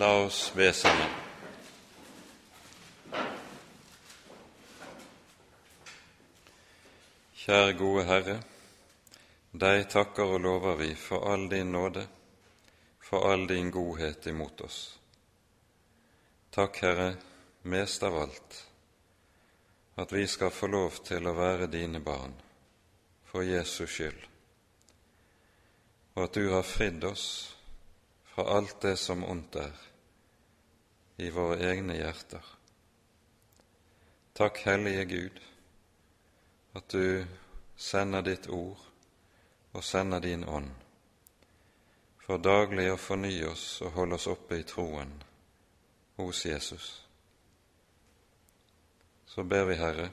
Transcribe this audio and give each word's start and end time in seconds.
La 0.00 0.22
oss 0.22 0.52
be 0.56 0.72
sammen. 0.72 1.08
Kjære 7.36 7.74
gode 7.76 8.04
Herre, 8.08 8.36
deg 9.52 9.82
takker 9.92 10.32
og 10.38 10.40
lover 10.46 10.78
vi 10.80 10.94
for 10.96 11.26
all 11.28 11.44
din 11.52 11.74
nåde, 11.76 12.06
for 13.04 13.28
all 13.28 13.44
din 13.50 13.68
godhet 13.74 14.30
imot 14.32 14.62
oss. 14.64 14.78
Takk, 16.56 16.80
Herre, 16.80 17.10
mest 17.68 18.08
av 18.08 18.16
alt, 18.22 18.62
at 20.00 20.16
vi 20.16 20.24
skal 20.26 20.54
få 20.62 20.72
lov 20.78 21.02
til 21.10 21.28
å 21.28 21.36
være 21.36 21.68
dine 21.76 22.00
barn 22.00 22.32
for 23.28 23.44
Jesus 23.44 23.98
skyld, 23.98 24.24
og 26.16 26.24
at 26.24 26.40
du 26.40 26.48
har 26.56 26.64
fridd 26.64 27.04
oss 27.12 27.28
fra 28.32 28.48
alt 28.56 28.80
det 28.88 28.96
som 28.96 29.28
ondt 29.28 29.60
er 29.60 29.89
i 31.20 31.30
våre 31.30 31.58
egne 31.70 31.96
hjerter. 31.96 32.44
Takk, 34.32 34.58
Hellige 34.64 35.04
Gud, 35.04 35.40
at 36.72 36.88
du 36.88 37.26
sender 37.76 38.24
ditt 38.24 38.48
ord 38.48 38.80
og 39.72 39.84
sender 39.84 40.20
din 40.24 40.46
ånd, 40.48 40.70
for 42.24 42.40
daglig 42.40 42.88
å 42.92 42.96
fornye 42.96 43.50
oss 43.50 43.66
og 43.84 43.92
holde 43.98 44.16
oss 44.16 44.30
oppe 44.32 44.62
i 44.62 44.64
troen 44.64 45.12
hos 46.16 46.46
Jesus. 46.46 46.88
Så 49.26 49.44
ber 49.44 49.68
vi, 49.68 49.76
Herre, 49.76 50.08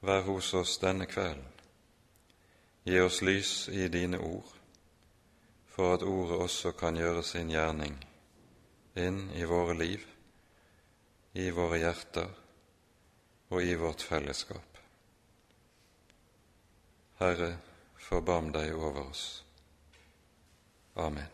vær 0.00 0.24
hos 0.30 0.54
oss 0.54 0.78
denne 0.80 1.04
kvelden. 1.10 1.52
Gi 2.86 3.00
oss 3.02 3.20
lys 3.20 3.54
i 3.68 3.90
dine 3.92 4.24
ord, 4.24 4.56
for 5.68 5.98
at 5.98 6.06
ordet 6.06 6.44
også 6.48 6.72
kan 6.80 6.96
gjøre 6.96 7.22
sin 7.26 7.50
gjerning 7.52 8.05
inn 8.96 9.30
i 9.36 9.44
våre 9.44 9.76
liv, 9.76 10.02
i 11.36 11.50
våre 11.52 11.80
hjerter 11.82 12.28
og 13.52 13.62
i 13.62 13.74
vårt 13.78 14.02
fellesskap. 14.02 14.80
Herre, 17.20 17.54
forbarm 18.08 18.52
deg 18.52 18.74
over 18.76 19.06
oss. 19.06 19.24
Amen. 20.96 21.32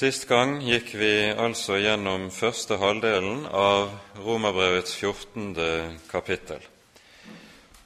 Sist 0.00 0.24
gang 0.30 0.62
gikk 0.64 0.94
vi 0.96 1.12
altså 1.28 1.76
gjennom 1.76 2.30
første 2.32 2.78
halvdelen 2.80 3.42
av 3.52 3.90
Romerbrevets 4.24 4.94
14. 4.96 5.98
kapittel. 6.08 6.62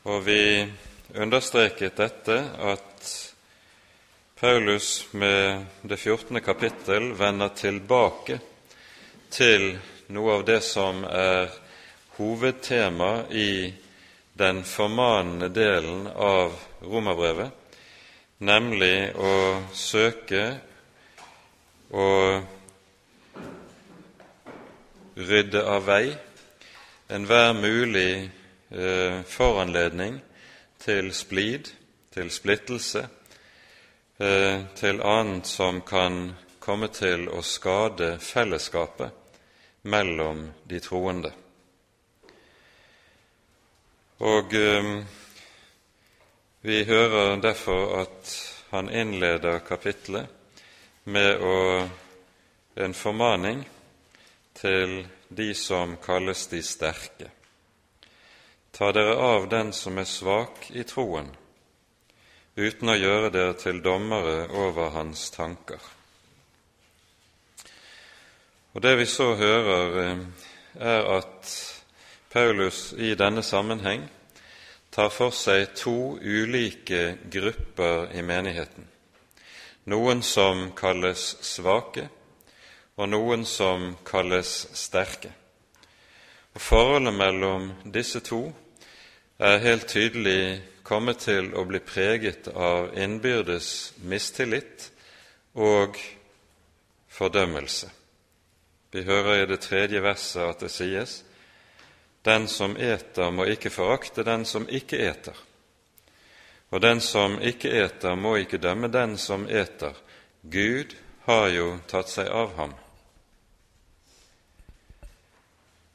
Og 0.06 0.20
vi 0.26 0.42
understreket 1.12 1.96
dette 1.96 2.38
at 2.58 3.32
Paulus 4.40 5.06
med 5.12 5.64
det 5.82 5.96
14. 5.96 6.40
kapittel 6.40 7.12
vender 7.12 7.48
tilbake 7.48 8.38
til 9.30 9.78
noe 10.12 10.38
av 10.38 10.44
det 10.44 10.60
som 10.64 11.04
er 11.04 11.52
hovedtema 12.16 13.24
i 13.30 13.74
den 14.34 14.64
formanende 14.64 15.48
delen 15.48 16.06
av 16.06 16.56
romerbrevet, 16.82 17.50
nemlig 18.38 19.14
å 19.14 19.62
søke 19.72 20.44
å 21.94 22.10
rydde 25.14 25.62
av 25.62 25.86
vei 25.86 26.04
enhver 27.14 27.52
mulig 27.54 28.12
eh, 28.74 29.20
foranledning 29.30 30.18
til 30.78 31.12
splid, 31.14 31.70
til 32.14 32.30
splittelse, 32.30 33.08
eh, 34.18 34.60
til 34.76 35.02
annet 35.02 35.46
som 35.46 35.80
kan 35.82 36.34
komme 36.58 36.88
til 36.88 37.28
å 37.28 37.42
skade 37.42 38.18
fellesskapet 38.18 39.10
mellom 39.82 40.46
de 40.64 40.80
troende. 40.80 41.32
Og 44.24 44.54
eh, 44.54 44.90
vi 46.60 46.84
hører 46.84 47.36
derfor 47.42 48.00
at 48.00 48.34
han 48.70 48.88
innleder 48.88 49.58
kapitlet 49.58 50.26
med 51.04 51.42
å, 51.44 51.56
en 52.74 52.94
formaning 52.96 53.60
til 54.56 55.02
de 55.28 55.50
som 55.54 55.98
kalles 56.00 56.46
de 56.48 56.62
sterke. 56.64 57.28
Ta 58.74 58.92
dere 58.92 59.14
av 59.14 59.48
den 59.48 59.72
som 59.72 59.98
er 60.02 60.06
svak 60.10 60.64
i 60.74 60.82
troen, 60.82 61.28
uten 62.58 62.88
å 62.90 62.96
gjøre 62.98 63.28
dere 63.30 63.52
til 63.54 63.76
dommere 63.84 64.48
over 64.50 64.88
hans 64.96 65.28
tanker. 65.30 65.78
Og 68.74 68.82
Det 68.82 68.96
vi 68.98 69.06
så 69.06 69.34
hører, 69.38 70.26
er 70.74 71.06
at 71.18 71.52
Paulus 72.32 72.92
i 72.98 73.12
denne 73.14 73.42
sammenheng 73.46 74.08
tar 74.90 75.14
for 75.14 75.30
seg 75.30 75.76
to 75.78 76.18
ulike 76.18 77.30
grupper 77.30 78.10
i 78.10 78.26
menigheten. 78.26 78.90
Noen 79.86 80.22
som 80.22 80.72
kalles 80.74 81.36
svake, 81.46 82.08
og 82.96 83.08
noen 83.08 83.46
som 83.46 83.94
kalles 84.02 84.66
sterke. 84.74 85.30
Og 86.54 86.60
Forholdet 86.60 87.14
mellom 87.14 87.70
disse 87.94 88.18
to 88.20 88.48
er 89.38 89.58
helt 89.58 89.88
tydelig 89.88 90.62
kommet 90.82 91.24
til 91.24 91.50
å 91.56 91.64
bli 91.66 91.80
preget 91.82 92.48
av 92.54 92.92
innbyrdes 92.98 93.94
mistillit 94.06 94.90
og 95.54 95.98
fordømmelse. 97.10 97.90
Vi 98.94 99.02
hører 99.02 99.42
i 99.42 99.46
det 99.50 99.60
tredje 99.64 100.02
verset 100.02 100.42
at 100.42 100.60
det 100.60 100.70
sies:" 100.70 101.22
Den 102.24 102.48
som 102.48 102.76
eter, 102.76 103.30
må 103.30 103.44
ikke 103.44 103.70
forakte 103.70 104.22
den 104.24 104.44
som 104.44 104.64
ikke 104.68 104.96
eter. 104.96 105.36
Og 106.70 106.80
den 106.80 107.00
som 107.00 107.36
ikke 107.42 107.68
eter, 107.68 108.14
må 108.16 108.36
ikke 108.36 108.58
dømme 108.58 108.88
den 108.88 109.18
som 109.18 109.44
eter. 109.48 109.92
Gud 110.42 110.94
har 111.26 111.48
jo 111.48 111.78
tatt 111.86 112.08
seg 112.08 112.28
av 112.28 112.56
ham. 112.56 112.72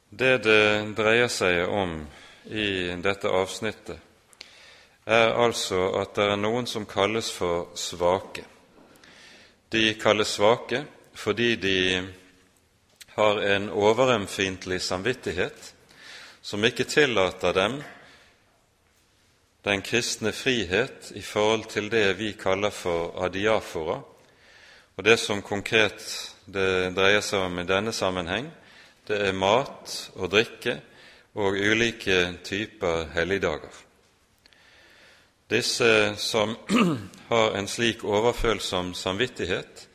Det 0.09 0.37
det 0.43 0.95
dreier 0.97 1.27
seg 1.27 1.65
om 1.69 2.07
i 2.49 2.95
dette 3.01 3.29
avsnittet, 3.29 3.97
er 5.05 5.33
altså 5.33 5.79
at 6.01 6.15
det 6.17 6.25
er 6.29 6.39
noen 6.41 6.67
som 6.69 6.85
kalles 6.89 7.29
for 7.33 7.69
svake. 7.77 8.43
De 9.69 9.93
kalles 10.01 10.35
svake 10.37 10.83
fordi 11.19 11.55
de 11.61 11.77
har 13.15 13.41
en 13.53 13.69
overømfintlig 13.69 14.81
samvittighet 14.81 15.73
som 16.41 16.63
ikke 16.65 16.87
tillater 16.89 17.53
dem 17.53 17.79
den 19.63 19.81
kristne 19.83 20.31
frihet 20.31 21.11
i 21.15 21.21
forhold 21.21 21.67
til 21.69 21.89
det 21.91 22.13
vi 22.17 22.31
kaller 22.39 22.71
for 22.71 23.17
adiafora, 23.25 23.99
og 24.95 25.03
det 25.05 25.19
som 25.19 25.41
konkret 25.41 25.99
det 26.45 26.93
dreier 26.95 27.21
seg 27.23 27.45
om 27.45 27.59
i 27.59 27.67
denne 27.67 27.91
sammenheng, 27.93 28.47
det 29.07 29.19
er 29.27 29.35
mat 29.35 29.93
og 30.15 30.31
drikke 30.31 30.79
og 31.39 31.55
ulike 31.55 32.17
typer 32.43 33.07
helligdager. 33.13 33.75
Disse 35.49 36.15
som 36.19 36.57
har 37.31 37.55
en 37.57 37.67
slik 37.67 38.03
overfølsom 38.03 38.91
samvittighet, 38.93 39.87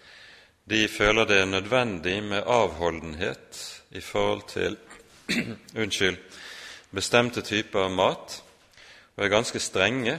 de 0.65 0.89
føler 0.89 1.29
det 1.29 1.43
nødvendig 1.49 2.17
med 2.25 2.49
avholdenhet 2.49 3.61
i 3.91 4.01
forhold 4.01 4.43
til 4.49 4.77
unnskyld, 5.83 6.17
bestemte 6.91 7.45
typer 7.45 7.93
mat, 7.93 8.41
og 9.17 9.25
er 9.25 9.35
ganske 9.37 9.61
strenge 9.61 10.19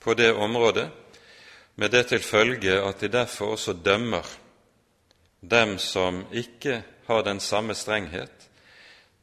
på 0.00 0.14
det 0.14 0.34
området, 0.34 0.90
med 1.76 1.88
det 1.88 2.06
til 2.12 2.22
følge 2.22 2.76
at 2.82 3.00
de 3.00 3.08
derfor 3.08 3.56
også 3.56 3.72
dømmer 3.72 4.28
dem 5.40 5.78
som 5.78 6.24
ikke 6.32 6.82
har 7.06 7.22
den 7.22 7.40
samme 7.40 7.74
strenghet, 7.74 8.35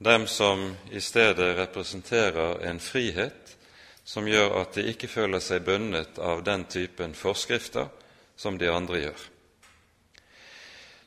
dem 0.03 0.27
som 0.27 0.75
i 0.91 1.01
stedet 1.01 1.57
representerer 1.57 2.65
en 2.67 2.79
frihet 2.79 3.57
som 4.03 4.27
gjør 4.27 4.57
at 4.61 4.75
de 4.75 4.88
ikke 4.91 5.07
føler 5.07 5.39
seg 5.44 5.63
bundet 5.63 6.19
av 6.19 6.44
den 6.44 6.65
typen 6.67 7.15
forskrifter 7.15 7.88
som 8.35 8.57
de 8.59 8.67
andre 8.71 9.00
gjør. 9.05 9.21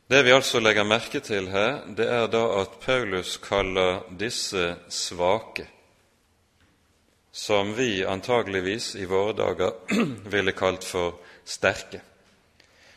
Det 0.06 0.22
vi 0.22 0.32
altså 0.32 0.62
legger 0.62 0.86
merke 0.86 1.20
til 1.20 1.50
her, 1.50 1.80
det 1.98 2.06
er 2.06 2.28
da 2.30 2.44
at 2.62 2.78
Paulus 2.80 3.36
kaller 3.42 4.04
disse 4.16 4.76
svake, 4.88 5.66
som 7.32 7.74
vi 7.76 8.04
antageligvis 8.06 8.94
i 8.96 9.04
våre 9.10 9.34
dager 9.36 9.74
ville 10.34 10.54
kalt 10.56 10.86
for 10.86 11.18
sterke, 11.44 12.00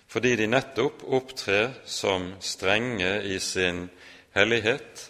fordi 0.07 0.36
de 0.38 0.48
nettopp 0.48 1.01
opptrer 1.04 1.74
som 1.86 2.36
strenge 2.40 3.18
i 3.25 3.40
sin 3.42 3.88
hellighet 4.38 5.09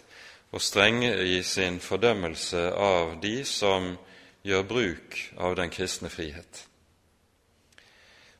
og 0.50 0.62
strenge 0.62 1.12
i 1.22 1.42
sin 1.46 1.78
fordømmelse 1.80 2.70
av 2.74 3.18
de 3.22 3.44
som 3.46 3.92
gjør 4.42 4.66
bruk 4.66 5.18
av 5.38 5.54
den 5.58 5.70
kristne 5.70 6.10
frihet. 6.10 6.64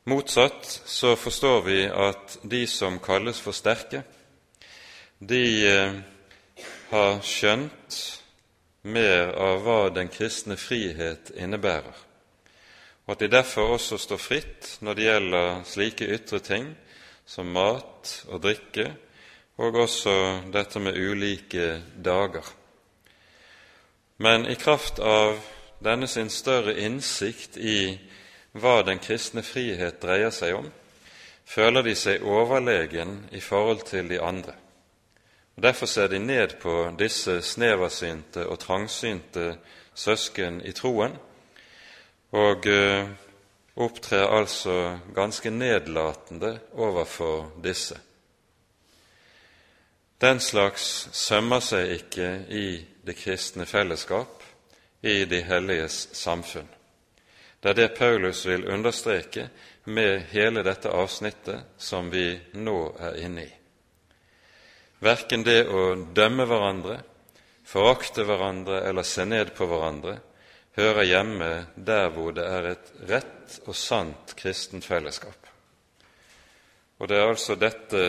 Motsatt 0.09 0.65
så 0.85 1.15
forstår 1.15 1.61
vi 1.61 1.81
at 1.85 2.39
de 2.43 2.65
som 2.67 2.97
kalles 2.99 3.39
for 3.39 3.53
sterke, 3.53 4.01
de 5.19 5.43
eh, 5.69 5.99
har 6.89 7.19
skjønt 7.21 7.99
mer 8.81 9.29
av 9.37 9.61
hva 9.61 9.81
den 9.93 10.09
kristne 10.09 10.57
frihet 10.57 11.29
innebærer, 11.37 11.93
og 13.05 13.13
at 13.13 13.21
de 13.21 13.29
derfor 13.29 13.75
også 13.75 13.99
står 14.01 14.21
fritt 14.21 14.71
når 14.81 14.97
det 14.97 15.05
gjelder 15.05 15.61
slike 15.69 16.09
ytre 16.17 16.41
ting 16.41 16.71
som 17.29 17.53
mat 17.53 18.15
og 18.27 18.41
drikke, 18.41 18.89
og 19.61 19.75
også 19.77 20.13
dette 20.53 20.79
med 20.81 20.97
ulike 20.97 21.81
dager. 22.01 22.45
Men 24.17 24.45
i 24.49 24.55
kraft 24.55 24.99
av 24.99 25.37
denne 25.81 26.07
sin 26.09 26.29
større 26.29 26.73
innsikt 26.81 27.57
i 27.57 27.99
hva 28.57 28.81
den 28.85 28.99
kristne 29.01 29.43
frihet 29.45 30.01
dreier 30.01 30.33
seg 30.33 30.57
om, 30.57 30.67
føler 31.45 31.85
de 31.85 31.95
seg 31.97 32.25
overlegen 32.25 33.27
i 33.31 33.41
forhold 33.41 33.85
til 33.89 34.09
de 34.09 34.21
andre. 34.21 34.57
Og 35.57 35.63
Derfor 35.63 35.85
ser 35.85 36.07
de 36.07 36.19
ned 36.19 36.57
på 36.61 36.75
disse 36.99 37.41
sneversynte 37.41 38.47
og 38.47 38.59
trangsynte 38.59 39.55
søsken 39.93 40.61
i 40.65 40.71
troen, 40.71 41.17
og 42.31 42.65
uh, 42.65 43.09
opptrer 43.75 44.29
altså 44.31 44.97
ganske 45.15 45.49
nedlatende 45.49 46.59
overfor 46.73 47.51
disse. 47.63 47.99
Den 50.21 50.39
slags 50.39 51.09
sømmer 51.17 51.63
seg 51.65 51.95
ikke 51.95 52.27
i 52.53 52.65
det 53.01 53.15
kristne 53.17 53.65
fellesskap, 53.65 54.43
i 55.01 55.23
de 55.25 55.39
helliges 55.41 56.11
samfunn. 56.13 56.67
Det 57.61 57.71
er 57.71 57.77
det 57.79 57.95
Paulus 57.97 58.43
vil 58.45 58.67
understreke 58.69 59.47
med 59.89 60.27
hele 60.29 60.61
dette 60.61 60.91
avsnittet 60.93 61.73
som 61.81 62.11
vi 62.13 62.35
nå 62.53 62.75
er 63.01 63.17
inne 63.25 63.45
i. 63.47 63.49
Verken 65.01 65.41
det 65.41 65.63
å 65.65 65.95
dømme 66.13 66.45
hverandre, 66.45 66.99
forakte 67.65 68.25
hverandre 68.27 68.83
eller 68.89 69.07
se 69.07 69.25
ned 69.25 69.55
på 69.57 69.65
hverandre 69.65 70.19
hører 70.77 71.07
hjemme 71.07 71.49
der 71.75 72.11
hvor 72.13 72.35
det 72.37 72.45
er 72.45 72.67
et 72.75 72.93
rett 73.09 73.57
og 73.65 73.73
sant 73.73 74.35
kristent 74.37 74.85
fellesskap. 74.85 75.49
Og 77.01 77.09
det 77.09 77.17
er 77.17 77.31
altså 77.31 77.57
dette 77.57 78.05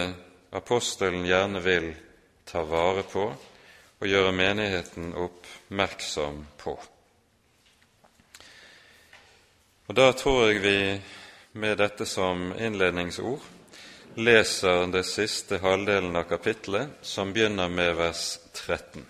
apostelen 0.53 1.25
gjerne 1.27 1.61
vil 1.61 1.93
ta 2.45 2.63
vare 2.63 3.03
på 3.09 3.25
og 4.03 4.09
gjøre 4.09 4.33
menigheten 4.37 5.15
oppmerksom 5.17 6.43
på. 6.61 6.75
Og 9.87 9.95
Da 9.95 10.13
tror 10.13 10.47
jeg 10.49 10.63
vi 10.63 11.01
med 11.53 11.79
dette 11.79 12.07
som 12.07 12.53
innledningsord 12.57 13.41
leser 14.15 14.87
det 14.93 15.05
siste 15.09 15.59
halvdelen 15.59 16.17
av 16.17 16.29
kapittelet, 16.29 16.89
som 17.03 17.33
begynner 17.33 17.69
med 17.69 17.95
vers 17.97 18.39
13. 18.53 19.07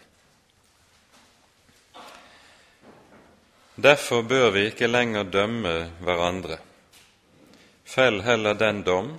Derfor 3.74 4.22
bør 4.22 4.50
vi 4.50 4.66
ikke 4.70 4.90
lenger 4.90 5.24
dømme 5.24 5.74
hverandre. 6.00 6.58
Fell 7.84 8.20
heller 8.22 8.54
den 8.54 8.82
dom 8.86 9.14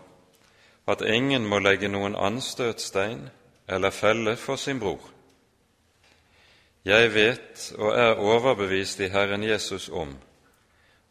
at 0.87 1.01
ingen 1.01 1.45
må 1.47 1.59
legge 1.63 1.87
noen 1.87 2.15
anstøtstein 2.15 3.29
eller 3.67 3.95
felle 3.95 4.35
for 4.35 4.59
sin 4.59 4.79
bror. 4.79 5.01
Jeg 6.83 7.13
vet 7.13 7.69
og 7.77 7.93
er 7.95 8.19
overbevist 8.19 8.99
i 8.99 9.07
Herren 9.07 9.43
Jesus 9.43 9.87
om 9.89 10.17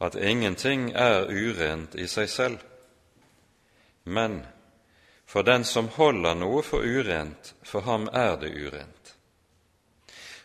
at 0.02 0.18
ingenting 0.18 0.90
er 0.92 1.30
urent 1.30 1.94
i 1.94 2.06
seg 2.10 2.28
selv. 2.28 2.58
Men 4.04 4.42
for 5.26 5.46
den 5.46 5.64
som 5.64 5.88
holder 5.88 6.34
noe 6.36 6.60
for 6.66 6.84
urent, 6.84 7.54
for 7.64 7.86
ham 7.86 8.08
er 8.12 8.36
det 8.36 8.50
urent. 8.52 9.14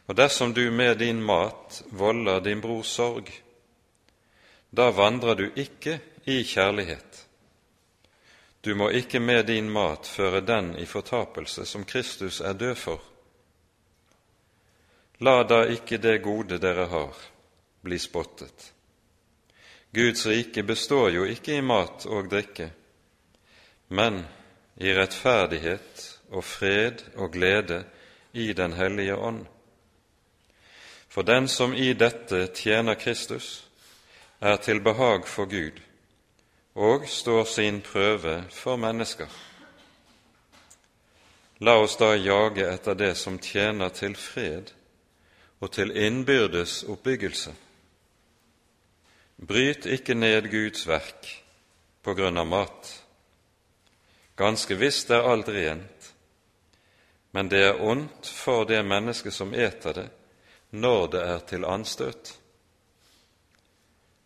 Og 0.07 0.15
dersom 0.15 0.53
du 0.53 0.69
med 0.71 1.01
din 1.01 1.19
mat 1.23 1.81
volder 1.91 2.39
din 2.39 2.61
brors 2.63 2.87
sorg, 2.87 3.27
da 4.71 4.91
vandrer 4.95 5.35
du 5.35 5.49
ikke 5.55 5.99
i 6.23 6.43
kjærlighet. 6.43 7.06
Du 8.67 8.75
må 8.75 8.89
ikke 8.91 9.19
med 9.23 9.45
din 9.47 9.69
mat 9.71 10.07
føre 10.07 10.41
den 10.43 10.73
i 10.75 10.85
fortapelse 10.85 11.63
som 11.65 11.85
Kristus 11.87 12.41
er 12.41 12.53
død 12.53 12.73
for. 12.75 12.99
La 15.23 15.43
da 15.47 15.61
ikke 15.71 16.01
det 16.03 16.17
gode 16.25 16.57
dere 16.59 16.89
har, 16.91 17.13
bli 17.79 17.99
spottet. 17.99 18.73
Guds 19.95 20.25
rike 20.27 20.65
består 20.67 21.13
jo 21.15 21.23
ikke 21.23 21.55
i 21.55 21.63
mat 21.63 22.09
og 22.11 22.27
drikke, 22.27 22.67
men 23.87 24.19
i 24.83 24.91
rettferdighet 24.99 26.03
og 26.35 26.43
fred 26.43 27.07
og 27.15 27.31
glede 27.39 27.85
i 28.33 28.51
Den 28.53 28.73
hellige 28.73 29.15
ånd. 29.15 29.45
For 31.07 31.23
den 31.23 31.47
som 31.47 31.73
i 31.73 31.93
dette 31.93 32.47
tjener 32.47 32.99
Kristus, 32.99 33.69
er 34.41 34.59
til 34.59 34.83
behag 34.83 35.23
for 35.27 35.45
Gud 35.45 35.86
og 36.77 37.07
står 37.09 37.43
sin 37.49 37.81
prøve 37.81 38.43
for 38.53 38.77
mennesker. 38.77 39.29
La 41.65 41.73
oss 41.81 41.97
da 41.97 42.11
jage 42.13 42.67
etter 42.69 42.93
det 42.93 43.15
som 43.17 43.39
tjener 43.41 43.89
til 43.89 44.13
fred 44.15 44.69
og 45.57 45.71
til 45.73 45.89
innbyrdes 45.97 46.83
oppbyggelse 46.85 47.55
Bryt 49.37 49.85
ikke 49.85 50.15
ned 50.17 50.49
Guds 50.49 50.87
verk 50.89 51.27
på 52.01 52.13
grunn 52.17 52.39
av 52.41 52.47
mat. 52.49 52.87
Ganske 54.37 54.73
visst 54.77 55.11
er 55.13 55.29
alt 55.29 55.49
rent, 55.53 56.07
men 57.37 57.49
det 57.49 57.61
er 57.67 57.81
ondt 57.85 58.25
for 58.33 58.65
det 58.65 58.81
mennesket 58.81 59.33
som 59.33 59.53
eter 59.53 59.93
det, 59.93 60.07
når 60.73 61.07
det 61.13 61.21
er 61.21 61.45
til 61.53 61.69
anstøt. 61.69 62.33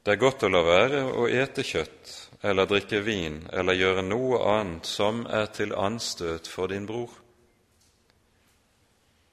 Det 0.04 0.16
er 0.16 0.24
godt 0.24 0.48
å 0.48 0.52
la 0.52 0.64
være 0.64 1.04
å 1.12 1.28
ete 1.28 1.68
kjøtt 1.68 2.21
eller 2.42 2.66
drikke 2.66 3.00
vin 3.06 3.44
eller 3.54 3.78
gjøre 3.78 4.04
noe 4.06 4.40
annet 4.56 4.90
som 4.90 5.26
er 5.30 5.52
til 5.54 5.76
anstøt 5.78 6.50
for 6.50 6.72
din 6.72 6.88
bror. 6.90 7.12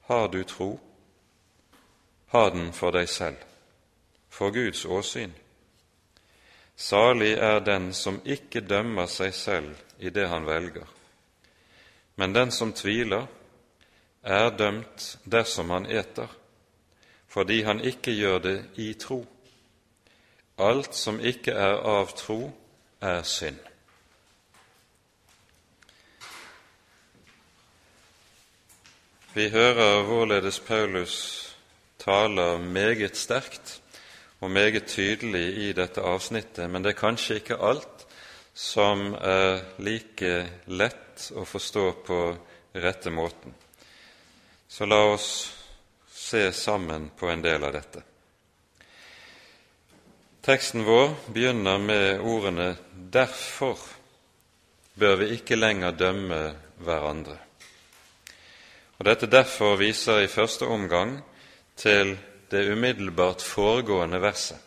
Har 0.09 0.27
du 0.29 0.43
tro, 0.43 0.69
ha 2.33 2.49
den 2.49 2.71
for 2.73 2.93
deg 2.93 3.09
selv, 3.09 3.37
for 4.29 4.53
Guds 4.53 4.85
åsyn. 4.85 5.33
Salig 6.79 7.33
er 7.33 7.59
den 7.65 7.91
som 7.93 8.21
ikke 8.25 8.61
dømmer 8.61 9.09
seg 9.09 9.33
selv 9.35 9.73
i 9.99 10.13
det 10.13 10.29
han 10.31 10.45
velger, 10.47 10.85
men 12.15 12.33
den 12.33 12.51
som 12.51 12.73
tviler, 12.73 13.27
er 14.23 14.49
dømt 14.51 15.17
dersom 15.23 15.69
han 15.71 15.85
eter, 15.85 16.27
fordi 17.27 17.61
han 17.63 17.81
ikke 17.81 18.11
gjør 18.11 18.39
det 18.43 18.57
i 18.75 18.93
tro. 18.99 19.21
Alt 20.59 20.95
som 20.95 21.21
ikke 21.23 21.53
er 21.55 21.79
av 21.87 22.11
tro, 22.19 22.49
er 23.01 23.23
synd. 23.23 23.59
Vi 29.33 29.49
hører 29.49 30.03
hvorledes 30.03 30.59
Paulus 30.59 31.15
taler 31.99 32.57
meget 32.57 33.17
sterkt 33.17 33.81
og 34.41 34.51
meget 34.51 34.87
tydelig 34.87 35.69
i 35.69 35.71
dette 35.73 36.01
avsnittet, 36.01 36.69
men 36.69 36.83
det 36.83 36.93
er 36.93 37.01
kanskje 37.01 37.39
ikke 37.39 37.59
alt 37.61 38.05
som 38.53 39.13
er 39.13 39.61
like 39.79 40.33
lett 40.67 41.29
å 41.35 41.45
forstå 41.47 41.85
på 42.07 42.19
rette 42.75 43.11
måten. 43.13 43.53
Så 44.67 44.85
la 44.85 44.99
oss 45.13 45.29
se 46.11 46.49
sammen 46.53 47.11
på 47.17 47.29
en 47.29 47.43
del 47.43 47.63
av 47.63 47.73
dette. 47.73 48.08
Teksten 50.41 50.85
vår 50.85 51.15
begynner 51.33 51.77
med 51.77 52.21
ordene 52.21 52.75
'Derfor 53.11 53.77
bør 54.99 55.15
vi 55.15 55.25
ikke 55.35 55.55
lenger 55.55 55.91
dømme 55.91 56.55
hverandre'. 56.79 57.37
Og 58.99 59.05
Dette 59.05 59.27
'derfor' 59.27 59.75
viser 59.75 60.19
i 60.19 60.27
første 60.27 60.65
omgang 60.65 61.23
til 61.75 62.17
det 62.51 62.71
umiddelbart 62.71 63.41
foregående 63.41 64.21
verset, 64.21 64.57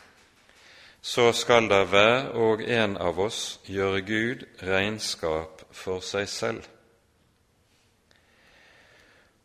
så 1.03 1.33
skal 1.33 1.69
da 1.69 1.85
hver 1.85 2.29
og 2.29 2.63
en 2.63 2.97
av 2.97 3.21
oss 3.21 3.61
gjøre 3.65 4.01
Gud 4.01 4.45
regnskap 4.63 5.63
for 5.71 6.01
seg 6.01 6.29
selv. 6.29 6.63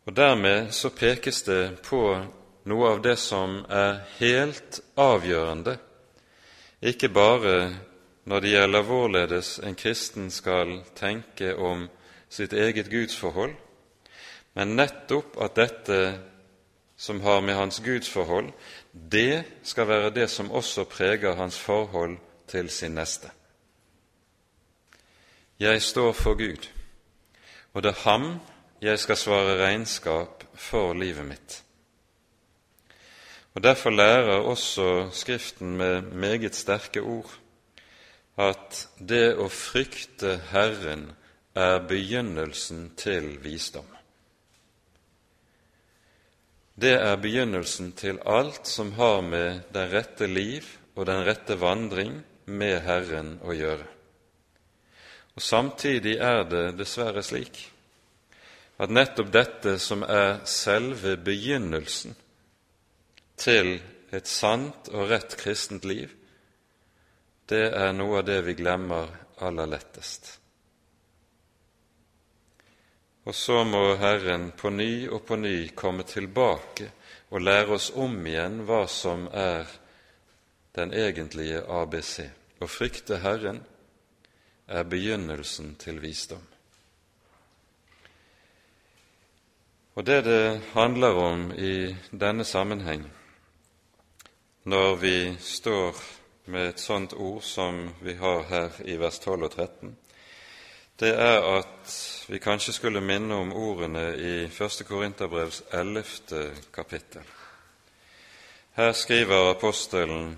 Og 0.05 0.15
Dermed 0.15 0.71
så 0.71 0.89
pekes 0.89 1.41
det 1.41 1.81
på 1.83 2.25
noe 2.65 2.91
av 2.91 3.01
det 3.01 3.17
som 3.17 3.65
er 3.69 3.99
helt 4.19 4.79
avgjørende, 4.97 5.77
ikke 6.81 7.09
bare 7.09 7.75
når 8.27 8.39
det 8.39 8.49
gjelder 8.49 8.83
hvorledes 8.83 9.59
en 9.63 9.75
kristen 9.75 10.31
skal 10.31 10.81
tenke 10.95 11.55
om 11.55 11.87
sitt 12.29 12.53
eget 12.53 12.89
gudsforhold, 12.91 13.53
men 14.53 14.75
nettopp 14.75 15.37
at 15.41 15.55
dette 15.55 15.99
som 16.97 17.21
har 17.21 17.41
med 17.41 17.55
hans 17.55 17.79
gudsforhold, 17.85 18.51
det 18.93 19.43
skal 19.63 19.87
være 19.87 20.13
det 20.15 20.29
som 20.29 20.51
også 20.51 20.83
preger 20.83 21.35
hans 21.35 21.59
forhold 21.59 22.17
til 22.47 22.69
sin 22.69 22.91
neste. 22.91 23.29
jeg 25.59 25.81
står 25.81 26.11
for 26.11 26.33
Gud, 26.33 26.67
og 27.73 27.83
det 27.83 27.89
er 27.89 28.09
ham 28.09 28.39
jeg 28.81 28.99
skal 28.99 29.17
svare 29.17 29.65
regnskap 29.65 30.43
for 30.53 30.93
livet 30.93 31.25
mitt. 31.25 31.63
Og 33.57 33.63
Derfor 33.63 33.89
lærer 33.89 34.43
også 34.45 35.09
Skriften 35.11 35.77
med 35.77 36.01
meget 36.01 36.55
sterke 36.55 37.01
ord 37.01 37.31
at 38.37 38.83
det 39.01 39.31
å 39.33 39.47
frykte 39.49 40.35
Herren 40.51 41.07
er 41.57 41.79
begynnelsen 41.89 42.91
til 43.01 43.31
visdom. 43.41 43.87
Det 46.77 46.91
er 46.99 47.17
begynnelsen 47.17 47.95
til 47.97 48.19
alt 48.29 48.69
som 48.69 48.91
har 48.99 49.25
med 49.25 49.65
den 49.73 49.89
rette 49.89 50.29
liv 50.29 50.69
og 50.93 51.09
den 51.09 51.25
rette 51.25 51.57
vandring 51.57 52.13
med 52.45 52.77
Herren 52.85 53.39
å 53.41 53.57
gjøre. 53.57 53.89
Og 55.33 55.41
Samtidig 55.41 56.19
er 56.21 56.45
det 56.45 56.77
dessverre 56.77 57.25
slik 57.25 57.63
at 58.77 58.93
nettopp 58.93 59.33
dette 59.33 59.79
som 59.81 60.05
er 60.05 60.45
selve 60.45 61.17
begynnelsen 61.17 62.13
til 63.37 63.77
et 64.11 64.27
sant 64.27 64.89
og 64.93 65.11
rett 65.11 65.37
kristent 65.39 65.85
liv, 65.85 66.11
det 67.47 67.69
er 67.71 67.93
noe 67.95 68.19
av 68.19 68.27
det 68.27 68.41
vi 68.43 68.57
glemmer 68.59 69.13
aller 69.45 69.69
lettest. 69.71 70.33
Og 73.27 73.35
så 73.35 73.63
må 73.67 73.95
Herren 73.99 74.51
på 74.55 74.71
ny 74.71 75.07
og 75.11 75.25
på 75.27 75.35
ny 75.35 75.69
komme 75.75 76.03
tilbake 76.07 76.91
og 77.29 77.43
lære 77.43 77.75
oss 77.75 77.89
om 77.95 78.15
igjen 78.23 78.61
hva 78.67 78.85
som 78.87 79.27
er 79.31 79.67
den 80.77 80.93
egentlige 80.95 81.63
ABC. 81.67 82.29
Å 82.63 82.69
frykte 82.71 83.19
Herren 83.19 83.59
er 84.67 84.87
begynnelsen 84.87 85.75
til 85.79 85.99
visdom. 85.99 86.43
Og 89.97 90.05
det 90.05 90.21
det 90.23 90.61
handler 90.73 91.19
om 91.19 91.51
i 91.51 91.95
denne 92.11 92.45
sammenheng, 92.45 93.03
når 94.67 94.95
vi 94.95 95.37
står 95.39 95.95
med 96.51 96.69
et 96.69 96.79
sånt 96.79 97.13
ord 97.13 97.41
som 97.41 97.85
vi 98.03 98.17
har 98.19 98.41
her 98.49 98.79
i 98.83 98.97
vers 98.99 99.19
12 99.23 99.43
og 99.47 99.51
13, 99.51 99.93
det 100.99 101.11
er 101.15 101.45
at 101.53 101.93
vi 102.27 102.39
kanskje 102.43 102.73
skulle 102.75 103.01
minne 103.01 103.35
om 103.35 103.53
ordene 103.55 104.03
i 104.17 104.33
1. 104.49 104.81
Korinterbrevs 104.89 105.61
11. 105.71 106.03
kapittel. 106.75 107.23
Her 108.75 108.91
skriver 108.91 109.53
apostelen 109.53 110.35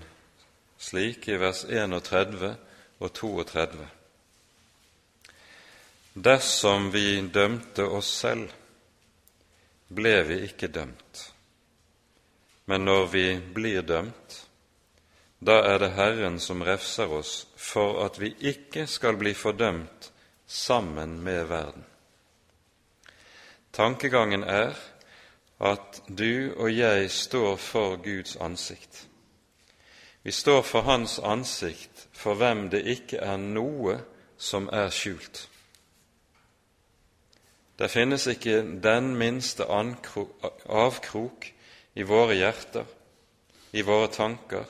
slik 0.78 1.26
i 1.28 1.40
vers 1.40 1.64
31 1.64 2.54
og 3.00 3.10
32.: 3.18 3.88
Dersom 6.14 6.92
vi 6.92 7.18
dømte 7.34 7.90
oss 7.98 8.14
selv, 8.22 8.46
ble 9.88 10.16
vi 10.30 10.42
ikke 10.46 10.70
dømt. 10.70 11.26
Men 12.70 12.84
når 12.86 13.06
vi 13.10 13.24
blir 13.54 13.82
dømt, 13.82 14.34
da 15.42 15.56
er 15.66 15.80
det 15.82 15.94
Herren 15.96 16.36
som 16.38 16.62
refser 16.62 17.10
oss 17.10 17.48
for 17.58 18.04
at 18.04 18.20
vi 18.22 18.30
ikke 18.46 18.84
skal 18.86 19.18
bli 19.18 19.32
fordømt 19.34 20.12
sammen 20.46 21.16
med 21.24 21.48
verden. 21.50 21.82
Tankegangen 23.72 24.46
er 24.46 24.78
at 25.58 26.02
du 26.06 26.54
og 26.56 26.70
jeg 26.70 27.10
står 27.10 27.56
for 27.56 27.96
Guds 28.04 28.36
ansikt. 28.36 29.06
Vi 30.22 30.30
står 30.30 30.62
for 30.62 30.86
Hans 30.86 31.18
ansikt 31.18 32.06
for 32.12 32.38
hvem 32.38 32.68
det 32.70 32.86
ikke 32.86 33.18
er 33.18 33.36
noe 33.36 33.98
som 34.38 34.68
er 34.72 34.92
skjult. 34.94 35.48
Det 37.78 37.90
finnes 37.90 38.26
ikke 38.30 38.62
den 38.82 39.16
minste 39.16 39.66
avkrok 39.66 41.50
i 41.94 42.02
våre 42.02 42.34
hjerter, 42.34 42.84
i 43.70 43.82
våre 43.82 44.08
tanker, 44.08 44.64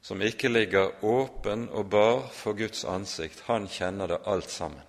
som 0.00 0.22
ikke 0.22 0.48
ligger 0.48 1.04
åpen 1.04 1.68
og 1.68 1.90
bar 1.90 2.28
for 2.32 2.56
Guds 2.58 2.84
ansikt. 2.84 3.42
Han 3.46 3.68
kjenner 3.68 4.08
det 4.08 4.22
alt 4.24 4.50
sammen. 4.50 4.82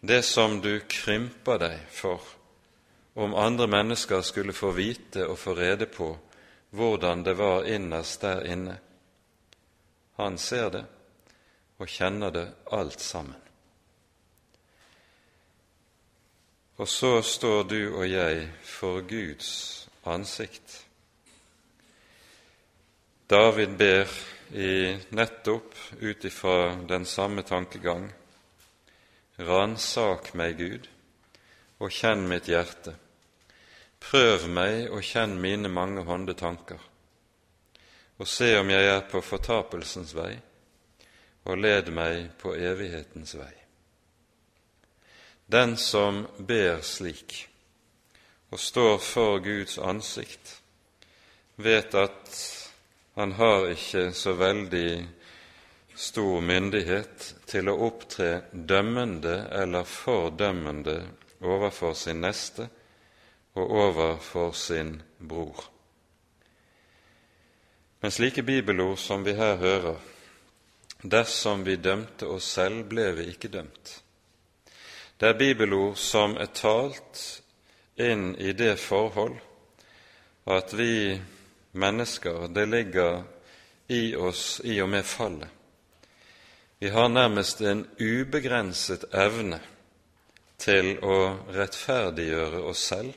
Det 0.00 0.22
som 0.26 0.60
du 0.60 0.80
krymper 0.88 1.60
deg 1.62 1.82
for 1.90 2.22
om 3.14 3.34
andre 3.34 3.66
mennesker 3.66 4.22
skulle 4.22 4.56
få 4.56 4.72
vite 4.74 5.26
og 5.28 5.38
få 5.38 5.54
rede 5.54 5.86
på 5.86 6.16
hvordan 6.72 7.22
det 7.22 7.36
var 7.38 7.68
innerst 7.68 8.20
der 8.20 8.44
inne. 8.48 8.78
Han 10.16 10.38
ser 10.38 10.70
det 10.70 10.84
og 11.78 11.88
kjenner 11.88 12.30
det 12.30 12.46
alt 12.72 13.00
sammen. 13.00 13.36
Og 16.76 16.88
så 16.88 17.20
står 17.22 17.62
du 17.62 17.94
og 17.94 18.10
jeg 18.10 18.48
for 18.64 19.00
Guds 19.06 19.81
ansikt. 20.04 20.86
David 23.26 23.76
ber 23.76 24.08
i 24.52 24.98
nettopp 25.08 25.74
ut 26.00 26.24
ifra 26.24 26.74
den 26.88 27.06
samme 27.06 27.42
tankegang 27.42 28.10
Ransak 29.42 30.34
meg, 30.36 30.58
Gud, 30.58 30.88
og 31.80 31.90
kjenn 31.90 32.26
mitt 32.28 32.50
hjerte. 32.52 32.92
Prøv 34.02 34.44
meg 34.52 34.90
og 34.92 35.00
kjenn 35.06 35.38
mine 35.40 35.70
mange 35.72 36.04
hånde 36.04 36.34
tanker, 36.38 36.78
og 38.18 38.28
se 38.28 38.52
om 38.58 38.70
jeg 38.70 38.90
er 38.90 39.00
på 39.08 39.22
fortapelsens 39.24 40.12
vei, 40.14 40.34
og 41.48 41.58
led 41.58 41.88
meg 41.94 42.28
på 42.38 42.54
evighetens 42.54 43.34
vei. 43.38 43.54
Den 45.48 45.74
som 45.80 46.26
ber 46.38 46.84
slik 46.86 47.51
og 48.52 48.60
står 48.60 48.98
for 49.00 49.40
Guds 49.40 49.78
ansikt, 49.78 50.58
vet 51.56 51.94
at 51.96 52.34
han 53.16 53.32
har 53.32 53.70
ikke 53.72 54.10
så 54.16 54.34
veldig 54.36 55.08
stor 55.96 56.40
myndighet 56.40 57.26
til 57.48 57.68
å 57.68 57.78
opptre 57.88 58.30
dømmende 58.52 59.34
eller 59.56 59.88
fordømmende 59.88 60.96
overfor 61.40 61.96
sin 61.96 62.22
neste 62.24 62.68
og 63.56 63.74
overfor 63.86 64.52
sin 64.56 64.94
bror. 65.18 65.68
Men 68.00 68.10
slike 68.10 68.42
bibelord 68.42 68.98
som 68.98 69.24
vi 69.24 69.36
her 69.38 69.56
hører, 69.60 70.00
dersom 71.02 71.64
vi 71.64 71.76
dømte 71.76 72.26
oss 72.26 72.48
selv, 72.56 72.86
ble 72.90 73.12
vi 73.16 73.28
ikke 73.30 73.52
dømt. 73.52 73.98
Det 75.20 75.28
er 75.28 75.38
bibelord 75.38 75.96
som 76.00 76.34
er 76.40 76.50
talt 76.50 77.41
inn 77.96 78.36
i 78.36 78.52
det 78.52 78.76
forhold 78.80 79.36
at 80.44 80.74
vi 80.74 81.20
mennesker, 81.72 82.48
det 82.48 82.66
ligger 82.66 83.22
i 83.88 84.14
oss 84.16 84.60
i 84.64 84.80
og 84.82 84.88
med 84.88 85.04
fallet. 85.04 85.48
Vi 86.78 86.88
har 86.90 87.08
nærmest 87.08 87.60
en 87.60 87.84
ubegrenset 88.00 89.04
evne 89.14 89.60
til 90.58 90.96
å 91.02 91.18
rettferdiggjøre 91.54 92.62
oss 92.66 92.88
selv 92.90 93.12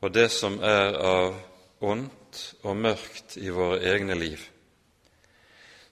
og 0.00 0.12
det 0.12 0.30
som 0.32 0.56
er 0.64 0.96
av 0.96 1.36
ondt 1.84 2.40
og 2.64 2.76
mørkt 2.76 3.36
i 3.40 3.50
våre 3.52 3.80
egne 3.92 4.16
liv, 4.16 4.40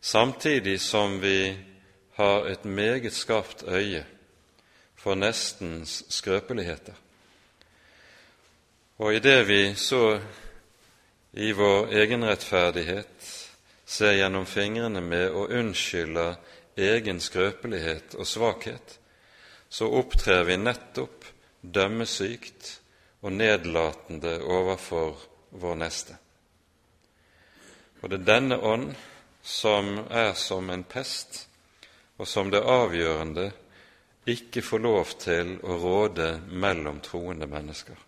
samtidig 0.00 0.78
som 0.80 1.18
vi 1.20 1.56
har 2.16 2.48
et 2.48 2.64
meget 2.64 3.12
skarpt 3.12 3.66
øye 3.68 4.04
for 4.96 5.14
nestens 5.14 6.02
skrøpeligheter. 6.08 6.94
Og 8.98 9.14
idet 9.14 9.46
vi 9.46 9.74
så 9.78 10.18
i 11.32 11.52
vår 11.52 11.92
egenrettferdighet 11.94 13.26
ser 13.86 14.16
gjennom 14.18 14.46
fingrene 14.46 15.00
med 15.00 15.30
og 15.30 15.52
unnskylder 15.54 16.34
egen 16.78 17.20
skrøpelighet 17.22 18.16
og 18.18 18.26
svakhet, 18.26 18.98
så 19.68 19.86
opptrer 20.00 20.42
vi 20.48 20.56
nettopp 20.58 21.28
dømmesykt 21.62 22.72
og 23.22 23.32
nedlatende 23.36 24.38
overfor 24.42 25.14
vår 25.50 25.78
neste. 25.78 26.18
Og 28.02 28.10
det 28.10 28.20
er 28.20 28.28
denne 28.32 28.58
ånd 28.58 28.90
som 29.42 29.94
er 30.10 30.34
som 30.38 30.70
en 30.70 30.84
pest, 30.84 31.44
og 32.18 32.26
som 32.26 32.50
det 32.50 32.66
avgjørende 32.66 33.50
ikke 34.26 34.62
får 34.62 34.84
lov 34.84 35.16
til 35.22 35.56
å 35.62 35.78
råde 35.78 36.32
mellom 36.50 36.98
troende 37.02 37.46
mennesker. 37.46 38.07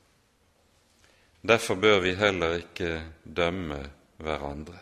Derfor 1.43 1.75
bør 1.75 1.99
vi 2.01 2.15
heller 2.15 2.57
ikke 2.61 3.03
dømme 3.25 3.91
hverandre. 4.17 4.79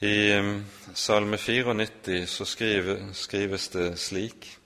I 0.00 0.38
um, 0.38 0.66
Salme 0.94 1.36
94 1.36 2.30
så 2.30 2.44
skrives 3.12 3.68
det 3.68 3.98
slik:" 3.98 4.58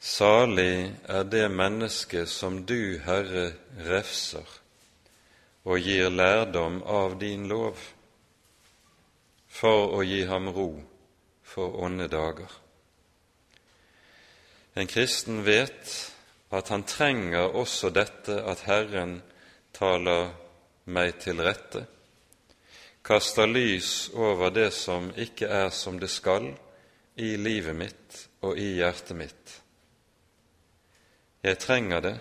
Salig 0.00 0.96
er 1.04 1.22
det 1.22 1.50
menneske 1.50 2.26
som 2.26 2.66
du, 2.66 2.98
Herre, 2.98 3.52
refser 3.86 4.60
og 5.64 5.78
gir 5.80 6.10
lærdom 6.12 6.82
av 6.82 7.14
din 7.20 7.46
lov, 7.48 7.78
for 9.48 9.94
å 9.96 10.02
gi 10.04 10.24
ham 10.28 10.50
ro 10.52 10.82
for 11.42 11.78
onde 11.80 12.08
dager. 12.08 12.52
En 14.76 14.90
kristen 14.90 15.40
vet 15.46 16.13
at 16.54 16.68
han 16.70 16.84
trenger 16.86 17.56
også 17.56 17.90
dette 17.94 18.36
at 18.46 18.62
Herren 18.68 19.18
taler 19.74 20.30
meg 20.94 21.16
til 21.22 21.42
rette, 21.42 21.84
kaster 23.04 23.48
lys 23.50 24.10
over 24.14 24.52
det 24.54 24.70
som 24.76 25.10
ikke 25.18 25.48
er 25.50 25.72
som 25.74 25.98
det 26.00 26.10
skal 26.12 26.52
i 27.20 27.34
livet 27.36 27.76
mitt 27.76 28.20
og 28.46 28.58
i 28.58 28.74
hjertet 28.78 29.16
mitt. 29.18 29.56
Jeg 31.44 31.58
trenger 31.60 32.00
det, 32.00 32.14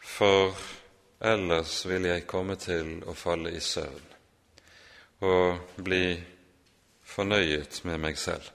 for 0.00 0.56
ellers 1.20 1.82
vil 1.88 2.08
jeg 2.08 2.28
komme 2.28 2.56
til 2.56 3.02
å 3.04 3.16
falle 3.18 3.52
i 3.52 3.60
søvn 3.60 4.06
og 5.28 5.76
bli 5.84 6.14
fornøyet 7.04 7.82
med 7.84 8.00
meg 8.00 8.16
selv. 8.16 8.46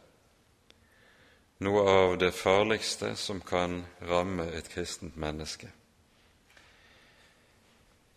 Noe 1.64 1.82
av 1.88 2.18
det 2.18 2.32
farligste 2.36 3.14
som 3.16 3.40
kan 3.42 3.86
ramme 4.04 4.44
et 4.58 4.68
kristent 4.68 5.16
menneske. 5.16 5.70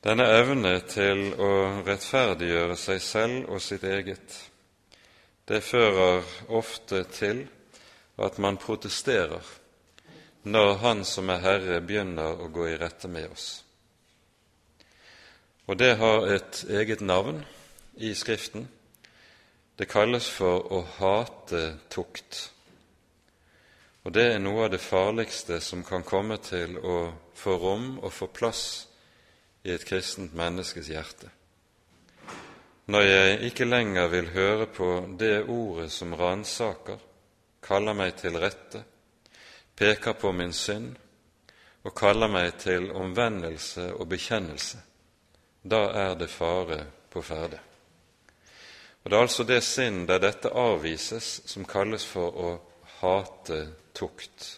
Denne 0.02 0.26
evne 0.40 0.72
til 0.90 1.28
å 1.38 1.52
rettferdiggjøre 1.86 2.74
seg 2.78 2.98
selv 3.02 3.52
og 3.54 3.62
sitt 3.62 3.86
eget, 3.86 4.34
det 5.46 5.62
fører 5.62 6.26
ofte 6.50 7.04
til 7.14 7.44
at 8.18 8.38
man 8.42 8.58
protesterer 8.58 9.54
når 10.42 10.74
Han 10.82 11.04
som 11.04 11.30
er 11.30 11.42
Herre, 11.42 11.80
begynner 11.80 12.42
å 12.42 12.50
gå 12.50 12.68
i 12.68 12.76
rette 12.78 13.08
med 13.08 13.30
oss. 13.30 13.48
Og 15.66 15.76
det 15.78 15.96
har 16.00 16.26
et 16.32 16.64
eget 16.70 17.00
navn 17.00 17.42
i 17.96 18.14
Skriften. 18.14 18.68
Det 19.78 19.90
kalles 19.90 20.28
for 20.30 20.64
å 20.72 20.82
hate 20.98 21.74
tukt. 21.92 22.48
Og 24.08 24.12
det 24.16 24.22
er 24.24 24.38
noe 24.40 24.62
av 24.64 24.70
det 24.72 24.78
farligste 24.80 25.58
som 25.60 25.82
kan 25.84 26.00
komme 26.00 26.38
til 26.40 26.78
å 26.80 27.10
få 27.36 27.58
rom 27.60 27.88
og 27.98 28.08
få 28.08 28.30
plass 28.32 28.62
i 29.68 29.74
et 29.74 29.82
kristent 29.84 30.32
menneskes 30.32 30.86
hjerte. 30.88 31.28
Når 32.88 33.02
jeg 33.04 33.34
ikke 33.50 33.66
lenger 33.68 34.06
vil 34.08 34.30
høre 34.32 34.66
på 34.72 34.88
det 35.20 35.42
ordet 35.52 35.90
som 35.92 36.14
ransaker, 36.16 36.96
kaller 37.60 37.98
meg 37.98 38.14
til 38.16 38.38
rette, 38.40 38.80
peker 39.76 40.16
på 40.16 40.32
min 40.32 40.54
synd 40.56 40.94
og 41.84 41.92
kaller 41.92 42.32
meg 42.32 42.54
til 42.62 42.88
omvendelse 42.88 43.90
og 43.92 44.08
bekjennelse, 44.08 44.80
da 45.60 45.82
er 46.06 46.14
det 46.16 46.30
fare 46.32 46.78
på 47.12 47.20
ferde. 47.20 47.60
Og 49.04 49.10
Det 49.10 49.18
er 49.18 49.26
altså 49.26 49.44
det 49.44 49.60
sinn 49.68 50.06
der 50.08 50.24
dette 50.24 50.48
avvises, 50.48 51.42
som 51.44 51.68
kalles 51.68 52.08
for 52.08 52.32
å 52.32 52.54
hate 53.02 53.60
tukt. 53.98 54.48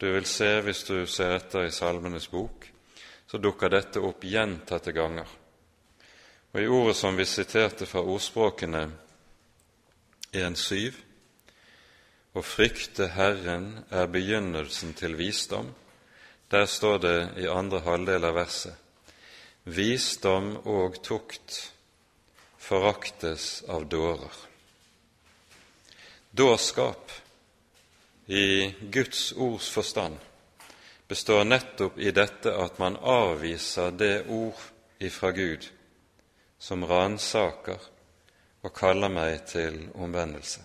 Du 0.00 0.08
vil 0.12 0.26
se, 0.28 0.48
hvis 0.64 0.84
du 0.88 1.06
ser 1.08 1.36
etter 1.36 1.68
i 1.68 1.72
Salmenes 1.72 2.28
bok, 2.32 2.66
så 3.26 3.40
dukker 3.42 3.72
dette 3.72 4.02
opp 4.04 4.24
gjentatte 4.24 4.92
ganger. 4.96 5.28
Og 6.52 6.60
I 6.62 6.68
ordet 6.72 6.96
som 6.96 7.16
vi 7.16 7.24
siterte 7.28 7.88
fra 7.88 8.00
ordspråkene 8.04 8.86
1.7, 10.32 11.02
å 12.36 12.42
frykte 12.44 13.08
Herren 13.14 13.70
er 13.88 14.08
begynnelsen 14.12 14.92
til 14.96 15.16
visdom, 15.16 15.70
der 16.52 16.66
står 16.68 16.98
det 17.02 17.18
i 17.42 17.48
andre 17.50 17.80
halvdel 17.82 18.28
av 18.28 18.36
verset 18.36 18.82
Visdom 19.66 20.52
og 20.70 21.00
tukt 21.02 21.56
foraktes 22.62 23.64
av 23.66 23.88
dårer. 23.90 24.36
Dårskap 26.30 27.10
i 28.26 28.74
Guds 28.80 29.32
ords 29.32 29.68
forstand 29.70 30.16
består 31.08 31.44
nettopp 31.44 31.98
i 31.98 32.10
dette 32.10 32.50
at 32.50 32.78
man 32.78 32.96
avviser 32.96 33.90
det 33.90 34.26
ord 34.28 34.62
ifra 34.98 35.30
Gud 35.32 35.68
som 36.58 36.84
ransaker 36.84 37.78
og 38.66 38.72
kaller 38.74 39.12
meg 39.12 39.44
til 39.46 39.84
omvendelse. 39.94 40.64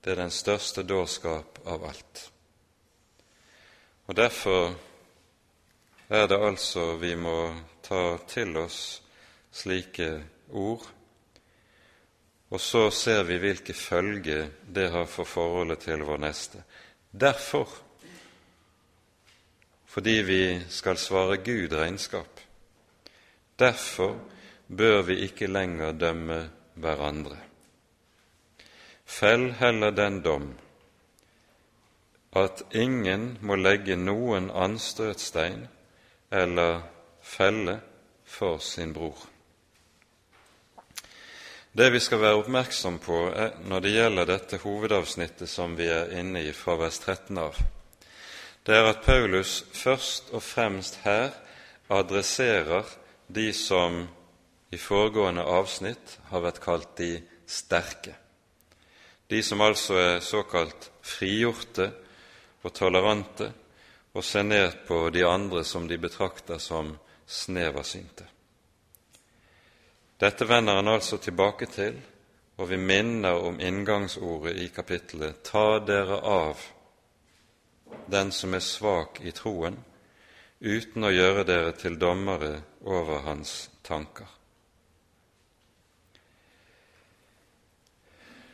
Det 0.00 0.14
er 0.14 0.22
den 0.22 0.32
største 0.32 0.82
dårskap 0.88 1.60
av 1.68 1.84
alt. 1.84 2.22
Og 4.08 4.16
Derfor 4.16 4.72
er 6.08 6.26
det 6.26 6.40
altså 6.40 6.96
vi 6.96 7.12
må 7.14 7.52
ta 7.84 8.16
til 8.26 8.56
oss 8.56 9.02
slike 9.52 10.08
ord, 10.48 10.86
og 12.50 12.60
så 12.60 12.88
ser 12.90 13.22
vi 13.28 13.38
hvilke 13.38 13.74
følge 13.74 14.50
det 14.66 14.90
har 14.90 15.06
for 15.06 15.24
forholdet 15.24 15.86
til 15.86 16.02
vår 16.06 16.18
neste. 16.24 16.64
Derfor 17.10 17.68
fordi 19.90 20.10
vi 20.10 20.42
skal 20.68 20.96
svare 20.96 21.36
Gud 21.36 21.72
regnskap. 21.72 22.40
Derfor 23.58 24.20
bør 24.68 25.02
vi 25.02 25.16
ikke 25.26 25.46
lenger 25.46 25.92
dømme 25.92 26.50
hverandre. 26.74 27.36
Fell 29.04 29.52
heller 29.52 29.90
den 29.90 30.20
dom 30.22 30.54
at 32.32 32.62
ingen 32.70 33.38
må 33.42 33.56
legge 33.58 33.96
noen 33.98 34.46
anstøtstein 34.54 35.66
eller 36.30 36.84
felle 37.20 37.80
for 38.24 38.62
sin 38.62 38.94
bror. 38.94 39.29
Det 41.72 41.86
vi 41.90 42.00
skal 42.02 42.18
være 42.18 42.38
oppmerksom 42.40 42.96
på 42.98 43.16
når 43.70 43.82
det 43.84 43.90
gjelder 43.94 44.26
dette 44.26 44.58
hovedavsnittet 44.58 45.46
som 45.48 45.76
vi 45.78 45.86
er 45.86 46.10
inne 46.18 46.42
i 46.42 46.50
fra 46.50 46.74
vers 46.80 46.96
13 46.98 47.38
av, 47.38 47.60
det 48.66 48.74
er 48.74 48.88
at 48.90 49.04
Paulus 49.04 49.60
først 49.70 50.32
og 50.34 50.42
fremst 50.42 50.98
her 51.04 51.30
adresserer 51.86 52.90
de 53.30 53.52
som 53.54 54.00
i 54.74 54.80
foregående 54.82 55.44
avsnitt 55.46 56.16
har 56.32 56.42
vært 56.42 56.58
kalt 56.64 56.90
de 56.98 57.12
sterke, 57.46 58.16
de 59.30 59.38
som 59.46 59.62
altså 59.62 59.94
er 59.94 60.26
såkalt 60.26 60.90
frigjorte 61.06 61.86
og 62.66 62.74
tolerante 62.74 63.52
og 64.10 64.26
ser 64.26 64.42
ned 64.42 64.82
på 64.90 65.04
de 65.14 65.22
andre 65.22 65.62
som 65.62 65.86
de 65.86 66.02
betrakter 66.02 66.58
som 66.58 66.96
sneversynte. 67.30 68.26
Dette 70.20 70.44
vender 70.44 70.74
han 70.74 70.88
altså 70.88 71.16
tilbake 71.16 71.66
til, 71.66 71.94
og 72.60 72.68
vi 72.68 72.76
minner 72.76 73.40
om 73.40 73.60
inngangsordet 73.60 74.58
i 74.60 74.66
kapittelet 74.68 75.42
'Ta 75.42 75.78
dere 75.78 76.20
av' 76.20 76.66
den 78.06 78.32
som 78.32 78.54
er 78.54 78.60
svak 78.60 79.20
i 79.20 79.32
troen, 79.32 79.78
uten 80.60 81.04
å 81.04 81.10
gjøre 81.10 81.44
dere 81.44 81.72
til 81.72 81.96
dommere 81.96 82.62
over 82.84 83.24
hans 83.24 83.70
tanker. 83.82 84.28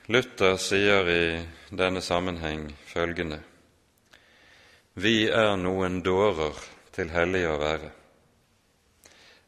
Luther 0.06 0.56
sier 0.56 1.08
i 1.10 1.46
denne 1.70 2.00
sammenheng 2.00 2.70
følgende.: 2.86 3.40
Vi 4.94 5.28
er 5.28 5.56
noen 5.56 6.02
dårer 6.02 6.54
til 6.92 7.10
hellige 7.10 7.50
å 7.50 7.58
være. 7.58 7.95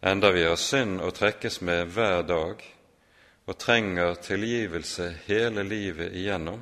Enda 0.01 0.31
vi 0.31 0.45
har 0.47 0.57
synd 0.57 1.01
å 1.03 1.11
trekkes 1.11 1.59
med 1.67 1.89
hver 1.91 2.23
dag 2.23 2.61
og 3.49 3.57
trenger 3.59 4.21
tilgivelse 4.23 5.09
hele 5.27 5.65
livet 5.67 6.15
igjennom, 6.15 6.61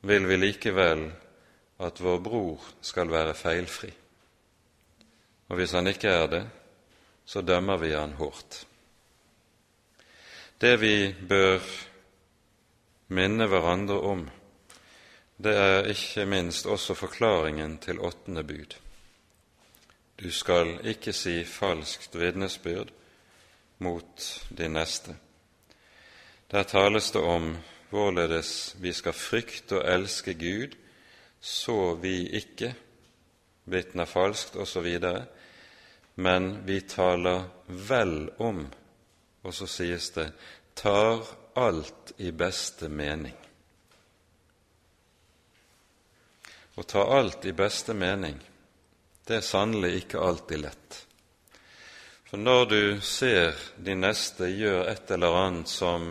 vil 0.00 0.28
vi 0.30 0.38
likevel 0.40 1.02
at 1.84 2.00
vår 2.00 2.22
bror 2.24 2.64
skal 2.80 3.12
være 3.12 3.34
feilfri. 3.36 3.90
Og 5.52 5.58
hvis 5.58 5.74
han 5.76 5.90
ikke 5.90 6.12
er 6.12 6.30
det, 6.32 6.44
så 7.28 7.42
dømmer 7.44 7.76
vi 7.82 7.92
han 7.92 8.16
hårdt. 8.16 8.62
Det 10.60 10.76
vi 10.80 10.96
bør 11.28 11.60
minne 13.12 13.50
hverandre 13.52 14.00
om, 14.00 14.24
det 15.36 15.52
er 15.60 15.92
ikke 15.92 16.24
minst 16.30 16.64
også 16.70 16.96
forklaringen 16.96 17.76
til 17.84 18.00
åttende 18.00 18.46
bud. 18.48 18.78
Du 20.16 20.30
skal 20.30 20.78
ikke 20.86 21.12
si 21.12 21.44
falskt 21.44 22.14
vitnesbyrd 22.18 22.92
mot 23.78 24.28
din 24.48 24.76
neste. 24.78 25.16
Der 26.50 26.62
tales 26.62 27.10
det 27.10 27.20
om 27.20 27.56
hvorledes 27.90 28.76
vi 28.78 28.92
skal 28.92 29.12
frykte 29.12 29.80
og 29.80 29.90
elske 29.90 30.34
Gud 30.34 30.76
så 31.44 31.94
vi 31.94 32.22
ikke 32.38 32.70
vitner 33.64 34.08
falskt 34.08 34.56
osv., 34.56 34.88
men 36.14 36.46
vi 36.66 36.78
taler 36.80 37.44
vel 37.66 38.30
om, 38.38 38.62
og 39.42 39.54
så 39.54 39.66
sies 39.68 40.08
det 40.14 40.30
tar 40.78 41.26
alt 41.58 42.14
i 42.16 42.30
beste 42.30 42.88
mening. 42.88 43.34
Å 46.74 46.82
ta 46.82 47.02
alt 47.18 47.44
i 47.44 47.52
beste 47.52 47.92
mening, 47.94 48.38
det 49.24 49.40
er 49.40 49.46
sannelig 49.46 49.94
ikke 50.02 50.20
alltid 50.20 50.60
lett. 50.60 51.00
For 52.28 52.40
når 52.40 52.64
du 52.66 53.00
ser 53.00 53.54
din 53.76 54.02
neste 54.04 54.48
gjør 54.50 54.88
et 54.90 55.10
eller 55.14 55.36
annet 55.38 55.70
som 55.70 56.10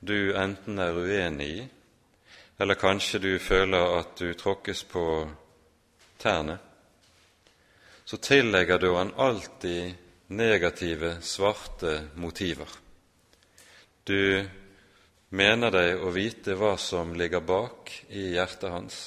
du 0.00 0.32
enten 0.36 0.80
er 0.82 0.96
uenig 0.96 1.46
i, 1.46 1.68
eller 2.60 2.76
kanskje 2.76 3.20
du 3.22 3.30
føler 3.38 3.94
at 4.00 4.16
du 4.18 4.34
tråkkes 4.34 4.82
på 4.90 5.04
tærne, 6.20 6.58
så 8.04 8.16
tillegger 8.16 8.78
du 8.78 8.90
han 8.96 9.14
alltid 9.16 9.94
negative, 10.26 11.16
svarte 11.22 12.10
motiver. 12.14 12.68
Du 14.04 14.44
mener 15.30 15.70
deg 15.70 16.02
å 16.02 16.10
vite 16.10 16.58
hva 16.58 16.74
som 16.78 17.14
ligger 17.14 17.40
bak 17.46 17.92
i 18.10 18.32
hjertet 18.34 18.70
hans, 18.74 19.00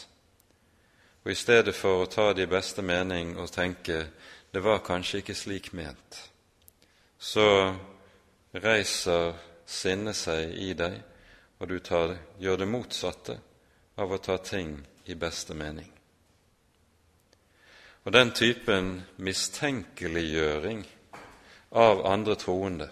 og 1.23 1.31
i 1.31 1.35
stedet 1.35 1.75
for 1.75 2.03
å 2.03 2.09
ta 2.11 2.31
de 2.35 2.45
beste 2.47 2.83
mening 2.83 3.37
og 3.39 3.51
tenke 3.51 4.05
det 4.53 4.61
var 4.61 4.83
kanskje 4.85 5.23
ikke 5.23 5.35
slik 5.35 5.71
ment, 5.73 6.19
så 7.17 7.73
reiser 8.53 9.33
sinnet 9.65 10.17
seg 10.19 10.51
i 10.61 10.73
deg, 10.77 10.99
og 11.57 11.69
du 11.71 11.79
tar, 11.79 12.17
gjør 12.39 12.59
det 12.61 12.67
motsatte 12.69 13.37
av 13.97 14.11
å 14.11 14.19
ta 14.21 14.37
ting 14.37 14.75
i 15.09 15.15
beste 15.15 15.55
mening. 15.57 15.89
Og 18.03 18.11
den 18.11 18.33
typen 18.35 18.97
mistenkeliggjøring 19.15 20.83
av 21.79 22.03
andre 22.05 22.35
troende 22.35 22.89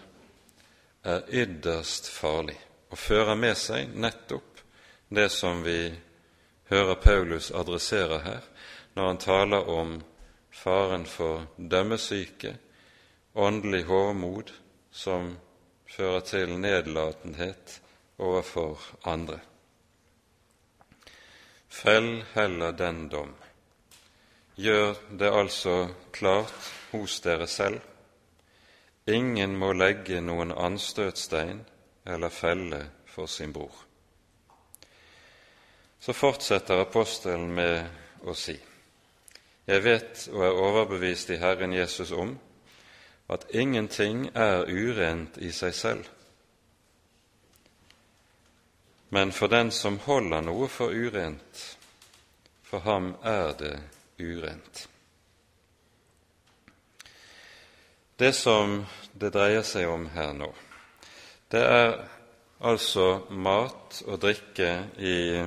er 1.04 1.28
ytterst 1.44 2.08
farlig 2.14 2.56
og 2.92 3.00
fører 3.00 3.36
med 3.36 3.58
seg 3.60 3.92
nettopp 3.92 4.62
det 5.12 5.28
som 5.34 5.62
vi 5.66 5.92
hører 6.72 6.96
Paulus 6.96 7.52
adressere 7.52 8.20
her 8.24 8.48
når 8.96 9.08
han 9.08 9.22
taler 9.22 9.70
om 9.70 9.94
faren 10.52 11.06
for 11.06 11.46
dømmesyke, 11.58 12.58
åndelig 13.36 13.84
hovmod 13.88 14.52
som 14.92 15.38
fører 15.88 16.20
til 16.28 16.58
nedlatenhet 16.60 17.82
overfor 18.20 18.80
andre. 19.06 19.40
Fell 21.70 22.24
heller 22.34 22.72
den 22.72 23.08
dom. 23.10 23.32
Gjør 24.56 24.94
det 25.20 25.32
altså 25.32 25.88
klart 26.12 26.74
hos 26.92 27.20
dere 27.24 27.48
selv 27.48 27.80
Ingen 29.10 29.56
må 29.58 29.72
legge 29.74 30.20
noen 30.22 30.52
anstøtstein 30.54 31.64
eller 32.06 32.30
felle 32.30 32.84
for 33.10 33.26
sin 33.26 33.54
bror. 33.54 33.74
Så 36.02 36.14
fortsetter 36.18 36.82
apostelen 36.82 37.52
med 37.54 38.26
å 38.26 38.34
si:" 38.34 38.58
Jeg 39.68 39.84
vet 39.84 40.24
og 40.34 40.42
er 40.44 40.58
overbevist 40.58 41.30
i 41.30 41.38
Herren 41.38 41.74
Jesus 41.74 42.12
om 42.12 42.34
at 43.30 43.46
ingenting 43.54 44.26
er 44.36 44.66
urent 44.68 45.38
i 45.38 45.52
seg 45.56 45.76
selv. 45.76 46.10
Men 49.10 49.32
for 49.32 49.48
den 49.48 49.72
som 49.72 50.00
holder 50.00 50.42
noe 50.42 50.68
for 50.68 50.92
urent, 50.92 51.78
for 52.64 52.80
ham 52.80 53.14
er 53.24 53.54
det 53.60 53.76
urent. 54.20 54.88
Det 58.20 58.34
som 58.36 58.86
det 59.14 59.34
dreier 59.34 59.64
seg 59.68 59.90
om 59.90 60.06
her 60.14 60.34
nå, 60.34 60.52
det 61.52 61.64
er 61.66 61.96
altså 62.62 63.26
mat 63.30 64.02
og 64.06 64.22
drikke 64.22 64.72
i, 64.98 65.44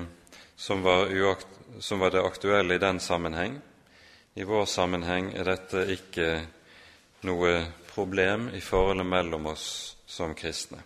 som, 0.64 0.83
var 0.83 1.37
som 1.79 1.98
var 1.98 2.11
det 2.11 2.22
aktuelle 2.22 2.74
i 2.74 2.79
den 2.79 3.00
sammenheng. 3.00 3.61
I 4.35 4.44
vår 4.44 4.64
sammenheng 4.64 5.35
er 5.37 5.44
dette 5.44 5.83
ikke 5.92 6.29
noe 7.29 7.50
problem 7.90 8.48
i 8.48 8.62
forholdet 8.64 9.07
mellom 9.07 9.50
oss 9.53 9.66
som 10.07 10.33
kristne. 10.35 10.81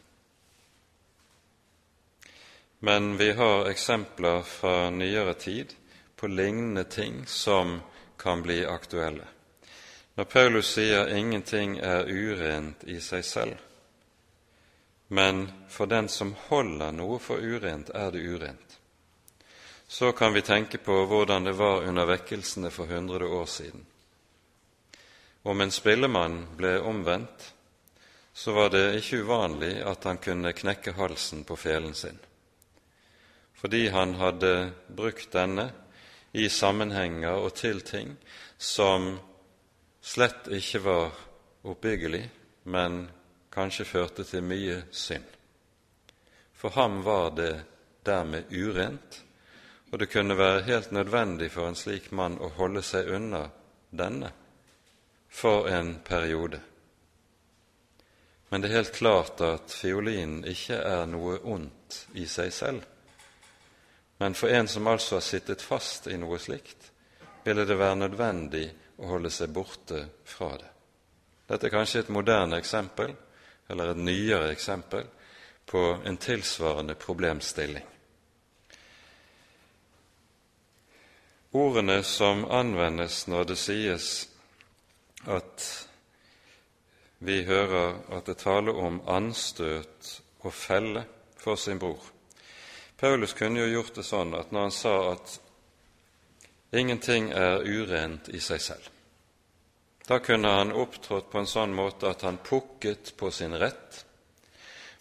Men 2.82 3.14
vi 3.16 3.30
har 3.38 3.70
eksempler 3.70 4.42
fra 4.42 4.90
nyere 4.90 5.34
tid 5.34 5.74
på 6.16 6.26
lignende 6.26 6.84
ting 6.84 7.22
som 7.26 7.78
kan 8.18 8.42
bli 8.42 8.64
aktuelle. 8.66 9.28
Når 10.14 10.24
Paulus 10.24 10.72
sier 10.74 11.06
'ingenting 11.06 11.78
er 11.78 12.10
urent 12.10 12.84
i 12.84 12.98
seg 13.00 13.24
selv', 13.24 13.62
men 15.08 15.52
for 15.68 15.86
den 15.86 16.08
som 16.08 16.34
holder 16.48 16.90
noe 16.90 17.18
for 17.18 17.38
urent, 17.38 17.90
er 17.94 18.10
det 18.10 18.26
urent, 18.26 18.67
så 19.88 20.12
kan 20.12 20.32
vi 20.32 20.42
tenke 20.42 20.78
på 20.78 21.04
hvordan 21.08 21.44
det 21.44 21.52
var 21.56 21.82
under 21.88 22.06
vekkelsene 22.06 22.70
for 22.70 22.86
hundre 22.86 23.26
år 23.26 23.46
siden. 23.46 23.86
Om 25.42 25.60
en 25.60 25.70
spillemann 25.72 26.42
ble 26.56 26.74
omvendt, 26.84 27.54
så 28.32 28.52
var 28.52 28.68
det 28.70 28.98
ikke 28.98 29.22
uvanlig 29.24 29.78
at 29.82 30.04
han 30.04 30.20
kunne 30.20 30.52
knekke 30.52 30.92
halsen 30.92 31.40
på 31.48 31.56
felen 31.56 31.94
sin, 31.94 32.18
fordi 33.56 33.88
han 33.88 34.12
hadde 34.20 34.70
brukt 34.88 35.32
denne 35.32 35.70
i 36.32 36.48
sammenhenger 36.52 37.40
og 37.40 37.54
til 37.56 37.80
ting 37.80 38.12
som 38.58 39.14
slett 40.04 40.50
ikke 40.52 40.82
var 40.84 41.16
oppbyggelig, 41.64 42.22
men 42.68 43.06
kanskje 43.50 43.88
førte 43.88 44.28
til 44.28 44.44
mye 44.44 44.82
synd. 44.92 45.24
For 46.52 46.76
ham 46.76 47.00
var 47.06 47.32
det 47.40 47.54
dermed 48.04 48.52
urent, 48.52 49.22
og 49.90 49.98
det 49.98 50.10
kunne 50.12 50.36
være 50.36 50.66
helt 50.66 50.90
nødvendig 50.92 51.50
for 51.52 51.68
en 51.68 51.78
slik 51.78 52.10
mann 52.12 52.36
å 52.40 52.50
holde 52.58 52.82
seg 52.84 53.08
unna 53.16 53.46
denne 53.90 54.30
for 55.28 55.68
en 55.68 55.98
periode. 56.04 56.60
Men 58.48 58.60
det 58.60 58.70
er 58.70 58.80
helt 58.80 58.96
klart 58.96 59.40
at 59.44 59.72
fiolinen 59.72 60.44
ikke 60.48 60.76
er 60.80 61.04
noe 61.08 61.38
ondt 61.44 61.98
i 62.16 62.24
seg 62.28 62.52
selv. 62.52 62.84
Men 64.18 64.34
for 64.34 64.50
en 64.50 64.68
som 64.68 64.86
altså 64.88 65.18
har 65.18 65.24
sittet 65.24 65.62
fast 65.62 66.08
i 66.08 66.16
noe 66.18 66.38
slikt, 66.40 66.90
ville 67.44 67.64
det 67.68 67.76
være 67.78 68.00
nødvendig 68.00 68.64
å 68.98 69.12
holde 69.12 69.30
seg 69.30 69.52
borte 69.54 70.00
fra 70.24 70.50
det. 70.58 70.72
Dette 71.48 71.68
er 71.68 71.72
kanskje 71.72 72.02
et 72.02 72.12
moderne 72.12 72.58
eksempel, 72.60 73.14
eller 73.68 73.92
et 73.92 74.00
nyere 74.00 74.50
eksempel, 74.52 75.06
på 75.68 75.84
en 76.04 76.16
tilsvarende 76.16 76.96
problemstilling. 76.96 77.84
Ordene 81.52 82.02
som 82.04 82.44
anvendes 82.44 83.26
når 83.26 83.44
det 83.52 83.58
sies 83.58 84.28
at 85.26 85.66
vi 87.24 87.42
hører 87.48 87.96
at 88.14 88.28
det 88.28 88.38
taler 88.44 88.76
om 88.78 89.00
anstøt 89.08 90.12
og 90.44 90.52
felle 90.54 91.02
for 91.40 91.58
sin 91.58 91.80
bror 91.80 92.04
Paulus 92.98 93.32
kunne 93.34 93.62
jo 93.62 93.78
gjort 93.78 93.94
det 93.98 94.06
sånn 94.06 94.34
at 94.34 94.52
når 94.52 94.68
han 94.68 94.74
sa 94.74 94.96
at 95.12 95.38
Ingenting 96.70 97.30
er 97.32 97.62
urent 97.64 98.28
i 98.28 98.40
seg 98.44 98.60
selv. 98.60 98.88
Da 100.04 100.18
kunne 100.20 100.50
han 100.52 100.72
opptrådt 100.76 101.30
på 101.32 101.40
en 101.40 101.48
sånn 101.48 101.72
måte 101.72 102.10
at 102.10 102.26
han 102.26 102.40
pukket 102.44 103.14
på 103.16 103.30
sin 103.32 103.56
rett, 103.56 104.02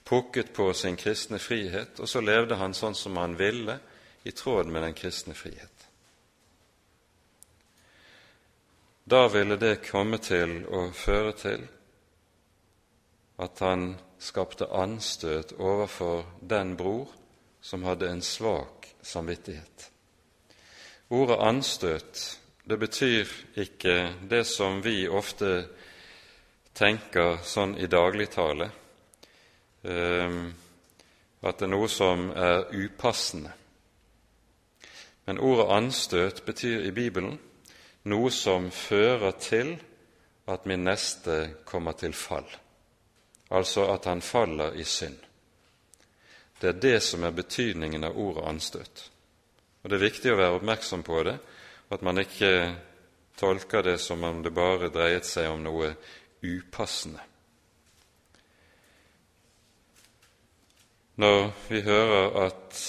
pukket 0.07 0.53
på 0.55 0.69
sin 0.73 0.95
kristne 0.95 1.39
frihet, 1.43 1.99
og 1.99 2.07
så 2.07 2.23
levde 2.23 2.55
han 2.55 2.75
sånn 2.75 2.95
som 2.95 3.19
han 3.19 3.35
ville, 3.39 3.79
i 4.23 4.31
tråd 4.31 4.71
med 4.71 4.83
den 4.83 4.95
kristne 4.95 5.35
frihet. 5.35 5.76
Da 9.09 9.27
ville 9.27 9.55
det 9.55 9.85
komme 9.87 10.17
til 10.19 10.65
å 10.67 10.89
føre 10.91 11.31
til 11.39 11.61
at 13.39 13.61
han 13.63 13.93
skapte 14.19 14.67
anstøt 14.75 15.53
overfor 15.55 16.25
den 16.43 16.73
bror 16.75 17.13
som 17.63 17.85
hadde 17.87 18.09
en 18.11 18.21
svak 18.21 18.89
samvittighet. 18.99 19.87
Ordet 21.15 21.39
anstøt 21.39 22.25
det 22.67 22.79
betyr 22.83 23.31
ikke 23.55 23.95
det 24.27 24.43
som 24.43 24.81
vi 24.83 25.07
ofte 25.07 25.53
tenker 26.75 27.39
sånn 27.47 27.77
i 27.79 27.87
dagligtale, 27.87 28.67
ehm, 29.87 30.45
at 31.47 31.55
det 31.55 31.69
er 31.69 31.75
noe 31.77 31.87
som 31.87 32.27
er 32.35 32.67
upassende. 32.75 33.55
Men 35.23 35.39
ordet 35.39 35.71
anstøt 35.71 36.43
betyr 36.43 36.89
i 36.89 36.91
Bibelen 36.91 37.39
noe 38.07 38.31
som 38.31 38.69
fører 38.71 39.35
til 39.41 39.75
at 40.47 40.65
min 40.65 40.85
neste 40.87 41.37
kommer 41.67 41.97
til 41.99 42.15
fall, 42.15 42.47
altså 43.51 43.89
at 43.93 44.07
han 44.07 44.23
faller 44.23 44.77
i 44.79 44.83
synd. 44.87 45.17
Det 46.61 46.69
er 46.69 46.81
det 46.81 46.97
som 47.03 47.23
er 47.23 47.35
betydningen 47.35 48.07
av 48.07 48.17
ordet 48.17 48.47
anstøt. 48.49 49.03
Og 49.83 49.89
Det 49.89 49.97
er 49.97 50.07
viktig 50.07 50.31
å 50.33 50.39
være 50.39 50.57
oppmerksom 50.57 51.03
på 51.05 51.23
det, 51.27 51.37
at 51.93 52.01
man 52.01 52.17
ikke 52.19 52.51
tolker 53.37 53.83
det 53.85 53.99
som 54.01 54.23
om 54.23 54.41
det 54.43 54.51
bare 54.55 54.89
dreiet 54.89 55.25
seg 55.27 55.51
om 55.51 55.61
noe 55.63 55.93
upassende. 56.41 57.21
Når 61.17 61.51
vi 61.69 61.81
hører 61.81 62.35
at 62.45 62.81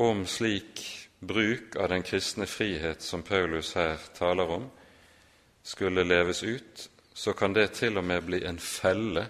om 0.00 0.22
slik 0.26 0.97
bruk 1.18 1.76
av 1.76 1.88
den 1.88 2.02
kristne 2.02 2.46
frihet 2.46 3.02
som 3.02 3.22
Paulus 3.22 3.74
her 3.74 3.96
taler 4.18 4.50
om, 4.50 4.70
skulle 5.62 6.04
leves 6.04 6.42
ut, 6.42 6.90
så 7.12 7.32
kan 7.32 7.52
det 7.52 7.68
til 7.74 7.98
og 7.98 8.04
med 8.04 8.24
bli 8.24 8.44
en 8.46 8.58
felle 8.58 9.26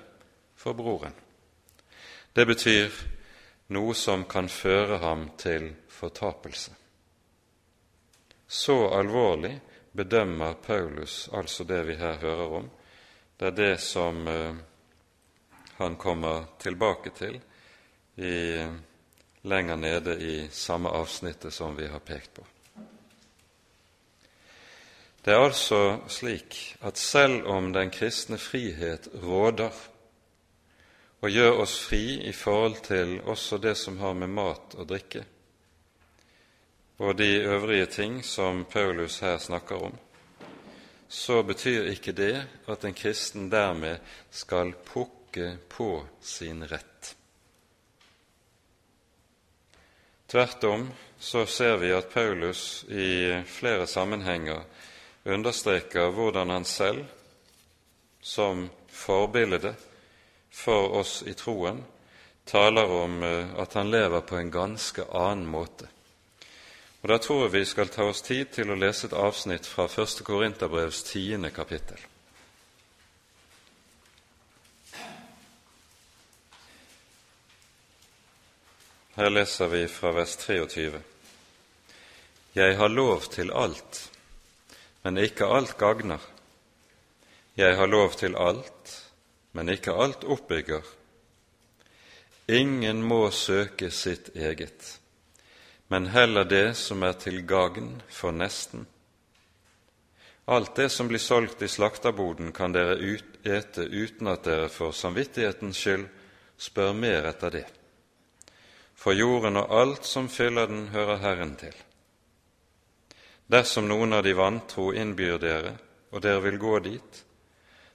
for 0.57 0.77
broren. 0.77 1.15
Det 2.33 2.45
betyr 2.47 2.93
noe 3.75 3.95
som 3.97 4.25
kan 4.29 4.49
føre 4.49 5.01
ham 5.03 5.31
til 5.41 5.71
fortapelse. 5.89 6.75
Så 8.47 8.77
alvorlig 8.95 9.57
bedømmer 9.93 10.55
Paulus 10.55 11.29
altså 11.33 11.65
det 11.65 11.83
vi 11.89 11.97
her 11.99 12.21
hører 12.21 12.55
om. 12.61 12.71
Det 13.37 13.47
er 13.47 13.57
det 13.57 13.75
som 13.81 14.29
eh, 14.29 14.55
han 15.79 15.97
kommer 15.97 16.47
tilbake 16.59 17.11
til 17.17 17.41
i, 18.17 18.65
lenger 19.49 19.77
nede 19.77 20.15
i 20.21 20.49
samme 20.53 20.89
avsnittet 20.89 21.55
som 21.55 21.77
vi 21.77 21.89
har 21.89 22.05
pekt 22.05 22.35
på. 22.37 22.47
Det 25.25 25.35
er 25.35 25.45
altså 25.45 25.99
slik 26.09 26.77
at 26.81 26.99
selv 26.99 27.47
om 27.51 27.73
den 27.73 27.91
kristne 27.93 28.39
frihet 28.39 29.09
råder 29.23 29.75
og 31.21 31.35
gjør 31.35 31.65
oss 31.65 31.75
fri 31.83 32.21
i 32.29 32.33
forhold 32.33 32.79
til 32.87 33.19
også 33.27 33.59
det 33.59 33.75
som 33.77 33.99
har 33.99 34.15
med 34.15 34.31
mat 34.31 34.77
og 34.79 34.89
drikke, 34.89 35.25
og 36.99 37.19
de 37.19 37.29
øvrige 37.43 37.87
ting 37.87 38.25
som 38.25 38.65
Paulus 38.65 39.19
her 39.19 39.39
snakker 39.39 39.85
om, 39.91 39.99
så 41.09 41.43
betyr 41.43 41.91
ikke 41.93 42.13
det 42.13 42.47
at 42.69 42.85
en 42.85 42.95
kristen 42.95 43.51
dermed 43.51 43.99
skal 44.31 44.73
pukke 44.87 45.57
på 45.69 46.07
sin 46.23 46.65
rett. 46.65 47.18
Tvert 50.29 50.65
om 50.65 50.91
så 51.19 51.47
ser 51.47 51.77
vi 51.77 51.93
at 51.93 52.11
Paulus 52.13 52.85
i 52.89 53.43
flere 53.47 53.87
sammenhenger 53.87 54.61
understreker 55.25 56.11
hvordan 56.13 56.51
han 56.51 56.65
selv, 56.65 57.07
som 58.21 58.67
forbilde 58.93 59.73
for 60.53 60.99
oss 61.01 61.23
i 61.27 61.33
troen, 61.33 61.81
taler 62.45 62.93
om 62.93 63.23
eh, 63.23 63.55
at 63.57 63.73
han 63.75 63.91
lever 63.91 64.21
på 64.21 64.37
en 64.37 64.51
ganske 64.51 65.09
annen 65.09 65.49
måte. 65.49 65.89
Og 67.01 67.09
Da 67.09 67.19
tror 67.19 67.47
jeg 67.47 67.53
vi 67.53 67.65
skal 67.65 67.89
ta 67.89 68.05
oss 68.11 68.21
tid 68.23 68.53
til 68.53 68.71
å 68.71 68.77
lese 68.77 69.09
et 69.09 69.17
avsnitt 69.17 69.67
fra 69.67 69.89
1. 69.89 70.21
Korinterbrevs 70.29 71.03
tiende 71.09 71.51
kapittel. 71.51 72.01
Her 79.19 79.31
leser 79.31 79.67
vi 79.67 79.81
fra 79.91 80.13
vers 80.15 80.37
23. 80.37 81.01
Jeg 82.55 82.75
har 82.79 82.89
lov 82.89 83.25
til 83.35 83.49
alt, 83.51 83.97
men 85.03 85.17
ikke 85.19 85.47
alt 85.51 85.73
gagner. 85.79 86.23
Jeg 87.59 87.75
har 87.77 87.91
lov 87.91 88.13
til 88.15 88.37
alt, 88.39 88.93
men 89.59 89.73
ikke 89.75 89.91
alt 89.91 90.23
oppbygger. 90.23 90.87
Ingen 92.47 93.03
må 93.03 93.33
søke 93.35 93.91
sitt 93.91 94.31
eget, 94.37 94.87
men 95.89 96.07
heller 96.15 96.47
det 96.47 96.77
som 96.79 97.03
er 97.03 97.19
til 97.19 97.41
gagn 97.43 97.97
for 98.09 98.31
nesten. 98.31 98.87
Alt 100.47 100.77
det 100.77 100.93
som 100.95 101.11
blir 101.11 101.25
solgt 101.25 101.67
i 101.67 101.73
slakterboden, 101.75 102.55
kan 102.55 102.71
dere 102.71 102.95
ut, 102.95 103.43
ete 103.43 103.83
uten 103.83 104.31
at 104.31 104.47
dere 104.47 104.71
for 104.71 104.95
samvittighetens 104.95 105.83
skyld 105.83 106.07
spør 106.55 106.95
mer 106.95 107.27
etter 107.35 107.59
det. 107.59 107.67
For 109.09 109.17
jorden 109.17 109.57
og 109.57 109.71
alt 109.73 110.05
som 110.05 110.27
fyller 110.29 110.67
den, 110.69 110.89
hører 110.93 111.17
Herren 111.23 111.55
til. 111.57 111.73
Dersom 113.49 113.87
noen 113.89 114.13
av 114.13 114.21
de 114.27 114.35
vantro 114.37 114.91
innbyr 114.93 115.39
dere, 115.41 115.73
og 116.13 116.21
dere 116.21 116.43
vil 116.45 116.59
gå 116.61 116.75
dit, 116.85 117.23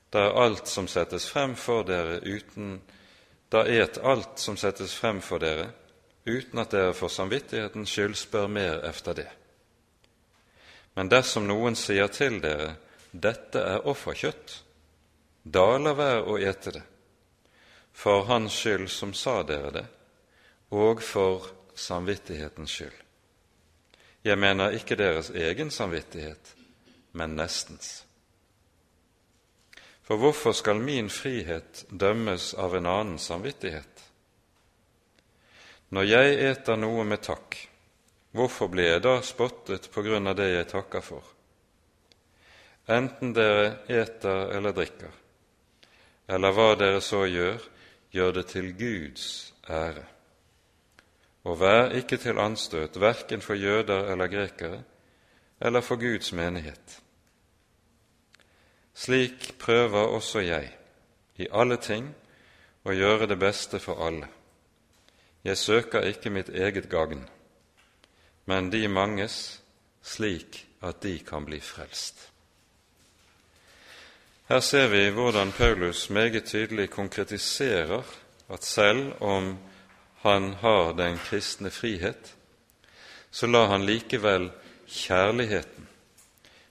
da 0.09 0.23
er 0.25 0.41
alt 0.41 0.71
som 0.71 0.89
settes 0.89 1.29
frem 1.29 1.53
for 1.53 1.85
dere 1.85 2.17
uten 2.25 2.79
da 3.53 3.61
et 3.69 4.01
alt 4.01 4.41
som 4.41 4.57
settes 4.57 4.97
frem 4.97 5.21
for 5.21 5.37
dere, 5.37 5.69
uten 6.25 6.65
at 6.65 6.73
dere 6.73 6.97
for 6.97 7.13
samvittighetens 7.13 7.93
skyld 7.93 8.17
spør 8.17 8.49
mer 8.49 8.81
efter 8.89 9.21
det. 9.21 9.29
Men 10.97 11.13
dersom 11.13 11.45
noen 11.45 11.77
sier 11.77 12.09
til 12.09 12.41
dere, 12.41 12.73
dette 13.11 13.61
er 13.61 13.85
offerkjøtt, 13.85 14.61
da 15.45 15.71
la 15.77 15.93
være 15.93 16.25
å 16.25 16.41
ete 16.41 16.79
det, 16.79 16.87
for 17.93 18.25
hans 18.33 18.63
skyld 18.63 18.89
som 18.89 19.13
sa 19.13 19.43
dere 19.45 19.77
det, 19.77 19.91
og 20.73 21.03
for 21.05 21.45
samvittighetens 21.75 22.71
skyld. 22.71 22.99
Jeg 24.23 24.39
mener 24.39 24.73
ikke 24.73 24.95
deres 24.97 25.29
egen 25.29 25.71
samvittighet, 25.71 26.55
men 27.11 27.35
nestens. 27.37 28.05
For 30.03 30.17
hvorfor 30.17 30.51
skal 30.51 30.81
min 30.81 31.09
frihet 31.09 31.85
dømmes 31.91 32.53
av 32.53 32.75
en 32.75 32.87
annen 32.89 33.19
samvittighet? 33.19 34.01
Når 35.93 36.07
jeg 36.09 36.39
eter 36.49 36.79
noe 36.79 37.03
med 37.05 37.21
takk, 37.21 37.57
hvorfor 38.33 38.71
blir 38.73 38.95
jeg 38.95 39.03
da 39.05 39.19
spottet 39.21 39.91
på 39.93 40.01
grunn 40.01 40.27
av 40.31 40.39
det 40.39 40.49
jeg 40.55 40.69
takker 40.71 41.05
for? 41.05 41.27
Enten 42.89 43.35
dere 43.35 43.83
eter 43.87 44.55
eller 44.57 44.73
drikker, 44.75 45.11
eller 46.27 46.55
hva 46.55 46.73
dere 46.79 47.03
så 47.03 47.23
gjør, 47.29 47.61
gjør 48.11 48.35
det 48.39 48.47
til 48.55 48.73
Guds 48.79 49.27
ære 49.69 50.07
og 51.43 51.59
vær 51.59 51.91
ikke 51.99 52.17
til 52.17 52.39
anstøt 52.39 52.99
verken 52.99 53.41
for 53.41 53.53
jøder 53.53 54.11
eller 54.11 54.27
grekere 54.27 54.83
eller 55.61 55.81
for 55.81 55.95
Guds 55.95 56.33
menighet. 56.33 56.99
Slik 58.93 59.55
prøver 59.59 60.07
også 60.07 60.39
jeg 60.39 60.69
i 61.35 61.47
alle 61.51 61.77
ting 61.77 62.11
å 62.85 62.93
gjøre 62.93 63.27
det 63.27 63.39
beste 63.39 63.79
for 63.79 64.05
alle. 64.05 64.27
Jeg 65.43 65.57
søker 65.57 66.05
ikke 66.07 66.29
mitt 66.29 66.49
eget 66.49 66.89
gagn, 66.89 67.25
men 68.45 68.69
de 68.71 68.87
manges, 68.87 69.61
slik 70.03 70.65
at 70.81 71.01
de 71.03 71.17
kan 71.19 71.45
bli 71.45 71.59
frelst. 71.59 72.29
Her 74.47 74.59
ser 74.59 74.87
vi 74.91 75.09
hvordan 75.09 75.51
Paulus 75.51 76.09
meget 76.09 76.45
tydelig 76.45 76.89
konkretiserer 76.89 78.03
at 78.49 78.63
selv 78.63 79.21
om 79.21 79.57
han 80.23 80.53
har 80.53 80.93
den 80.93 81.17
kristne 81.17 81.69
frihet, 81.69 82.35
så 83.31 83.47
lar 83.47 83.67
han 83.67 83.85
likevel 83.85 84.51
kjærligheten, 84.87 85.87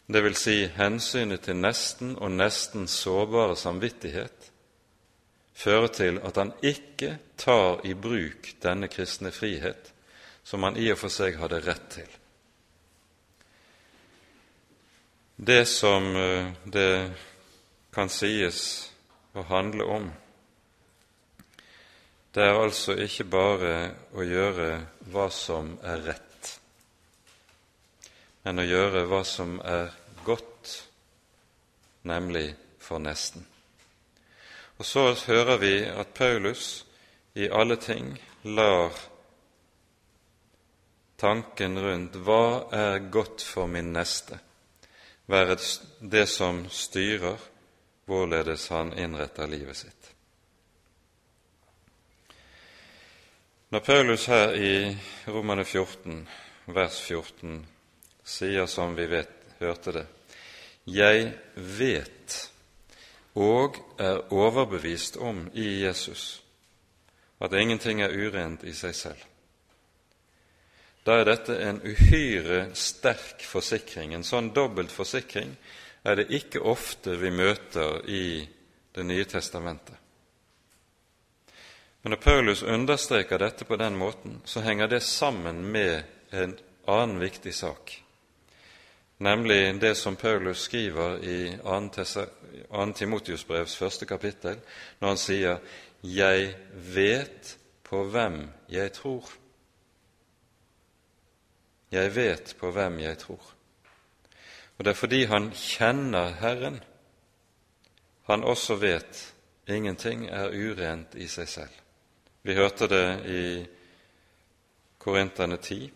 dvs. 0.09 0.39
Si 0.39 0.55
hensynet 0.77 1.45
til 1.45 1.59
nesten 1.61 2.15
og 2.17 2.33
nesten 2.33 2.89
sårbare 2.89 3.57
samvittighet, 3.61 4.49
føre 5.53 5.91
til 5.93 6.21
at 6.25 6.41
han 6.41 6.55
ikke 6.65 7.19
tar 7.37 7.85
i 7.85 7.93
bruk 7.93 8.55
denne 8.65 8.89
kristne 8.89 9.35
frihet, 9.37 9.93
som 10.45 10.65
han 10.65 10.81
i 10.81 10.89
og 10.95 11.03
for 11.03 11.13
seg 11.13 11.37
hadde 11.37 11.61
rett 11.67 11.85
til. 11.93 12.09
Det 15.37 15.67
som 15.69 16.09
eh, 16.17 16.49
det 16.65 17.13
kan 17.93 18.09
sies 18.09 18.65
å 19.37 19.45
handle 19.53 19.93
om, 20.01 20.11
det 22.33 22.43
er 22.43 22.57
altså 22.57 22.95
ikke 22.97 23.27
bare 23.29 23.73
å 24.17 24.25
gjøre 24.25 24.69
hva 25.13 25.27
som 25.33 25.75
er 25.85 26.01
rett, 26.07 26.53
men 28.45 28.63
å 28.63 28.65
gjøre 28.65 29.05
hva 29.11 29.21
som 29.29 29.59
er 29.61 29.93
godt, 30.25 30.73
nemlig 32.09 32.47
for 32.81 33.03
nesten. 33.05 33.45
Og 34.81 34.89
så 34.89 35.05
hører 35.27 35.61
vi 35.61 35.75
at 35.87 36.15
Paulus 36.17 36.85
i 37.39 37.51
alle 37.53 37.77
ting 37.77 38.15
lar 38.49 38.97
tanken 41.21 41.79
rundt 41.79 42.17
hva 42.25 42.67
er 42.75 43.11
godt 43.13 43.45
for 43.45 43.69
min 43.71 43.93
neste, 43.93 44.41
være 45.29 45.61
det 46.01 46.25
som 46.33 46.65
styrer 46.73 47.37
hvorledes 48.09 48.67
han 48.73 48.97
innretter 48.99 49.47
livet 49.53 49.85
sitt. 49.85 50.12
Når 53.73 53.81
Paulus 53.81 54.27
her 54.27 54.51
i 54.53 54.97
Romane 55.33 55.65
14, 55.65 56.29
vers 56.77 56.97
14, 57.01 57.63
sier 58.21 58.67
som 58.69 58.93
vi 58.93 59.07
vet, 59.09 59.31
hørte 59.63 59.95
det 59.97 60.03
Jeg 60.85 61.31
vet 61.57 62.37
og 63.33 63.79
er 63.97 64.21
overbevist 64.29 65.17
om 65.17 65.47
i 65.57 65.87
Jesus 65.87 66.43
at 67.41 67.57
ingenting 67.57 68.05
er 68.05 68.13
urent 68.13 68.69
i 68.69 68.77
seg 68.77 68.93
selv. 68.93 69.25
Da 71.09 71.17
er 71.23 71.31
dette 71.33 71.57
en 71.57 71.81
uhyre 71.81 72.75
sterk 72.77 73.41
forsikring. 73.41 74.13
En 74.13 74.29
sånn 74.29 74.53
dobbelt 74.53 74.93
forsikring 74.93 75.57
er 76.05 76.21
det 76.21 76.29
ikke 76.29 76.61
ofte 76.61 77.17
vi 77.17 77.33
møter 77.33 78.05
i 78.05 78.25
Det 78.93 79.07
nye 79.09 79.25
testamentet. 79.25 80.02
Men 82.03 82.11
når 82.11 82.17
Paulus 82.19 82.63
understreker 82.63 83.39
dette 83.39 83.65
på 83.65 83.77
den 83.77 83.97
måten, 83.97 84.41
så 84.45 84.61
henger 84.61 84.87
det 84.87 85.03
sammen 85.03 85.63
med 85.73 86.03
en 86.31 86.57
annen 86.89 87.21
viktig 87.21 87.55
sak, 87.55 87.93
nemlig 89.19 89.81
det 89.81 89.95
som 89.97 90.17
Paulus 90.17 90.65
skriver 90.67 91.19
i 91.23 91.57
2. 91.63 92.93
Timotius 92.93 93.45
brevs 93.45 93.77
første 93.77 94.07
kapittel, 94.07 94.59
når 95.01 95.09
han 95.09 95.17
sier 95.17 95.59
'Jeg 96.03 96.55
vet 96.73 97.59
på 97.85 98.05
hvem 98.05 98.51
jeg 98.69 98.91
tror'. 98.93 99.39
jeg 101.93 102.15
vet 102.15 102.57
på 102.59 102.71
hvem 102.71 102.99
jeg 103.01 103.19
tror. 103.19 103.55
Og 104.79 104.85
det 104.85 104.91
er 104.91 104.95
fordi 104.95 105.25
han 105.25 105.51
kjenner 105.53 106.33
Herren, 106.41 106.83
han 108.27 108.45
også 108.45 108.75
vet 108.75 109.35
ingenting 109.69 110.29
er 110.31 110.49
urent 110.49 111.15
i 111.15 111.29
seg 111.29 111.49
selv. 111.49 111.82
Vi 112.43 112.55
hørte 112.55 112.89
det 112.89 113.07
i 113.31 113.67
Korinterne 114.99 115.57
10. 115.57 115.93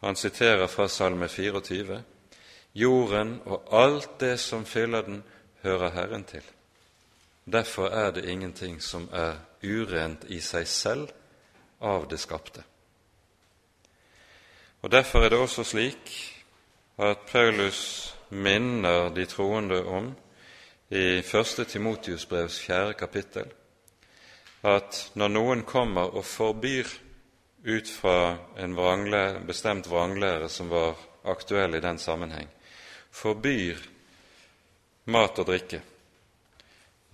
Han 0.00 0.16
siterer 0.16 0.66
fra 0.66 0.88
Salme 0.88 1.28
24. 1.28 2.02
Jorden 2.74 3.40
og 3.44 3.66
alt 3.72 4.20
det 4.20 4.40
som 4.40 4.66
fyller 4.66 5.02
den, 5.02 5.24
hører 5.62 5.90
Herren 5.90 6.24
til. 6.24 6.42
Derfor 7.52 7.88
er 7.88 8.10
det 8.10 8.24
ingenting 8.24 8.82
som 8.82 9.08
er 9.12 9.34
urent 9.64 10.24
i 10.28 10.38
seg 10.40 10.68
selv 10.68 11.10
av 11.80 12.06
det 12.10 12.20
skapte. 12.20 12.62
Og 14.82 14.90
Derfor 14.90 15.24
er 15.24 15.28
det 15.28 15.38
også 15.38 15.64
slik 15.64 16.14
at 16.98 17.26
Paulus 17.26 18.14
minner 18.30 19.08
de 19.14 19.26
troende 19.26 19.84
om 19.84 20.14
i 20.90 21.18
1. 21.18 21.66
Timotius 21.68 22.26
brevs 22.26 22.60
fjerde 22.60 22.94
kapittel 22.94 23.50
at 24.66 24.98
når 25.14 25.30
noen 25.30 25.62
kommer 25.66 26.14
og 26.16 26.24
forbyr 26.26 26.88
ut 27.66 27.90
fra 27.90 28.36
en 28.58 28.74
vranglære, 28.76 29.42
bestemt 29.46 29.88
vranglære 29.90 30.48
som 30.50 30.70
var 30.70 30.98
aktuell 31.26 31.74
i 31.74 31.82
den 31.82 31.98
sammenheng, 31.98 32.48
forbyr 33.10 33.78
mat 35.14 35.38
og 35.38 35.46
drikke, 35.46 35.82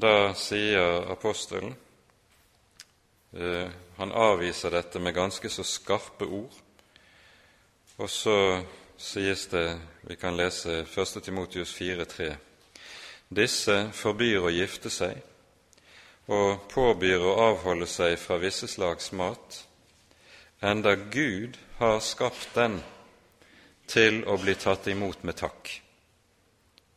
da 0.01 0.33
sier 0.35 1.11
apostelen 1.13 1.75
eh, 3.37 3.69
Han 3.99 4.13
avviser 4.13 4.73
dette 4.73 4.99
med 4.99 5.15
ganske 5.15 5.49
så 5.53 5.63
skarpe 5.63 6.25
ord. 6.25 6.55
Og 8.01 8.09
så 8.11 8.63
sies 8.99 9.45
det, 9.53 9.67
vi 10.09 10.17
kan 10.17 10.35
lese 10.37 10.81
1. 10.81 11.21
Timotius 11.23 11.75
4,3.: 11.77 12.33
Disse 13.29 13.77
forbyr 13.95 14.49
å 14.49 14.51
gifte 14.51 14.91
seg 14.91 15.21
og 16.33 16.65
påbyr 16.73 17.21
å 17.21 17.37
avholde 17.51 17.87
seg 17.91 18.17
fra 18.21 18.39
visse 18.41 18.69
slags 18.71 19.11
mat, 19.17 19.63
enda 20.63 20.95
Gud 20.97 21.59
har 21.81 22.01
skapt 22.05 22.55
den 22.57 22.79
til 23.91 24.23
å 24.25 24.39
bli 24.41 24.55
tatt 24.57 24.89
imot 24.89 25.25
med 25.27 25.37
takk 25.43 25.73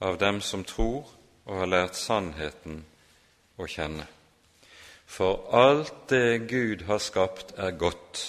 av 0.05 0.19
dem 0.21 0.41
som 0.41 0.63
tror 0.67 1.09
og 1.45 1.59
har 1.59 1.71
lært 1.71 1.97
sannheten 1.99 2.83
å 3.57 3.67
kjenne. 3.67 4.05
For 5.05 5.45
alt 5.53 6.07
det 6.09 6.47
Gud 6.49 6.85
har 6.87 6.99
skapt, 7.03 7.53
er 7.57 7.77
godt, 7.77 8.23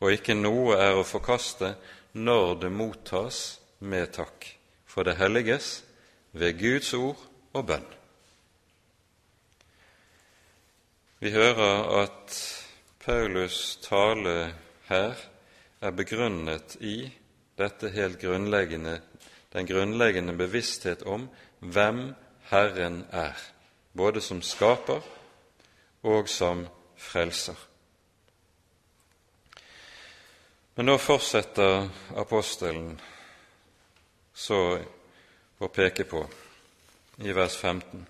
og 0.00 0.14
ikke 0.14 0.36
noe 0.38 0.78
er 0.78 0.96
å 0.96 1.06
forkaste 1.06 1.74
når 2.14 2.54
det 2.62 2.72
mottas 2.72 3.58
med 3.78 4.14
takk, 4.16 4.46
for 4.86 5.04
det 5.04 5.18
helliges 5.20 5.82
ved 6.32 6.58
Guds 6.58 6.94
ord 6.96 7.20
og 7.52 7.68
bønn. 7.68 7.97
Vi 11.20 11.30
hører 11.30 12.02
at 12.02 12.34
Paulus' 13.02 13.80
tale 13.82 14.54
her 14.86 15.14
er 15.80 15.90
begrunnet 15.90 16.76
i 16.80 17.10
dette 17.58 17.88
helt 17.90 18.20
grunnleggende, 18.22 19.00
den 19.52 19.66
grunnleggende 19.66 20.36
bevissthet 20.38 21.02
om 21.02 21.24
hvem 21.58 22.12
Herren 22.52 23.00
er, 23.10 23.34
både 23.96 24.20
som 24.22 24.42
skaper 24.42 25.02
og 26.06 26.28
som 26.30 26.68
frelser. 26.94 27.58
Men 30.76 30.86
nå 30.86 30.94
fortsetter 31.02 31.88
apostelen 32.14 32.92
så 34.34 34.60
å 35.58 35.72
peke 35.74 36.06
på 36.06 36.22
i 37.26 37.34
vers 37.34 37.58
15. 37.58 38.06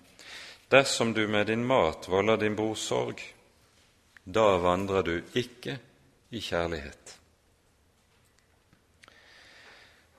Dersom 0.69 1.13
du 1.13 1.27
med 1.27 1.47
din 1.47 1.65
mat 1.65 2.07
volder 2.07 2.37
din 2.37 2.55
bror 2.55 2.75
sorg, 2.75 3.21
da 4.23 4.57
vandrer 4.61 5.01
du 5.03 5.15
ikke 5.33 5.79
i 6.29 6.41
kjærlighet. 6.41 7.15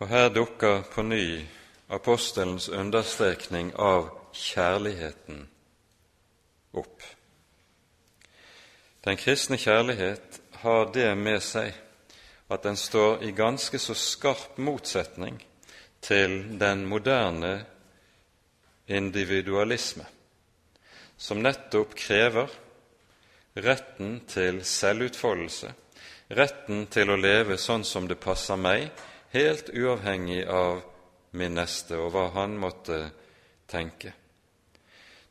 Og 0.00 0.08
her 0.08 0.28
dukker 0.28 0.82
på 0.90 1.02
ny 1.02 1.44
apostelens 1.88 2.68
understrekning 2.68 3.72
av 3.78 4.08
kjærligheten 4.32 5.44
opp. 6.72 7.02
Den 9.04 9.16
kristne 9.16 9.58
kjærlighet 9.58 10.40
har 10.62 10.90
det 10.94 11.12
med 11.18 11.40
seg 11.44 11.76
at 12.50 12.64
den 12.66 12.76
står 12.76 13.22
i 13.22 13.30
ganske 13.32 13.78
så 13.78 13.94
skarp 13.94 14.58
motsetning 14.58 15.38
til 16.02 16.58
den 16.60 16.86
moderne 16.86 17.52
individualisme, 18.88 20.04
som 21.20 21.42
nettopp 21.44 21.92
krever 21.98 22.48
retten 23.60 24.20
til 24.30 24.62
selvutfoldelse, 24.64 25.72
retten 26.38 26.86
til 26.92 27.10
å 27.12 27.18
leve 27.20 27.58
sånn 27.60 27.84
som 27.84 28.06
det 28.08 28.16
passer 28.22 28.56
meg, 28.56 28.88
helt 29.34 29.68
uavhengig 29.74 30.44
av 30.48 30.80
min 31.36 31.54
neste 31.58 31.98
og 32.00 32.14
hva 32.14 32.30
han 32.38 32.56
måtte 32.58 33.02
tenke. 33.70 34.14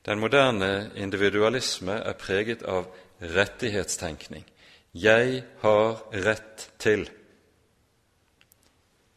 Den 0.05 0.21
moderne 0.21 0.91
individualisme 0.95 1.97
er 2.05 2.19
preget 2.19 2.63
av 2.63 2.87
rettighetstenkning. 3.19 4.45
Jeg 4.95 5.43
har 5.61 5.97
rett 6.25 6.69
til. 6.79 7.03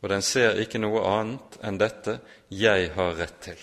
Og 0.03 0.11
den 0.11 0.25
ser 0.27 0.59
ikke 0.61 0.81
noe 0.83 1.05
annet 1.07 1.61
enn 1.63 1.79
dette 1.79 2.19
jeg 2.51 2.91
har 2.97 3.15
rett 3.21 3.39
til. 3.47 3.61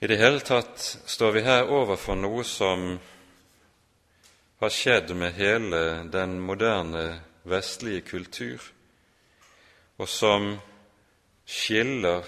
I 0.00 0.06
det 0.06 0.16
hele 0.16 0.40
tatt 0.40 0.80
står 1.04 1.32
vi 1.32 1.40
her 1.44 1.66
overfor 1.68 2.16
noe 2.16 2.40
som 2.48 2.94
har 4.62 4.70
skjedd 4.72 5.10
med 5.12 5.34
hele 5.36 5.80
den 6.08 6.38
moderne 6.40 7.18
vestlige 7.44 8.00
kultur, 8.08 8.64
og 10.00 10.08
som 10.08 10.54
skiller 11.44 12.24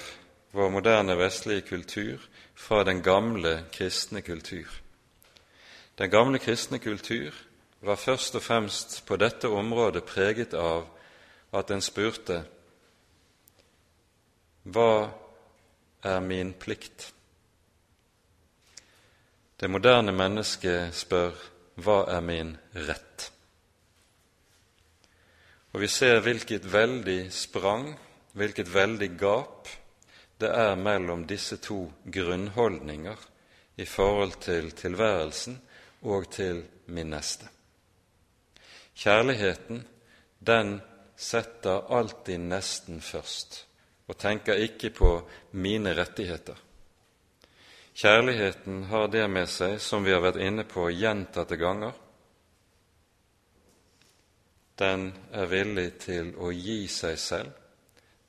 vår 0.53 0.69
moderne 0.75 1.17
vestlige 1.17 1.65
kultur 1.71 2.27
fra 2.53 2.83
den 2.85 3.01
gamle 3.01 3.55
kristne 3.73 4.21
kultur. 4.21 4.69
Den 5.97 6.13
gamle 6.13 6.43
kristne 6.45 6.77
kultur 6.77 7.33
var 7.81 7.97
først 7.97 8.37
og 8.37 8.45
fremst 8.45 8.99
på 9.09 9.17
dette 9.17 9.49
området 9.49 10.05
preget 10.13 10.53
av 10.53 10.85
at 11.57 11.73
en 11.73 11.81
spurte 11.81 12.43
Hva 14.69 15.09
er 16.05 16.21
min 16.21 16.53
plikt? 16.53 17.15
Det 19.63 19.69
moderne 19.71 20.11
mennesket 20.11 20.91
spør 20.91 21.37
hva 21.87 22.01
er 22.11 22.23
min 22.27 22.49
rett? 22.83 23.29
Og 25.71 25.85
vi 25.85 25.87
ser 25.87 26.19
hvilket 26.25 26.65
veldig 26.67 27.29
sprang, 27.31 27.93
hvilket 28.35 28.73
veldig 28.75 29.09
gap 29.21 29.71
det 30.43 30.51
er 30.51 30.75
mellom 30.75 31.23
disse 31.31 31.61
to 31.63 31.79
grunnholdninger 32.17 33.23
i 33.79 33.87
forhold 33.87 34.35
til 34.43 34.73
tilværelsen 34.83 35.61
og 36.11 36.27
til 36.35 36.65
min 36.91 37.15
neste. 37.15 37.47
Kjærligheten, 38.99 39.87
den 40.43 40.75
setter 41.15 41.87
alltid 42.01 42.51
nesten 42.51 42.99
først 42.99 43.63
og 44.11 44.19
tenker 44.19 44.59
ikke 44.59 44.91
på 44.91 45.15
mine 45.55 45.95
rettigheter. 45.95 46.59
Kjærligheten 47.95 48.85
har 48.89 49.09
det 49.09 49.27
med 49.29 49.49
seg, 49.53 49.77
som 49.81 50.05
vi 50.05 50.15
har 50.15 50.23
vært 50.25 50.41
inne 50.41 50.65
på 50.65 50.87
gjentatte 50.91 51.59
ganger. 51.61 51.93
Den 54.81 55.11
er 55.33 55.51
villig 55.51 55.91
til 56.01 56.33
å 56.41 56.49
gi 56.57 56.87
seg 56.89 57.19
selv, 57.21 57.53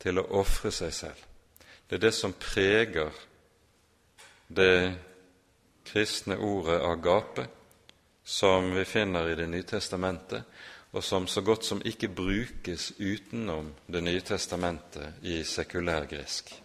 til 0.04 0.20
å 0.20 0.28
ofre 0.42 0.72
seg 0.72 0.92
selv. 0.94 1.22
Det 1.88 1.96
er 1.96 2.04
det 2.10 2.12
som 2.18 2.36
preger 2.36 3.16
det 4.52 4.94
kristne 5.88 6.38
ordet 6.38 6.82
agape, 6.84 7.48
som 8.24 8.70
vi 8.76 8.86
finner 8.86 9.30
i 9.30 9.36
Det 9.36 9.48
nye 9.48 9.64
testamentet, 9.68 10.44
og 10.92 11.04
som 11.04 11.28
så 11.28 11.42
godt 11.42 11.66
som 11.66 11.82
ikke 11.86 12.08
brukes 12.08 12.92
utenom 13.00 13.74
Det 13.88 14.04
nye 14.04 14.22
testamentet 14.22 15.24
i 15.24 15.44
sekulær 15.44 16.06
gresk. 16.06 16.63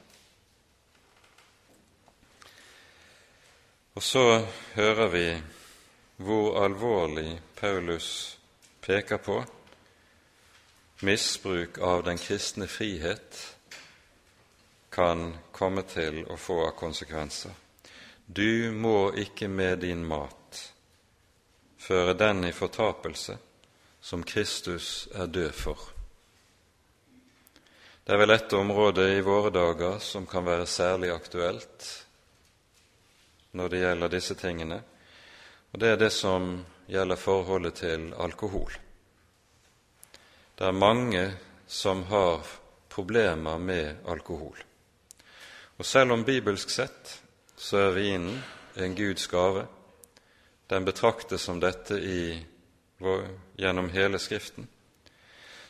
Og 3.98 4.02
så 4.02 4.46
hører 4.74 5.08
vi 5.10 5.42
hvor 6.22 6.60
alvorlig 6.62 7.40
Paulus 7.58 8.38
peker 8.80 9.18
på 9.18 9.40
misbruk 11.02 11.80
av 11.82 12.04
den 12.06 12.22
kristne 12.22 12.68
frihet 12.70 13.40
kan 14.94 15.34
komme 15.50 15.82
til 15.90 16.20
å 16.30 16.38
få 16.38 16.60
av 16.68 16.76
konsekvenser. 16.78 17.50
Du 18.26 18.70
må 18.70 19.10
ikke 19.18 19.50
med 19.50 19.82
din 19.82 20.06
mat 20.06 20.62
føre 21.82 22.14
den 22.14 22.46
i 22.46 22.54
fortapelse 22.54 23.34
som 23.98 24.22
Kristus 24.22 25.08
er 25.10 25.26
død 25.26 25.54
for. 25.66 25.78
Det 28.06 28.14
er 28.14 28.22
vel 28.22 28.38
ett 28.38 28.60
område 28.62 29.10
i 29.16 29.24
våre 29.26 29.50
dager 29.50 29.98
som 29.98 30.30
kan 30.30 30.46
være 30.46 30.70
særlig 30.70 31.10
aktuelt 31.18 31.94
når 33.52 33.68
det 33.68 33.80
gjelder 33.82 34.12
disse 34.12 34.34
tingene, 34.38 34.82
og 35.72 35.80
det 35.80 35.92
er 35.92 36.00
det 36.00 36.12
som 36.12 36.50
gjelder 36.88 37.20
forholdet 37.20 37.80
til 37.82 38.12
alkohol. 38.16 38.72
Det 40.58 40.66
er 40.66 40.72
mange 40.72 41.24
som 41.66 42.02
har 42.08 42.46
problemer 42.88 43.58
med 43.58 44.04
alkohol. 44.08 44.56
Og 45.78 45.86
selv 45.86 46.12
om 46.12 46.24
bibelsk 46.24 46.70
sett 46.70 47.12
så 47.56 47.88
er 47.88 47.94
vinen 47.94 48.40
en 48.74 48.94
Guds 48.94 49.26
gave, 49.26 49.66
den 50.66 50.84
betraktes 50.84 51.44
som 51.46 51.60
dette 51.60 51.94
i, 51.94 52.38
gjennom 53.56 53.90
hele 53.94 54.18
Skriften, 54.18 54.66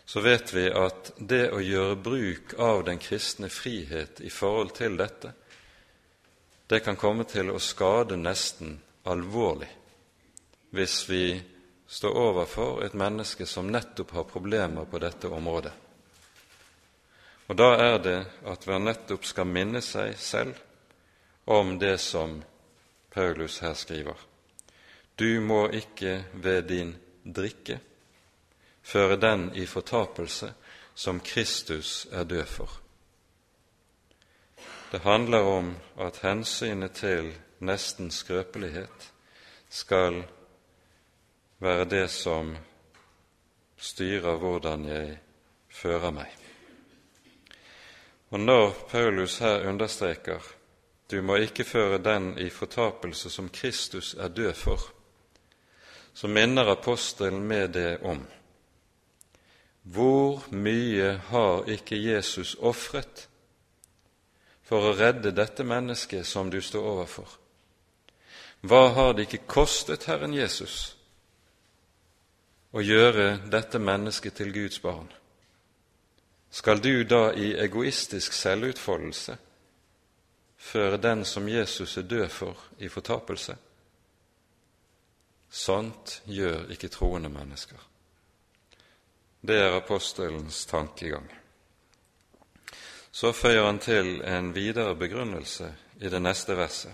så 0.09 0.21
vet 0.25 0.55
vi 0.55 0.65
at 0.73 1.13
det 1.19 1.51
å 1.53 1.61
gjøre 1.61 2.01
bruk 2.01 2.55
av 2.59 2.87
den 2.87 2.99
kristne 2.99 3.51
frihet 3.53 4.23
i 4.25 4.31
forhold 4.33 4.73
til 4.79 4.97
dette, 4.97 5.35
det 6.69 6.81
kan 6.85 6.97
komme 6.97 7.25
til 7.25 7.51
å 7.51 7.59
skade 7.59 8.17
nesten 8.21 8.77
alvorlig 9.09 9.71
hvis 10.77 10.97
vi 11.09 11.23
står 11.89 12.17
overfor 12.21 12.83
et 12.85 12.95
menneske 12.95 13.47
som 13.49 13.71
nettopp 13.73 14.11
har 14.13 14.27
problemer 14.29 14.85
på 14.85 15.01
dette 15.01 15.29
området. 15.33 15.73
Og 17.49 17.57
Da 17.57 17.69
er 17.81 17.99
det 17.99 18.19
at 18.45 18.65
hver 18.69 18.79
nettopp 18.79 19.25
skal 19.25 19.49
minne 19.49 19.81
seg 19.81 20.19
selv 20.21 20.59
om 21.49 21.79
det 21.79 21.97
som 22.05 22.43
Paulus 23.11 23.59
her 23.65 23.75
skriver. 23.75 24.17
Du 25.17 25.41
må 25.41 25.71
ikke 25.73 26.25
ved 26.35 26.69
din 26.69 26.93
drikke 27.25 27.81
føre 28.83 29.17
den 29.17 29.49
i 29.55 29.65
fortapelse 29.67 30.53
som 30.95 31.21
Kristus 31.21 32.07
er 32.13 32.25
død 32.25 32.47
for. 32.47 32.69
Det 34.93 34.99
handler 34.99 35.41
om 35.41 35.77
at 36.01 36.21
hensynet 36.23 36.93
til 36.93 37.35
nesten 37.61 38.11
skrøpelighet 38.11 39.13
skal 39.69 40.23
være 41.61 41.85
det 41.85 42.07
som 42.11 42.55
styrer 43.77 44.39
hvordan 44.41 44.87
jeg 44.89 45.19
fører 45.69 46.11
meg. 46.11 46.31
Og 48.31 48.41
når 48.41 48.73
Paulus 48.89 49.39
her 49.45 49.69
understreker 49.69 50.55
du 51.11 51.23
må 51.23 51.37
ikke 51.41 51.65
føre 51.65 51.99
den 52.05 52.35
i 52.39 52.51
fortapelse 52.53 53.31
som 53.31 53.49
Kristus 53.49 54.15
er 54.15 54.29
død 54.29 54.55
for, 54.55 54.81
så 56.15 56.29
minner 56.29 56.69
apostelen 56.73 57.45
med 57.49 57.69
det 57.69 58.01
om 58.03 58.27
hvor 59.89 60.45
mye 60.53 61.17
har 61.31 61.69
ikke 61.69 61.97
Jesus 61.97 62.57
ofret 62.61 63.29
for 64.69 64.91
å 64.91 64.97
redde 64.97 65.33
dette 65.33 65.65
mennesket 65.65 66.27
som 66.29 66.51
du 66.53 66.61
står 66.61 66.85
overfor? 66.93 67.29
Hva 68.61 68.89
har 68.93 69.15
det 69.15 69.29
ikke 69.29 69.47
kostet 69.49 70.09
Herren 70.11 70.35
Jesus 70.37 70.95
å 72.77 72.83
gjøre 72.85 73.39
dette 73.49 73.81
mennesket 73.81 74.37
til 74.41 74.53
Guds 74.53 74.83
barn? 74.85 75.09
Skal 76.51 76.83
du 76.85 77.05
da 77.05 77.31
i 77.33 77.53
egoistisk 77.61 78.33
selvutfoldelse 78.33 79.37
føre 80.59 81.01
den 81.01 81.25
som 81.25 81.49
Jesus 81.49 81.97
er 81.97 82.09
død 82.09 82.29
for, 82.33 82.69
i 82.79 82.89
fortapelse? 82.89 83.57
Sånt 85.49 86.21
gjør 86.29 86.69
ikke 86.73 86.91
troende 86.93 87.31
mennesker. 87.33 87.79
Det 89.41 89.57
er 89.57 89.77
apostelens 89.77 90.67
tankegang. 90.67 91.29
Så 93.13 93.33
føyer 93.33 93.65
han 93.67 93.79
til 93.79 94.21
en 94.23 94.55
videre 94.55 94.97
begrunnelse 94.97 95.73
i 96.01 96.09
det 96.09 96.21
neste 96.23 96.57
verset. 96.57 96.93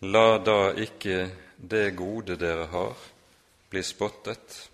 La 0.00 0.38
da 0.38 0.74
ikke 0.76 1.30
det 1.56 1.96
gode 1.96 2.36
dere 2.36 2.66
har, 2.66 2.96
bli 3.70 3.82
spottet. 3.82 4.70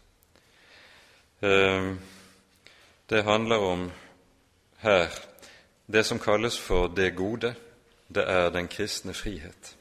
Ehm, 1.42 2.00
det 3.10 3.24
handler 3.24 3.56
om 3.56 3.90
her 4.78 5.08
det 5.86 6.06
som 6.06 6.18
kalles 6.18 6.58
for 6.58 6.88
det 6.88 7.16
gode. 7.16 7.54
Det 8.08 8.24
er 8.26 8.50
den 8.50 8.68
kristne 8.68 9.14
frihet. 9.14 9.76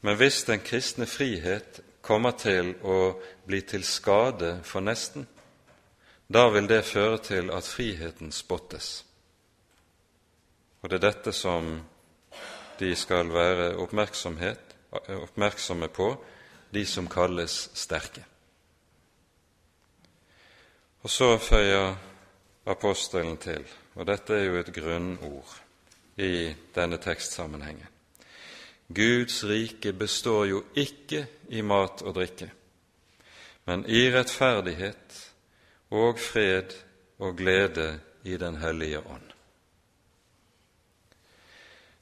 Men 0.00 0.16
hvis 0.16 0.44
den 0.44 0.60
kristne 0.60 1.06
frihet 1.06 1.80
kommer 2.02 2.30
til 2.30 2.74
å 2.84 3.14
bli 3.46 3.60
til 3.60 3.84
skade 3.84 4.58
for 4.64 4.84
nesten, 4.84 5.26
da 6.28 6.48
vil 6.48 6.68
det 6.68 6.84
føre 6.84 7.18
til 7.18 7.50
at 7.52 7.68
friheten 7.68 8.32
spottes. 8.32 9.04
Og 10.82 10.90
det 10.90 10.96
er 10.98 11.10
dette 11.10 11.32
som 11.32 11.82
de 12.80 12.96
skal 12.96 13.32
være 13.32 13.76
oppmerksomme 13.80 15.88
på, 15.88 16.24
de 16.74 16.86
som 16.86 17.08
kalles 17.08 17.70
sterke. 17.74 18.24
Og 21.02 21.10
så 21.10 21.38
føyer 21.38 21.94
apostelen 22.66 23.36
til, 23.36 23.64
og 23.94 24.06
dette 24.06 24.34
er 24.34 24.44
jo 24.48 24.58
et 24.58 24.74
grunnord 24.74 25.60
i 26.16 26.54
denne 26.74 26.98
tekstsammenhengen 26.98 27.94
Guds 28.88 29.44
rike 29.44 29.92
består 29.92 30.44
jo 30.44 30.64
ikke 30.76 31.24
i 31.48 31.62
mat 31.64 32.02
og 32.04 32.18
drikke, 32.18 32.50
men 33.64 33.86
i 33.88 34.10
rettferdighet 34.12 35.20
og 35.94 36.18
fred 36.18 36.74
og 37.22 37.36
glede 37.38 38.00
i 38.24 38.36
Den 38.36 38.56
hellige 38.56 38.98
ånd. 38.98 39.30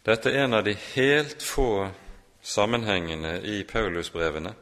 Dette 0.07 0.33
er 0.33 0.45
en 0.45 0.55
av 0.59 0.65
de 0.67 0.75
helt 0.75 1.43
få 1.43 1.91
sammenhengene 2.43 3.37
i 3.47 3.63
Paulusbrevene 3.69 4.55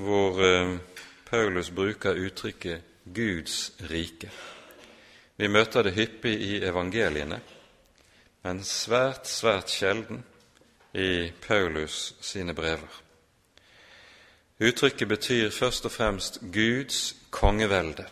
hvor 0.00 0.38
eh, 0.44 0.78
Paulus 1.26 1.70
bruker 1.70 2.16
uttrykket 2.16 2.82
Guds 3.04 3.72
rike. 3.90 4.30
Vi 5.36 5.48
møter 5.48 5.82
det 5.82 5.96
hyppig 5.96 6.36
i 6.40 6.56
evangeliene, 6.64 7.40
men 8.44 8.64
svært, 8.64 9.26
svært 9.28 9.72
sjelden 9.72 10.22
i 10.94 11.30
Paulus 11.42 12.14
sine 12.20 12.54
brever. 12.54 13.09
Uttrykket 14.60 15.08
betyr 15.08 15.50
først 15.50 15.84
og 15.84 15.92
fremst 15.92 16.40
Guds 16.52 17.16
kongevelde, 17.30 18.04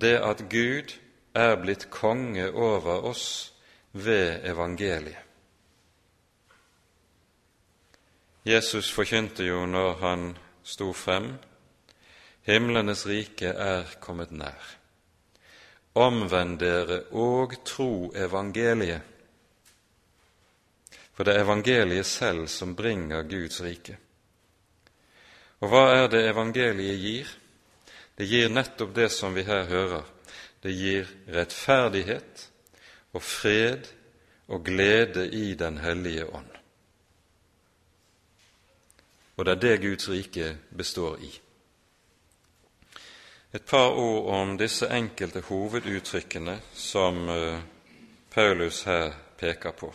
det 0.00 0.16
at 0.16 0.44
Gud 0.50 0.94
er 1.34 1.56
blitt 1.60 1.90
konge 1.90 2.50
over 2.52 3.04
oss 3.04 3.52
ved 3.92 4.40
evangeliet. 4.44 5.20
Jesus 8.44 8.90
forkynte 8.92 9.44
jo 9.44 9.66
når 9.66 9.94
han 10.00 10.24
sto 10.62 10.92
frem, 10.92 11.32
himlenes 12.42 13.06
rike 13.06 13.48
er 13.48 13.96
kommet 14.00 14.32
nær. 14.32 14.76
Omvend 15.94 16.58
dere 16.60 17.02
og 17.12 17.54
tro 17.64 18.12
evangeliet 18.16 19.14
for 21.14 21.24
det 21.24 21.36
er 21.36 21.44
evangeliet 21.44 22.06
selv 22.06 22.48
som 22.50 22.74
bringer 22.76 23.22
Guds 23.22 23.62
rike. 23.62 23.96
Og 25.64 25.70
hva 25.72 25.84
er 25.96 26.10
det 26.12 26.26
evangeliet 26.28 26.98
gir? 27.00 27.28
Det 28.18 28.26
gir 28.28 28.50
nettopp 28.52 28.90
det 28.92 29.08
som 29.08 29.32
vi 29.32 29.46
her 29.48 29.64
hører. 29.64 30.02
Det 30.60 30.74
gir 30.76 31.08
rettferdighet 31.32 32.42
og 33.16 33.22
fred 33.24 33.88
og 34.52 34.60
glede 34.66 35.24
i 35.32 35.54
Den 35.54 35.78
hellige 35.80 36.26
ånd. 36.28 36.50
Og 39.36 39.44
det 39.44 39.54
er 39.54 39.62
det 39.62 39.80
Guds 39.80 40.08
rike 40.08 40.50
består 40.76 41.16
i. 41.24 41.32
Et 43.54 43.64
par 43.64 43.96
ord 43.96 44.34
om 44.34 44.58
disse 44.58 44.86
enkelte 44.92 45.40
hoveduttrykkene 45.48 46.58
som 46.74 47.28
eh, 47.28 47.58
Paulus 48.30 48.82
her 48.82 49.14
peker 49.38 49.72
på. 49.72 49.94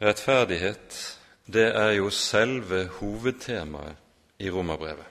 Rettferdighet, 0.00 1.18
det 1.46 1.66
er 1.76 1.92
jo 1.98 2.10
selve 2.10 2.86
hovedtemaet 2.98 3.96
i 4.38 4.50
romerbrevet. 4.50 5.06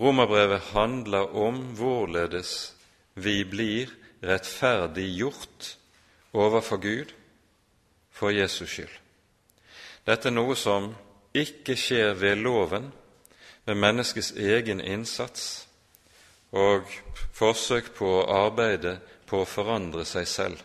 Romerbrevet 0.00 0.60
handler 0.72 1.36
om 1.36 1.60
hvorledes 1.76 2.74
vi 3.14 3.44
blir 3.44 3.92
rettferdiggjort 4.22 5.76
overfor 6.32 6.76
Gud 6.76 7.12
for 8.10 8.30
Jesus 8.30 8.70
skyld. 8.70 8.94
Dette 10.06 10.30
er 10.30 10.34
noe 10.34 10.56
som 10.58 10.90
ikke 11.34 11.76
skjer 11.78 12.16
ved 12.18 12.40
loven, 12.42 12.90
ved 13.64 13.78
menneskets 13.78 14.32
egen 14.34 14.80
innsats 14.80 15.68
og 16.52 16.88
forsøk 17.32 17.92
på 17.94 18.08
å 18.18 18.26
arbeide 18.46 18.96
på 19.28 19.42
å 19.42 19.48
forandre 19.48 20.04
seg 20.08 20.26
selv. 20.28 20.58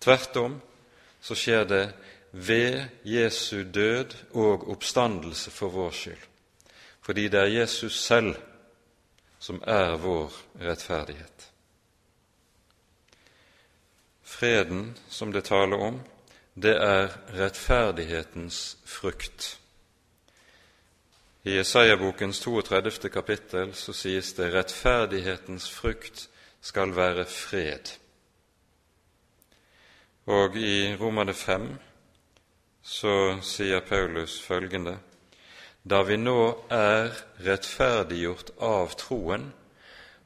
Tvert 0.00 0.38
om 0.40 0.56
så 1.20 1.36
skjer 1.36 1.66
det 1.68 1.82
ved 2.32 2.84
Jesu 3.04 3.64
død 3.74 4.14
og 4.30 4.70
oppstandelse 4.70 5.50
for 5.50 5.68
vår 5.68 5.90
skyld, 5.90 6.24
fordi 7.02 7.28
det 7.28 7.40
er 7.40 7.60
Jesus 7.60 8.00
selv 8.04 8.34
som 9.38 9.62
er 9.66 9.96
vår 9.96 10.32
rettferdighet. 10.60 11.50
Freden 14.22 14.96
som 15.08 15.32
det 15.32 15.44
taler 15.44 15.76
om, 15.76 16.00
det 16.54 16.76
er 16.76 17.08
rettferdighetens 17.34 18.78
frukt. 18.84 19.60
I 21.44 21.56
Jesaja-bokens 21.56 22.40
32. 22.40 23.08
kapittel 23.08 23.74
så 23.74 23.92
sies 23.96 24.32
det 24.36 24.52
rettferdighetens 24.54 25.70
frukt 25.70 26.28
skal 26.60 26.92
være 26.96 27.24
fred. 27.24 27.96
Og 30.26 30.56
i 30.56 30.96
Romane 31.00 31.34
5 31.34 31.70
så 32.82 33.38
sier 33.42 33.80
Paulus 33.80 34.40
følgende 34.42 34.98
Da 35.82 36.02
vi 36.02 36.16
nå 36.16 36.66
er 36.70 37.14
rettferdiggjort 37.40 38.50
av 38.60 38.92
troen, 39.00 39.52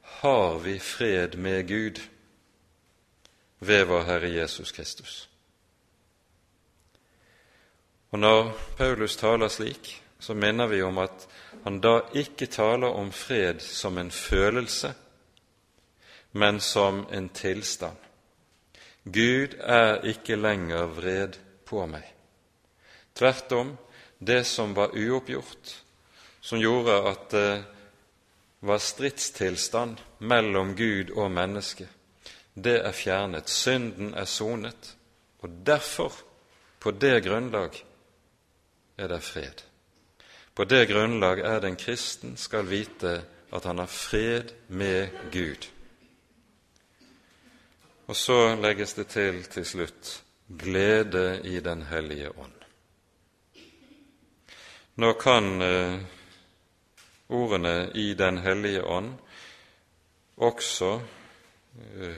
har 0.01 0.59
vi 0.59 0.79
fred 0.79 1.37
med 1.37 1.67
Gud 1.67 2.01
ved 3.59 3.85
vår 3.87 4.03
Herre 4.03 4.29
Jesus 4.29 4.71
Kristus. 4.71 5.29
Og 8.11 8.19
Når 8.19 8.51
Paulus 8.77 9.15
taler 9.15 9.47
slik, 9.47 10.01
så 10.19 10.33
minner 10.33 10.67
vi 10.67 10.81
om 10.81 10.97
at 10.97 11.27
han 11.63 11.79
da 11.81 11.99
ikke 12.13 12.45
taler 12.45 12.87
om 12.87 13.11
fred 13.11 13.59
som 13.59 13.97
en 13.97 14.11
følelse, 14.11 14.93
men 16.31 16.59
som 16.59 17.05
en 17.11 17.29
tilstand. 17.29 17.97
Gud 19.03 19.55
er 19.59 20.03
ikke 20.03 20.35
lenger 20.35 20.85
vred 20.85 21.39
på 21.65 21.85
meg. 21.85 22.14
Tvert 23.15 23.51
om, 23.51 23.77
det 24.19 24.43
som 24.43 24.73
var 24.73 24.95
uoppgjort, 24.95 25.83
som 26.41 26.59
gjorde 26.59 26.95
at 27.09 27.29
det 27.31 27.63
var 28.59 28.81
stridstilstand 28.81 30.01
mellom 30.19 30.75
Gud 30.75 31.13
og 31.15 31.31
menneske, 31.31 31.87
det 32.55 32.79
er 32.87 32.95
fjernet. 32.95 33.49
Synden 33.51 34.13
er 34.13 34.25
sonet, 34.25 34.95
og 35.39 35.61
derfor, 35.67 36.11
på 36.79 36.91
det 36.91 37.23
grunnlag, 37.23 37.77
er 38.97 39.07
det 39.11 39.21
fred. 39.23 39.63
På 40.55 40.63
det 40.63 40.85
grunnlag 40.89 41.39
er 41.39 41.59
den 41.59 41.75
kristen 41.75 42.37
skal 42.37 42.67
vite 42.69 43.21
at 43.51 43.63
han 43.63 43.79
har 43.79 43.91
fred 43.91 44.53
med 44.67 45.07
Gud. 45.31 45.67
Og 48.07 48.15
så 48.15 48.55
legges 48.55 48.93
det 48.93 49.07
til 49.07 49.43
til 49.43 49.65
slutt 49.65 50.21
glede 50.47 51.41
i 51.43 51.59
Den 51.59 51.81
hellige 51.81 52.29
ånd. 52.37 52.64
Nå 54.97 55.13
kan 55.13 55.61
eh, 55.61 55.99
ordene 57.27 57.91
'i 57.93 58.13
Den 58.13 58.37
hellige 58.37 58.83
ånd' 58.83 59.17
også 60.35 61.01
eh, 61.99 62.15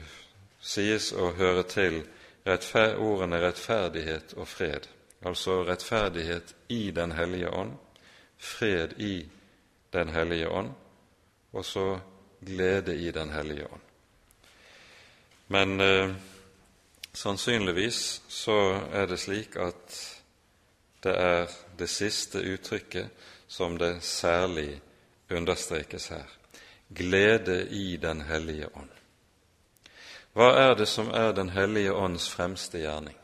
sies 0.60 1.12
å 1.12 1.32
høre 1.34 1.64
til 1.66 2.04
ordene 2.46 3.40
rettferdighet 3.42 4.36
og 4.36 4.48
fred, 4.48 4.86
altså 5.26 5.64
rettferdighet 5.66 6.54
i 6.68 6.90
Den 6.90 7.12
hellige 7.12 7.50
ånd, 7.50 7.74
fred 8.36 8.94
i 8.98 9.26
Den 9.92 10.08
hellige 10.08 10.48
ånd, 10.48 10.70
og 11.52 11.64
så 11.64 11.98
glede 12.46 12.96
i 12.96 13.10
Den 13.10 13.30
hellige 13.30 13.66
ånd. 13.66 13.82
Men 15.48 15.80
eh, 15.80 16.14
sannsynligvis 17.12 18.22
så 18.28 18.80
er 18.92 19.06
det 19.06 19.18
slik 19.18 19.56
at 19.56 19.98
det 21.02 21.16
er 21.18 21.58
det 21.78 21.88
siste 21.90 22.38
uttrykket 22.38 23.10
som 23.46 23.78
det 23.78 24.02
særlig 24.02 24.80
understrekes 25.30 26.08
her 26.08 26.38
glede 26.88 27.68
i 27.68 27.96
Den 27.96 28.20
hellige 28.20 28.76
ånd. 28.76 28.90
Hva 30.32 30.52
er 30.56 30.74
det 30.74 30.88
som 30.88 31.10
er 31.10 31.32
Den 31.32 31.50
hellige 31.50 31.92
ånds 31.92 32.28
fremste 32.30 32.78
gjerning? 32.78 33.16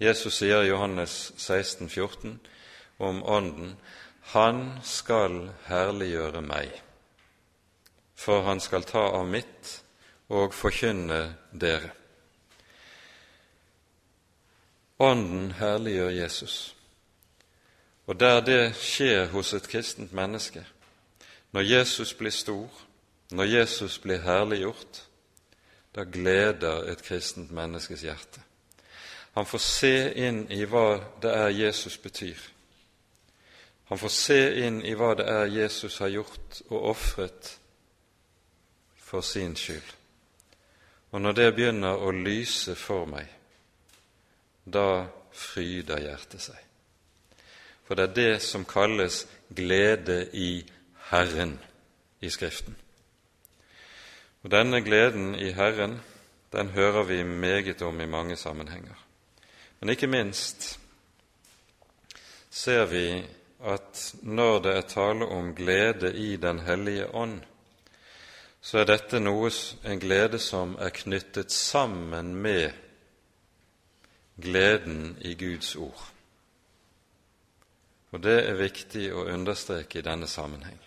Jesus 0.00 0.38
sier 0.38 0.62
i 0.62 0.68
Johannes 0.68 1.32
16, 1.36 1.88
14 1.88 2.40
om 2.98 3.22
Ånden 3.22 3.76
Han 4.34 4.78
skal 4.82 5.50
herliggjøre 5.66 6.42
meg, 6.42 6.70
for 8.14 8.42
han 8.42 8.60
skal 8.60 8.84
ta 8.84 9.08
av 9.16 9.26
mitt 9.26 9.82
og 10.28 10.54
forkynne 10.54 11.34
dere. 11.52 11.90
Ånden 15.00 15.52
herliggjør 15.56 16.10
Jesus. 16.10 16.77
Og 18.08 18.16
der 18.20 18.40
det 18.40 18.62
skjer 18.80 19.26
hos 19.28 19.52
et 19.52 19.68
kristent 19.68 20.12
menneske, 20.16 20.64
når 21.52 21.60
Jesus 21.60 22.14
blir 22.14 22.32
stor, 22.32 22.70
når 23.30 23.44
Jesus 23.44 23.98
blir 23.98 24.22
herliggjort, 24.24 25.04
da 25.94 26.04
gleder 26.04 26.88
et 26.88 27.02
kristent 27.02 27.50
menneskes 27.52 28.00
hjerte. 28.00 28.40
Han 29.36 29.46
får 29.46 29.58
se 29.58 29.92
inn 30.16 30.46
i 30.50 30.64
hva 30.64 31.00
det 31.22 31.32
er 31.32 31.52
Jesus 31.52 31.98
betyr. 31.98 32.38
Han 33.88 33.98
får 33.98 34.12
se 34.12 34.40
inn 34.64 34.80
i 34.84 34.94
hva 34.96 35.12
det 35.16 35.26
er 35.28 35.52
Jesus 35.52 35.98
har 35.98 36.12
gjort 36.12 36.62
og 36.68 36.90
ofret 36.90 37.58
for 38.96 39.20
sin 39.20 39.56
skyld. 39.56 39.92
Og 41.10 41.20
når 41.20 41.32
det 41.32 41.52
begynner 41.54 42.00
å 42.04 42.12
lyse 42.12 42.74
for 42.76 43.08
meg, 43.08 43.28
da 44.64 45.06
fryder 45.32 46.02
hjertet 46.04 46.44
seg. 46.50 46.67
For 47.88 47.96
det 47.96 48.04
er 48.04 48.14
det 48.14 48.42
som 48.44 48.66
kalles 48.68 49.22
glede 49.56 50.28
i 50.36 50.60
Herren 51.08 51.54
i 52.20 52.28
Skriften. 52.28 52.76
Og 54.44 54.50
Denne 54.52 54.82
gleden 54.84 55.32
i 55.34 55.52
Herren 55.56 55.96
den 56.52 56.68
hører 56.68 57.02
vi 57.08 57.22
meget 57.22 57.82
om 57.82 58.00
i 58.00 58.06
mange 58.06 58.36
sammenhenger. 58.36 58.94
Men 59.80 59.88
ikke 59.88 60.06
minst 60.06 60.80
ser 62.50 62.84
vi 62.84 63.24
at 63.64 64.14
når 64.22 64.60
det 64.62 64.76
er 64.76 64.80
tale 64.80 65.26
om 65.26 65.54
glede 65.54 66.12
i 66.16 66.36
Den 66.36 66.60
hellige 66.60 67.14
ånd, 67.14 67.40
så 68.60 68.78
er 68.78 68.84
dette 68.84 69.20
noe, 69.20 69.50
en 69.84 70.00
glede 70.00 70.38
som 70.38 70.76
er 70.78 70.92
knyttet 70.92 71.52
sammen 71.52 72.34
med 72.34 72.70
gleden 74.42 75.16
i 75.20 75.34
Guds 75.34 75.76
ord. 75.76 76.17
Og 78.12 78.22
det 78.24 78.38
er 78.48 78.56
viktig 78.56 79.10
å 79.12 79.26
understreke 79.28 80.00
i 80.00 80.06
denne 80.06 80.28
sammenheng. 80.30 80.78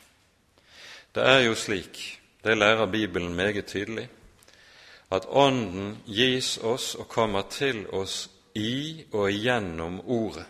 Det 1.13 1.23
er 1.27 1.43
jo 1.45 1.55
slik 1.55 1.99
det 2.41 2.57
lærer 2.57 2.87
Bibelen 2.89 3.35
meget 3.35 3.67
tydelig, 3.69 4.07
at 5.11 5.27
Ånden 5.29 5.97
gis 6.05 6.57
oss 6.57 6.95
og 6.95 7.07
kommer 7.07 7.45
til 7.51 7.83
oss 7.93 8.29
i 8.55 9.03
og 9.11 9.29
gjennom 9.29 9.99
Ordet. 10.07 10.47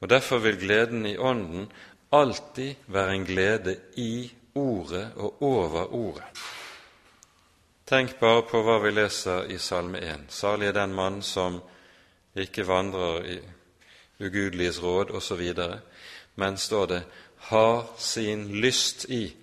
Og 0.00 0.08
Derfor 0.08 0.38
vil 0.38 0.58
gleden 0.58 1.06
i 1.06 1.18
Ånden 1.18 1.68
alltid 2.12 2.74
være 2.86 3.14
en 3.14 3.24
glede 3.24 3.76
i 3.96 4.32
Ordet 4.54 5.12
og 5.16 5.42
over 5.42 5.94
Ordet. 5.94 6.24
Tenk 7.86 8.18
bare 8.20 8.42
på 8.46 8.62
hva 8.62 8.78
vi 8.82 8.90
leser 8.94 9.50
i 9.50 9.58
Salme 9.58 9.98
1. 9.98 10.28
Salig 10.30 10.68
er 10.70 10.76
den 10.78 10.92
mann 10.94 11.22
som 11.22 11.60
ikke 12.34 12.66
vandrer 12.66 13.24
i 13.26 13.38
ugudeliges 14.20 14.82
råd 14.82 15.10
osv., 15.16 15.42
men 16.34 16.58
står 16.58 16.86
det 16.86 17.02
har 17.50 17.86
sin 17.98 18.48
lyst 18.60 19.04
i 19.10 19.34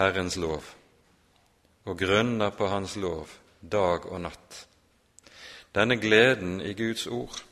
Herrens 0.00 0.36
lov 0.36 0.64
og 1.84 1.98
grunner 1.98 2.50
på 2.50 2.66
Hans 2.66 2.96
lov 2.96 3.30
dag 3.60 4.06
og 4.06 4.20
natt. 4.24 4.66
Denne 5.74 5.96
gleden 5.96 6.60
i 6.60 6.74
Guds 6.78 7.06
ord, 7.06 7.42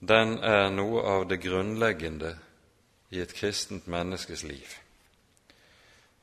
den 0.00 0.38
er 0.44 0.68
noe 0.70 1.02
av 1.06 1.26
det 1.30 1.40
grunnleggende 1.42 2.34
i 3.10 3.22
et 3.22 3.34
kristent 3.34 3.88
menneskes 3.88 4.44
liv. 4.46 4.76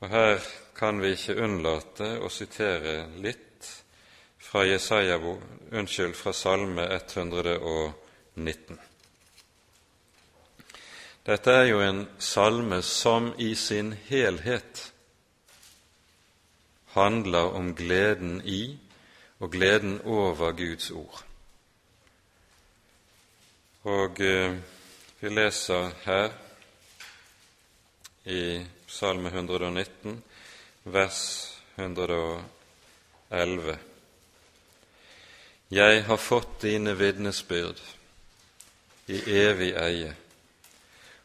Og 0.03 0.10
Her 0.10 0.39
kan 0.76 0.99
vi 1.01 1.16
ikke 1.16 1.38
unnlate 1.41 2.16
å 2.22 2.30
sitere 2.30 3.06
litt 3.24 3.70
fra 4.39 4.66
Jesaja, 4.68 5.18
unnskyld, 5.72 6.16
fra 6.16 6.34
Salme 6.34 6.86
119. 8.36 8.80
Dette 11.26 11.52
er 11.52 11.66
jo 11.72 11.80
en 11.82 12.08
salme 12.20 12.82
som 12.84 13.34
i 13.38 13.56
sin 13.56 13.96
helhet 14.10 14.92
handler 16.94 17.56
om 17.58 17.76
gleden 17.76 18.42
i 18.46 18.78
og 19.40 19.52
gleden 19.52 20.02
over 20.02 20.52
Guds 20.52 20.92
ord. 20.92 21.26
Og 23.84 24.22
eh, 24.22 24.58
vi 25.20 25.30
leser 25.30 25.92
her 26.06 26.30
i 28.26 28.66
Salme 28.88 29.30
119, 29.30 30.24
vers 30.84 31.52
111. 31.76 33.78
Jeg 35.70 36.04
har 36.06 36.18
fått 36.18 36.62
dine 36.62 36.98
vitnesbyrd 36.98 37.95
i 39.08 39.22
evig 39.38 39.74
eie, 39.78 40.14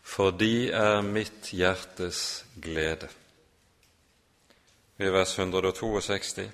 for 0.03 0.31
de 0.31 0.71
er 0.73 1.01
mitt 1.07 1.53
hjertes 1.55 2.45
glede. 2.61 3.09
I 5.01 5.09
vers 5.09 5.33
162.: 5.39 6.51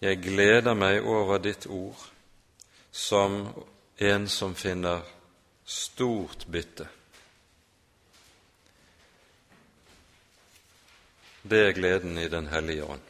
Jeg 0.00 0.22
gleder 0.22 0.74
meg 0.74 1.04
over 1.04 1.38
ditt 1.38 1.66
ord 1.66 2.06
som 2.90 3.42
en 4.00 4.28
som 4.28 4.54
finner 4.54 5.04
stort 5.64 6.46
bytte. 6.48 6.88
Det 11.42 11.60
er 11.68 11.76
gleden 11.76 12.18
i 12.18 12.28
Den 12.28 12.48
hellige 12.48 12.84
ånd. 12.84 13.09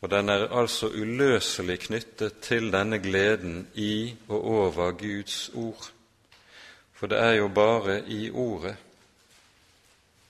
Og 0.00 0.10
den 0.10 0.28
er 0.28 0.48
altså 0.52 0.90
uløselig 0.92 1.78
knyttet 1.86 2.40
til 2.44 2.68
denne 2.72 2.98
gleden 3.00 3.68
i 3.74 4.14
og 4.28 4.44
over 4.44 4.90
Guds 4.92 5.50
ord. 5.54 5.90
For 6.92 7.06
det 7.06 7.18
er 7.18 7.32
jo 7.40 7.48
bare 7.48 8.02
i 8.08 8.30
Ordet 8.30 8.76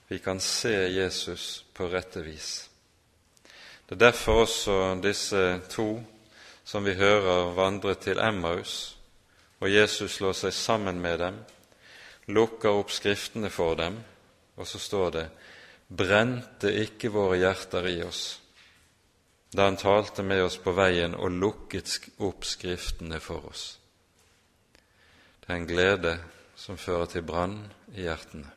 vi 0.07 0.17
kan 0.23 0.39
se 0.39 0.71
Jesus 0.71 1.65
på 1.75 1.89
rette 1.91 2.21
vis. 2.23 2.69
Det 3.89 3.95
er 3.95 4.05
derfor 4.05 4.41
også 4.41 4.99
disse 5.03 5.59
to 5.69 5.99
som 6.63 6.85
vi 6.85 6.93
hører 6.95 7.51
vandre 7.55 7.95
til 7.95 8.19
Emmaus, 8.19 8.97
og 9.59 9.73
Jesus 9.73 10.15
slår 10.15 10.35
seg 10.35 10.53
sammen 10.53 10.99
med 10.99 11.17
dem, 11.19 11.37
lukker 12.27 12.75
opp 12.75 12.91
Skriftene 12.91 13.49
for 13.49 13.75
dem, 13.75 13.99
og 14.55 14.67
så 14.67 14.79
står 14.79 15.09
det:" 15.09 15.29
Brente 15.87 16.73
ikke 16.73 17.11
våre 17.11 17.37
hjerter 17.37 17.87
i 17.87 18.01
oss 18.03 18.41
da 19.51 19.63
han 19.63 19.77
talte 19.77 20.23
med 20.23 20.43
oss 20.43 20.57
på 20.57 20.73
veien 20.75 21.15
og 21.15 21.31
lukket 21.31 22.09
opp 22.23 22.45
Skriftene 22.45 23.19
for 23.23 23.47
oss. 23.47 23.65
Det 25.39 25.49
er 25.53 25.59
en 25.61 25.69
glede 25.69 26.17
som 26.59 26.77
fører 26.77 27.07
til 27.11 27.23
brann 27.23 27.61
i 27.95 28.03
hjertene. 28.03 28.49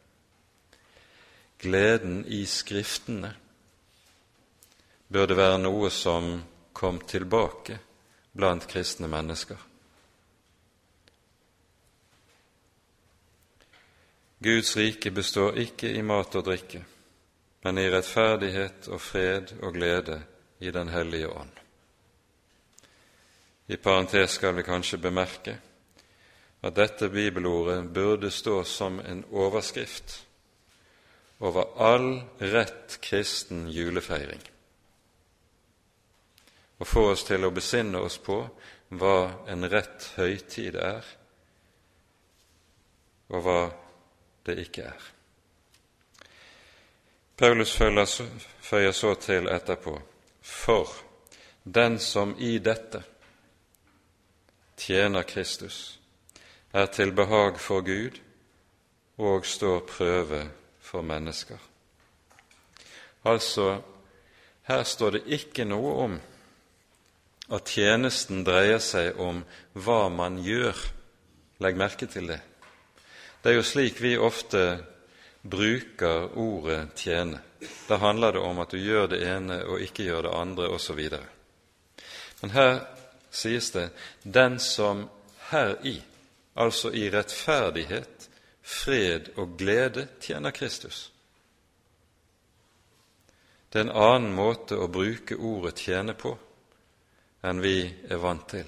Gleden 1.61 2.24
i 2.26 2.43
Skriftene 2.49 3.34
burde 5.11 5.36
være 5.36 5.61
noe 5.61 5.91
som 5.95 6.32
kom 6.72 7.01
tilbake 7.07 7.78
blant 8.32 8.66
kristne 8.70 9.11
mennesker. 9.11 9.59
Guds 14.41 14.72
rike 14.76 15.11
består 15.12 15.59
ikke 15.61 15.91
i 15.93 16.03
mat 16.03 16.34
og 16.38 16.47
drikke, 16.47 16.80
men 17.66 17.78
i 17.78 17.91
rettferdighet 17.93 18.88
og 18.88 19.03
fred 19.05 19.53
og 19.61 19.74
glede 19.76 20.16
i 20.61 20.70
Den 20.70 20.88
hellige 20.88 21.28
ånd. 21.28 21.61
I 23.66 23.76
parentes 23.76 24.30
skal 24.30 24.54
vi 24.54 24.62
kanskje 24.62 24.98
bemerke 24.98 25.54
at 26.61 26.74
dette 26.76 27.08
bibelordet 27.08 27.86
burde 27.94 28.30
stå 28.30 28.64
som 28.64 28.98
en 29.00 29.22
overskrift 29.30 30.26
over 31.40 31.70
all 31.80 32.20
rett 32.38 32.98
kristen 33.00 33.68
julefeiring, 33.70 34.42
og 36.78 36.86
få 36.86 37.06
oss 37.12 37.24
til 37.24 37.46
å 37.46 37.52
besinne 37.54 38.02
oss 38.04 38.18
på 38.20 38.42
hva 38.90 39.16
en 39.48 39.70
rett 39.70 40.11
høytid 40.18 40.76
er, 40.76 41.06
og 43.30 43.46
hva 43.46 43.61
det 44.44 44.58
ikke 44.66 44.90
er. 44.90 45.11
Paulus 47.40 47.72
føyer 47.72 48.92
så 48.92 49.14
til 49.14 49.48
etterpå 49.48 49.96
for 50.51 50.90
den 51.64 51.98
som 52.03 52.34
i 52.38 52.59
dette 52.59 53.03
tjener 54.80 55.22
Kristus, 55.22 55.98
er 56.72 56.86
til 56.86 57.12
behag 57.12 57.59
for 57.61 57.84
Gud 57.86 58.18
og 59.20 59.46
står 59.46 59.80
prøve 59.86 60.42
for 60.80 61.03
mennesker. 61.03 61.59
Altså, 63.24 63.82
her 64.62 64.82
står 64.82 65.11
det 65.11 65.22
ikke 65.26 65.66
noe 65.68 65.94
om 66.05 66.14
at 67.51 67.66
tjenesten 67.68 68.44
dreier 68.46 68.80
seg 68.80 69.18
om 69.20 69.42
hva 69.74 70.07
man 70.09 70.38
gjør. 70.40 70.78
Legg 71.61 71.76
merke 71.76 72.07
til 72.09 72.30
det. 72.30 72.40
Det 73.42 73.53
er 73.53 73.59
jo 73.59 73.66
slik 73.66 74.01
vi 74.01 74.14
ofte 74.16 74.62
bruker 75.43 76.38
ordet 76.38 76.88
'tjene'. 76.95 77.41
Da 77.88 77.97
handler 77.97 78.32
det 78.32 78.41
om 78.41 78.59
at 78.59 78.70
du 78.70 78.78
gjør 78.78 79.07
det 79.07 79.22
ene 79.26 79.64
og 79.64 79.80
ikke 79.80 80.05
gjør 80.05 80.22
det 80.22 80.34
andre, 80.34 80.68
osv. 80.68 81.01
Men 82.41 82.51
her 82.51 82.80
sies 83.30 83.70
det 83.70 83.91
'den 84.24 84.59
som 84.59 85.09
heri', 85.51 86.03
altså 86.57 86.91
i 86.91 87.11
rettferdighet, 87.11 88.28
fred 88.62 89.28
og 89.36 89.57
glede, 89.59 90.09
tjener 90.20 90.51
Kristus. 90.51 91.12
Det 93.72 93.78
er 93.78 93.84
en 93.84 94.03
annen 94.03 94.32
måte 94.34 94.76
å 94.76 94.88
bruke 94.88 95.36
ordet 95.36 95.74
'tjene' 95.74 96.14
på 96.14 96.38
enn 97.45 97.62
vi 97.62 97.95
er 98.11 98.16
vant 98.20 98.49
til. 98.49 98.66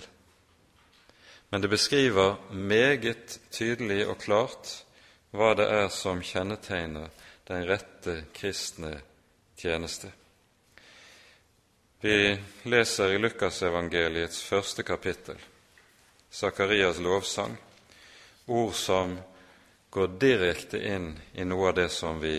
Men 1.51 1.61
det 1.61 1.71
beskriver 1.71 2.37
meget 2.51 3.41
tydelig 3.51 4.07
og 4.09 4.19
klart 4.19 4.85
hva 5.33 5.55
det 5.57 5.67
er 5.73 5.89
som 5.93 6.21
kjennetegner 6.23 7.09
den 7.49 7.65
rette 7.67 8.19
kristne 8.37 8.93
tjeneste. 9.57 10.13
Vi 12.03 12.37
leser 12.69 13.15
i 13.15 13.19
Lukasevangeliets 13.19 14.43
første 14.43 14.83
kapittel, 14.83 15.39
Sakarias 16.31 16.99
lovsang, 16.99 17.57
ord 18.47 18.75
som 18.75 19.19
går 19.93 20.17
direkte 20.21 20.81
inn 20.83 21.13
i 21.35 21.45
noe 21.45 21.69
av 21.71 21.77
det 21.79 21.89
som 21.93 22.21
vi 22.21 22.37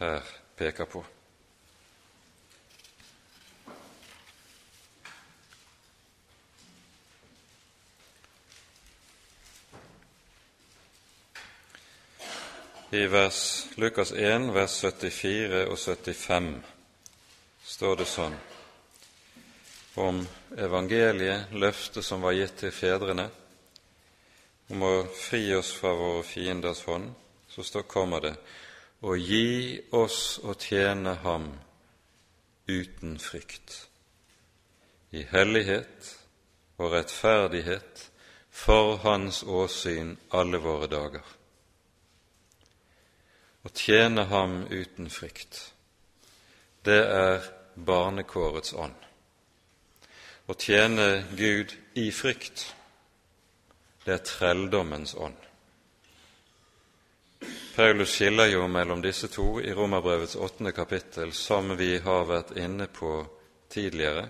her 0.00 0.32
peker 0.56 0.88
på. 0.90 1.04
I 12.96 13.06
vers, 13.06 13.66
Lukas 13.74 14.12
1, 14.12 14.54
vers 14.54 14.74
74 14.80 15.66
og 15.68 15.76
75 15.78 16.46
står 17.68 17.98
det 18.00 18.06
sånn. 18.08 18.36
Om 20.00 20.22
evangeliet, 20.64 21.52
løftet 21.52 22.06
som 22.06 22.24
var 22.24 22.38
gitt 22.38 22.56
til 22.62 22.72
fedrene, 22.72 23.26
om 24.72 24.86
å 24.88 24.94
fri 25.12 25.42
oss 25.58 25.74
fra 25.76 25.92
våre 25.98 26.24
fienders 26.24 26.86
hånd, 26.88 27.12
så 27.52 27.66
står, 27.68 27.84
kommer 27.84 28.24
det 28.24 28.34
å 29.04 29.12
gi 29.20 29.76
oss 29.92 30.38
å 30.40 30.56
tjene 30.56 31.18
Ham 31.26 31.50
uten 32.64 33.18
frykt, 33.20 33.82
i 35.12 35.26
hellighet 35.36 36.14
og 36.80 36.96
rettferdighet 36.96 38.06
for 38.64 38.96
Hans 39.04 39.44
åsyn 39.44 40.16
alle 40.32 40.64
våre 40.64 40.88
dager 40.88 41.36
å 43.66 43.70
tjene 43.74 44.28
ham 44.30 44.60
uten 44.70 45.08
frykt, 45.10 45.58
det 46.86 47.00
er 47.02 47.46
barnekårets 47.74 48.76
ånd. 48.78 49.00
Å 50.46 50.54
tjene 50.54 51.24
Gud 51.34 51.74
i 51.98 52.12
frykt, 52.14 52.68
det 54.04 54.14
er 54.14 54.22
trelldommens 54.22 55.16
ånd. 55.18 55.40
Paulus 57.74 58.14
skiller 58.14 58.52
jo 58.52 58.68
mellom 58.70 59.02
disse 59.02 59.28
to 59.28 59.58
i 59.60 59.74
Romerbrevets 59.74 60.38
åttende 60.38 60.72
kapittel, 60.72 61.34
som 61.34 61.74
vi 61.76 61.98
har 61.98 62.22
vært 62.30 62.54
inne 62.56 62.86
på 62.86 63.18
tidligere. 63.68 64.28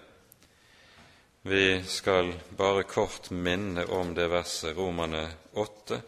Vi 1.47 1.83
skal 1.87 2.33
bare 2.57 2.89
kort 2.89 3.31
minne 3.31 3.85
om 3.85 4.17
det 4.17 4.31
verset, 4.33 4.73
Romerne 4.75 5.29
8, 5.53 6.01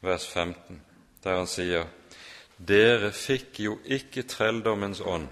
vers 0.00 0.26
15, 0.32 0.80
der 1.22 1.40
han 1.42 1.46
sier 1.46 1.86
dere 2.58 3.12
fikk 3.14 3.60
jo 3.62 3.78
ikke 3.84 4.26
trelldommens 4.26 5.00
ånd, 5.00 5.28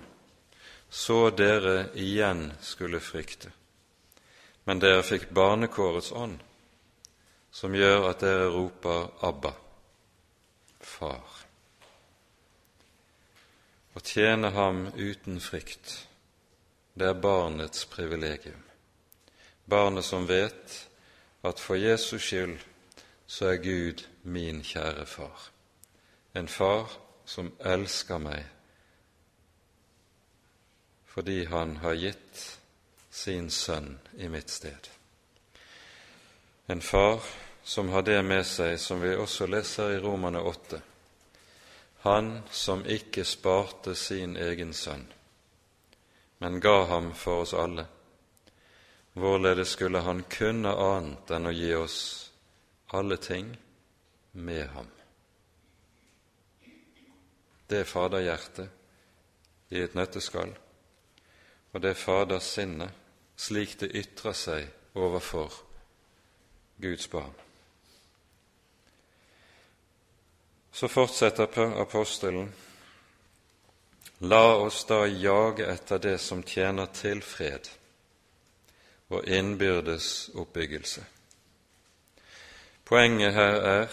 så 0.90 1.30
dere 1.30 1.90
igjen 1.98 2.52
skulle 2.62 3.00
frykte. 3.02 3.50
Men 4.64 4.80
dere 4.82 5.02
fikk 5.06 5.30
barnekårets 5.34 6.12
ånd, 6.12 6.38
som 7.50 7.74
gjør 7.74 8.10
at 8.10 8.20
dere 8.22 8.50
roper 8.50 9.10
'Abba, 9.22 9.54
Far'. 10.80 11.42
Å 13.96 14.00
tjene 14.00 14.50
ham 14.50 14.86
uten 14.94 15.40
frykt, 15.40 16.06
det 16.94 17.08
er 17.08 17.20
barnets 17.20 17.84
privilegium. 17.84 18.62
Barnet 19.64 20.04
som 20.04 20.26
vet 20.28 20.86
at 21.42 21.60
for 21.60 21.74
Jesus 21.74 22.22
skyld 22.22 22.60
så 23.26 23.48
er 23.50 23.62
Gud 23.64 24.04
min 24.22 24.62
kjære 24.62 25.06
far. 25.06 25.50
En 26.34 26.48
far 26.48 27.05
som 27.26 27.50
elsker 27.60 28.22
meg 28.22 28.52
fordi 31.16 31.44
han 31.48 31.76
har 31.80 31.94
gitt 31.96 32.58
sin 33.10 33.46
sønn 33.50 33.94
i 34.20 34.28
mitt 34.28 34.50
sted. 34.52 34.88
En 36.66 36.80
far 36.84 37.22
som 37.64 37.88
har 37.88 38.02
det 38.04 38.18
med 38.22 38.44
seg, 38.46 38.76
som 38.76 39.00
vi 39.00 39.14
også 39.16 39.46
leser 39.48 39.94
i 39.94 40.02
Romane 40.04 40.42
8. 40.44 40.80
Han 42.04 42.28
som 42.52 42.84
ikke 42.84 43.24
sparte 43.24 43.94
sin 43.96 44.36
egen 44.36 44.74
sønn, 44.76 45.06
men 46.38 46.60
ga 46.60 46.84
ham 46.92 47.14
for 47.16 47.46
oss 47.46 47.54
alle. 47.56 47.86
Hvorledes 49.16 49.72
skulle 49.72 50.04
han 50.04 50.20
kunne 50.28 50.76
annet 50.76 51.32
enn 51.32 51.48
å 51.48 51.54
gi 51.56 51.72
oss 51.80 51.98
alle 52.92 53.16
ting 53.16 53.56
med 54.36 54.68
ham? 54.76 54.95
Det 57.66 57.82
er 57.82 57.88
faderhjertet 57.90 58.68
i 59.74 59.80
et 59.82 59.94
nøtteskall, 59.94 60.52
og 61.72 61.82
det 61.82 61.90
er 61.90 61.98
fadersinnet 61.98 63.02
slik 63.36 63.76
det 63.80 63.92
ytrer 63.94 64.36
seg 64.36 64.68
overfor 64.96 65.52
Guds 66.80 67.08
barn. 67.08 67.34
Så 70.72 70.88
fortsetter 70.88 71.80
apostelen. 71.80 72.52
La 74.18 74.56
oss 74.56 74.84
da 74.88 75.06
jage 75.06 75.66
etter 75.68 75.98
det 75.98 76.18
som 76.20 76.42
tjener 76.42 76.88
til 76.92 77.22
fred 77.24 77.68
og 79.12 79.28
innbyrdes 79.28 80.30
oppbyggelse. 80.34 81.04
Poenget 82.86 83.34
her 83.34 83.56
er, 83.70 83.86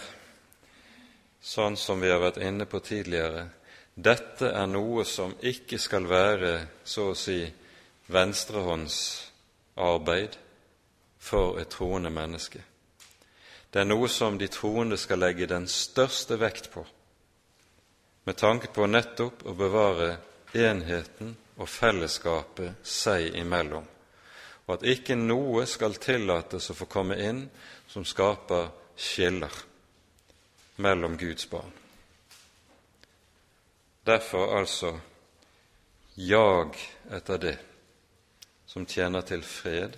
sånn 1.44 1.76
som 1.76 2.00
vi 2.00 2.10
har 2.10 2.22
vært 2.22 2.40
inne 2.42 2.66
på 2.66 2.80
tidligere, 2.84 3.46
dette 3.94 4.50
er 4.50 4.66
noe 4.66 5.04
som 5.06 5.34
ikke 5.38 5.78
skal 5.78 6.08
være 6.10 6.66
så 6.84 7.10
å 7.12 7.14
si 7.18 7.52
venstrehåndsarbeid 8.10 10.38
for 11.24 11.60
et 11.62 11.68
troende 11.70 12.10
menneske. 12.10 12.58
Det 13.70 13.80
er 13.80 13.84
noe 13.86 14.08
som 14.10 14.38
de 14.38 14.48
troende 14.50 14.96
skal 14.98 15.18
legge 15.22 15.46
den 15.50 15.68
største 15.70 16.36
vekt 16.38 16.70
på, 16.74 16.86
med 18.24 18.36
tanke 18.38 18.68
på 18.74 18.86
nettopp 18.86 19.46
å 19.46 19.54
bevare 19.58 20.16
enheten 20.54 21.36
og 21.58 21.68
fellesskapet 21.68 22.72
seg 22.86 23.34
imellom, 23.38 23.84
og 24.66 24.74
at 24.76 24.82
ikke 24.94 25.14
noe 25.18 25.66
skal 25.70 25.94
tillates 26.00 26.70
å 26.70 26.74
få 26.78 26.86
komme 26.90 27.16
inn 27.20 27.50
som 27.90 28.04
skaper 28.06 28.68
skiller 28.96 29.52
mellom 30.82 31.16
Guds 31.18 31.50
barn. 31.50 31.83
Derfor 34.04 34.58
altså 34.58 34.98
jag 36.14 36.76
etter 37.10 37.38
det 37.38 37.58
som 38.66 38.86
tjener 38.86 39.20
til 39.20 39.42
fred, 39.42 39.96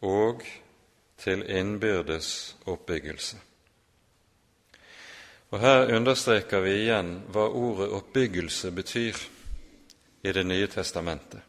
og 0.00 0.42
til 1.18 1.42
innbyrdes 1.50 2.56
oppbyggelse. 2.66 3.36
Og 5.50 5.60
Her 5.60 5.94
understreker 5.96 6.60
vi 6.60 6.74
igjen 6.84 7.22
hva 7.32 7.48
ordet 7.48 7.88
'oppbyggelse' 7.88 8.70
betyr 8.70 9.16
i 10.22 10.32
Det 10.32 10.46
nye 10.46 10.66
testamentet. 10.66 11.40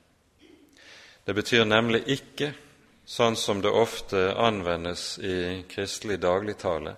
Det 1.26 1.36
betyr 1.36 1.64
nemlig 1.66 2.04
ikke, 2.08 2.54
sånn 3.06 3.36
som 3.36 3.62
det 3.62 3.70
ofte 3.70 4.36
anvendes 4.36 5.18
i 5.18 5.64
kristelig 5.70 6.22
dagligtale, 6.22 6.96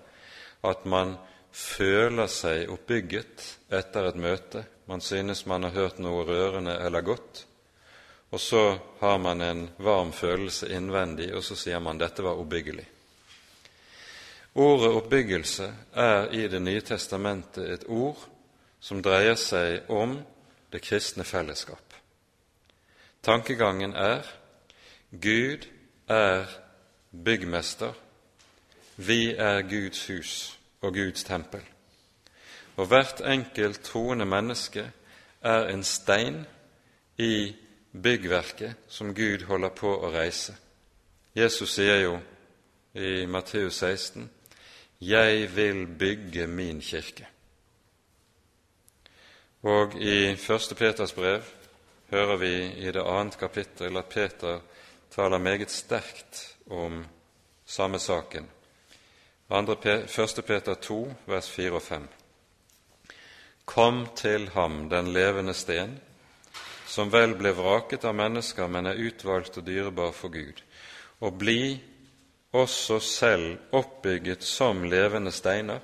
at 0.64 0.86
man 0.86 1.18
føler 1.52 2.28
seg 2.32 2.70
oppbygget 2.72 3.46
etter 3.72 4.08
et 4.08 4.20
møte, 4.20 4.64
man 4.88 5.02
synes 5.04 5.46
man 5.46 5.68
har 5.68 5.76
hørt 5.76 6.00
noe 6.00 6.24
rørende 6.28 6.78
eller 6.80 7.02
godt, 7.02 7.46
og 8.32 8.40
så 8.40 8.80
har 9.00 9.18
man 9.20 9.42
en 9.42 9.70
varm 9.78 10.12
følelse 10.16 10.70
innvendig, 10.72 11.34
og 11.36 11.44
så 11.44 11.56
sier 11.60 11.80
man 11.84 12.00
dette 12.00 12.24
var 12.24 12.40
oppbyggelig. 12.40 12.86
Ordet 14.54 14.92
oppbyggelse 14.92 15.68
er 15.96 16.32
i 16.36 16.48
Det 16.48 16.60
nye 16.62 16.82
testamentet 16.82 17.70
et 17.70 17.84
ord 17.88 18.20
som 18.80 19.02
dreier 19.02 19.36
seg 19.40 19.90
om 19.90 20.18
det 20.72 20.82
kristne 20.84 21.24
fellesskap. 21.24 21.94
Tankegangen 23.24 23.94
er 23.96 24.28
Gud 25.12 25.68
er 26.08 26.48
byggmester, 27.12 27.94
vi 28.96 29.36
er 29.36 29.62
Guds 29.62 30.08
hus 30.08 30.61
og 30.82 30.94
Guds 30.94 31.24
tempel. 31.24 31.62
Og 32.76 32.88
hvert 32.88 33.22
enkelt 33.22 33.82
troende 33.84 34.26
menneske 34.26 34.92
er 35.42 35.68
en 35.70 35.84
stein 35.84 36.46
i 37.18 37.56
byggverket 38.04 38.74
som 38.88 39.16
Gud 39.16 39.46
holder 39.46 39.70
på 39.70 39.92
å 39.92 40.12
reise. 40.14 40.56
Jesus 41.36 41.76
sier 41.76 42.02
jo 42.02 42.20
i 42.94 43.26
Matteus 43.26 43.76
16 43.76 44.30
'Jeg 45.02 45.56
vil 45.56 45.88
bygge 45.88 46.48
min 46.48 46.82
kirke'. 46.82 47.26
Og 49.64 49.96
i 50.02 50.36
første 50.36 50.76
Peters 50.76 51.14
brev 51.14 51.42
hører 52.10 52.38
vi 52.38 52.56
i 52.88 52.92
det 52.92 53.04
annet 53.06 53.38
kapittel 53.38 53.98
at 53.98 54.06
Peter 54.06 54.60
taler 55.12 55.38
meget 55.38 55.72
sterkt 55.72 56.56
om 56.66 57.06
samme 57.66 58.00
saken. 58.00 58.50
Første 59.52 60.42
Peter 60.48 60.78
2, 60.80 61.14
vers 61.28 61.50
4 61.52 61.72
og 61.76 61.82
5. 61.84 62.04
Kom 63.68 64.06
til 64.16 64.46
ham, 64.54 64.86
den 64.90 65.10
levende 65.12 65.52
sten, 65.54 65.98
som 66.88 67.10
vel 67.12 67.34
ble 67.36 67.52
vraket 67.58 68.06
av 68.08 68.16
mennesker, 68.16 68.70
men 68.72 68.88
er 68.88 69.02
utvalgt 69.04 69.58
og 69.60 69.66
dyrebar 69.68 70.14
for 70.16 70.32
Gud, 70.32 70.62
og 71.20 71.36
bli 71.42 71.82
også 72.56 73.00
selv 73.04 73.76
oppbygget 73.76 74.44
som 74.44 74.86
levende 74.88 75.34
steiner 75.36 75.84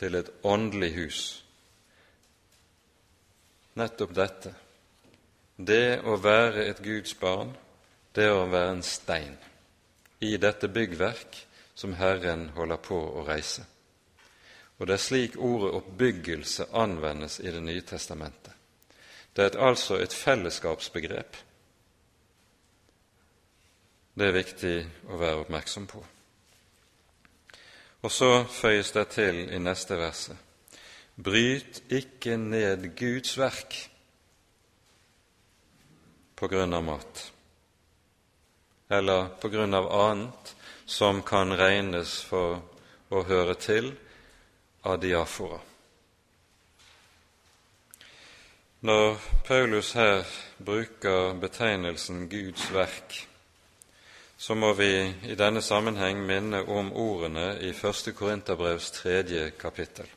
til 0.00 0.16
et 0.16 0.30
åndelig 0.42 0.90
hus. 0.94 1.20
Nettopp 3.76 4.14
dette, 4.16 4.54
det 5.60 6.00
å 6.08 6.16
være 6.16 6.64
et 6.70 6.80
Guds 6.80 7.12
barn, 7.20 7.52
det 8.16 8.30
å 8.32 8.48
være 8.48 8.78
en 8.78 8.82
stein 8.82 9.36
i 10.24 10.32
dette 10.40 10.72
byggverk 10.72 11.44
som 11.78 11.94
Herren 11.94 12.48
holder 12.56 12.80
på 12.82 12.96
å 12.98 13.22
reise. 13.22 13.62
Og 14.78 14.88
det 14.88 14.96
er 14.96 15.02
slik 15.02 15.36
ordet 15.38 15.76
oppbyggelse 15.78 16.66
anvendes 16.74 17.38
i 17.38 17.52
Det 17.54 17.60
nye 17.62 17.84
testamentet. 17.86 18.52
Det 19.36 19.44
er 19.44 19.60
altså 19.62 20.00
et 20.02 20.14
fellesskapsbegrep. 20.14 21.36
Det 24.18 24.26
er 24.26 24.34
viktig 24.34 24.74
å 25.06 25.20
være 25.22 25.44
oppmerksom 25.44 25.86
på. 25.86 26.02
Og 28.02 28.10
så 28.10 28.32
føyes 28.42 28.90
det 28.98 29.06
til 29.14 29.40
i 29.46 29.62
neste 29.62 29.94
verset 29.98 30.36
Bryt 31.14 31.82
ikke 31.90 32.36
ned 32.38 32.90
Guds 32.98 33.38
verk 33.38 33.78
på 36.38 36.50
grunn 36.50 36.74
av 36.74 36.84
mat, 36.86 37.24
eller 38.90 39.34
på 39.42 39.50
grunn 39.50 39.74
av 39.74 39.90
annet 39.94 40.54
som 40.88 41.22
kan 41.22 41.52
regnes 41.52 42.22
for 42.24 42.62
å 43.12 43.20
høre 43.28 43.54
til 43.60 43.90
adiafora. 44.88 45.58
Når 48.80 49.18
Paulus 49.44 49.92
her 49.92 50.22
bruker 50.64 51.34
betegnelsen 51.42 52.28
Guds 52.32 52.70
verk, 52.72 53.18
så 54.38 54.54
må 54.54 54.70
vi 54.78 54.92
i 55.28 55.36
denne 55.36 55.60
sammenheng 55.62 56.22
minne 56.24 56.62
om 56.64 56.88
ordene 56.96 57.58
i 57.60 57.74
1. 57.74 58.14
Korinterbrevs 58.16 58.90
tredje 58.96 59.50
kapittel. 59.60 60.08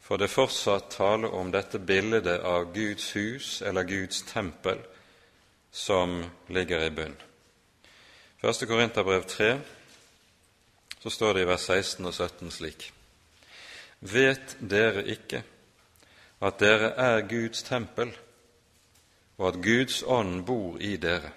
For 0.00 0.16
det 0.16 0.30
fortsatt 0.32 0.88
tale 0.96 1.28
om 1.28 1.52
dette 1.52 1.82
bildet 1.82 2.40
av 2.40 2.70
Guds 2.72 3.12
hus 3.16 3.60
eller 3.62 3.84
Guds 3.84 4.22
tempel 4.22 4.80
som 5.72 6.22
ligger 6.48 6.86
i 6.86 6.90
bunn. 6.90 7.16
1. 8.44 8.66
Korinterbrev 8.68 9.22
3, 9.24 9.60
så 11.00 11.10
står 11.10 11.34
det 11.34 11.42
i 11.42 11.46
vers 11.48 11.62
16 11.64 12.06
og 12.06 12.14
17 12.14 12.50
slik.: 12.50 12.92
Vet 14.00 14.56
dere 14.60 15.06
ikke 15.08 15.40
at 16.44 16.60
dere 16.60 16.90
er 17.00 17.24
Guds 17.28 17.62
tempel, 17.64 18.12
og 19.38 19.48
at 19.48 19.60
Guds 19.64 20.02
ånd 20.06 20.44
bor 20.44 20.76
i 20.76 20.96
dere. 21.00 21.32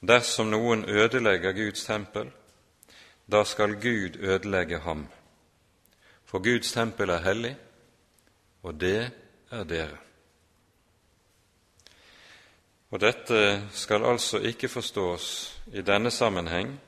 Dersom 0.00 0.52
noen 0.54 0.84
ødelegger 0.86 1.52
Guds 1.52 1.82
tempel, 1.84 2.30
da 3.26 3.42
skal 3.44 3.74
Gud 3.74 4.22
ødelegge 4.22 4.78
ham. 4.78 5.08
For 6.24 6.38
Guds 6.38 6.72
tempel 6.72 7.10
er 7.10 7.24
hellig, 7.26 7.56
og 8.62 8.80
det 8.80 9.10
er 9.50 9.64
dere. 9.64 10.07
Og 12.90 13.00
dette 13.00 13.62
skal 13.72 14.04
altså 14.04 14.38
ikke 14.38 14.68
forstås 14.68 15.26
i 15.72 15.82
denne 15.82 16.10
sammenheng 16.10 16.80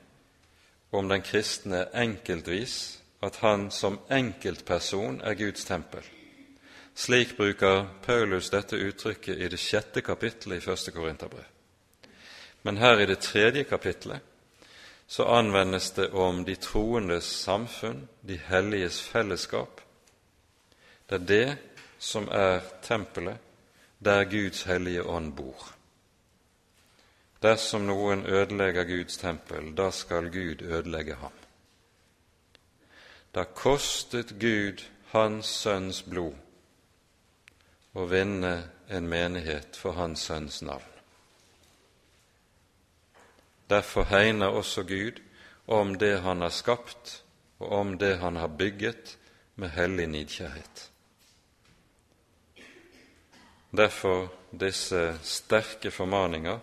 om 0.91 1.09
den 1.09 1.21
kristne 1.21 1.85
enkeltvis, 1.95 3.01
at 3.21 3.37
han 3.43 3.69
som 3.71 3.99
enkeltperson 4.09 5.21
er 5.21 5.37
Guds 5.37 5.65
tempel 5.65 6.03
Slik 6.93 7.37
bruker 7.37 7.87
Paulus 8.05 8.49
dette 8.49 8.75
uttrykket 8.75 9.39
i 9.39 9.47
det 9.49 9.59
sjette 9.59 10.03
kapittelet 10.03 10.59
i 10.59 10.65
første 10.65 10.91
Korinterbrev. 10.91 11.47
Men 12.63 12.77
her 12.77 12.99
i 12.99 13.07
det 13.09 13.19
tredje 13.23 13.63
kapittelet 13.63 14.19
så 15.07 15.23
anvendes 15.23 15.91
det 15.91 16.11
om 16.11 16.43
de 16.45 16.55
troendes 16.55 17.25
samfunn, 17.25 18.07
de 18.21 18.37
helliges 18.37 19.01
fellesskap. 19.01 19.81
Det 21.09 21.15
er 21.15 21.25
det 21.27 21.57
som 21.99 22.27
er 22.31 22.59
tempelet, 22.83 23.37
der 23.99 24.23
Guds 24.23 24.63
hellige 24.63 25.03
ånd 25.03 25.33
bor. 25.35 25.80
Dersom 27.41 27.87
noen 27.89 28.25
ødelegger 28.25 28.85
Guds 28.85 29.17
tempel, 29.17 29.71
da 29.77 29.89
skal 29.91 30.29
Gud 30.29 30.61
ødelegge 30.61 31.15
ham. 31.15 31.33
Da 33.35 33.43
kostet 33.43 34.35
Gud 34.39 34.83
Hans 35.11 35.45
Sønns 35.45 36.03
blod 36.03 36.35
å 37.95 38.05
vinne 38.07 38.53
en 38.91 39.07
menighet 39.09 39.75
for 39.75 39.97
Hans 39.97 40.27
Sønns 40.27 40.61
navn. 40.61 40.87
Derfor 43.69 44.03
hegner 44.03 44.47
også 44.47 44.83
Gud 44.83 45.21
om 45.67 45.95
det 45.95 46.21
Han 46.21 46.41
har 46.41 46.49
skapt, 46.49 47.23
og 47.59 47.71
om 47.71 47.97
det 47.97 48.17
Han 48.17 48.35
har 48.35 48.47
bygget, 48.47 49.17
med 49.55 49.69
hellig 49.69 50.07
nidkjærhet. 50.07 50.91
Derfor 53.77 54.31
disse 54.59 55.19
sterke 55.23 55.91
formaninger 55.91 56.59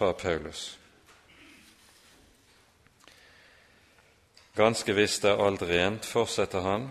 fra 0.00 0.12
Paulus. 0.12 0.78
Ganske 4.54 4.92
visst 4.92 5.24
er 5.24 5.36
alt 5.46 5.62
rent, 5.62 6.06
fortsetter 6.08 6.60
han, 6.64 6.86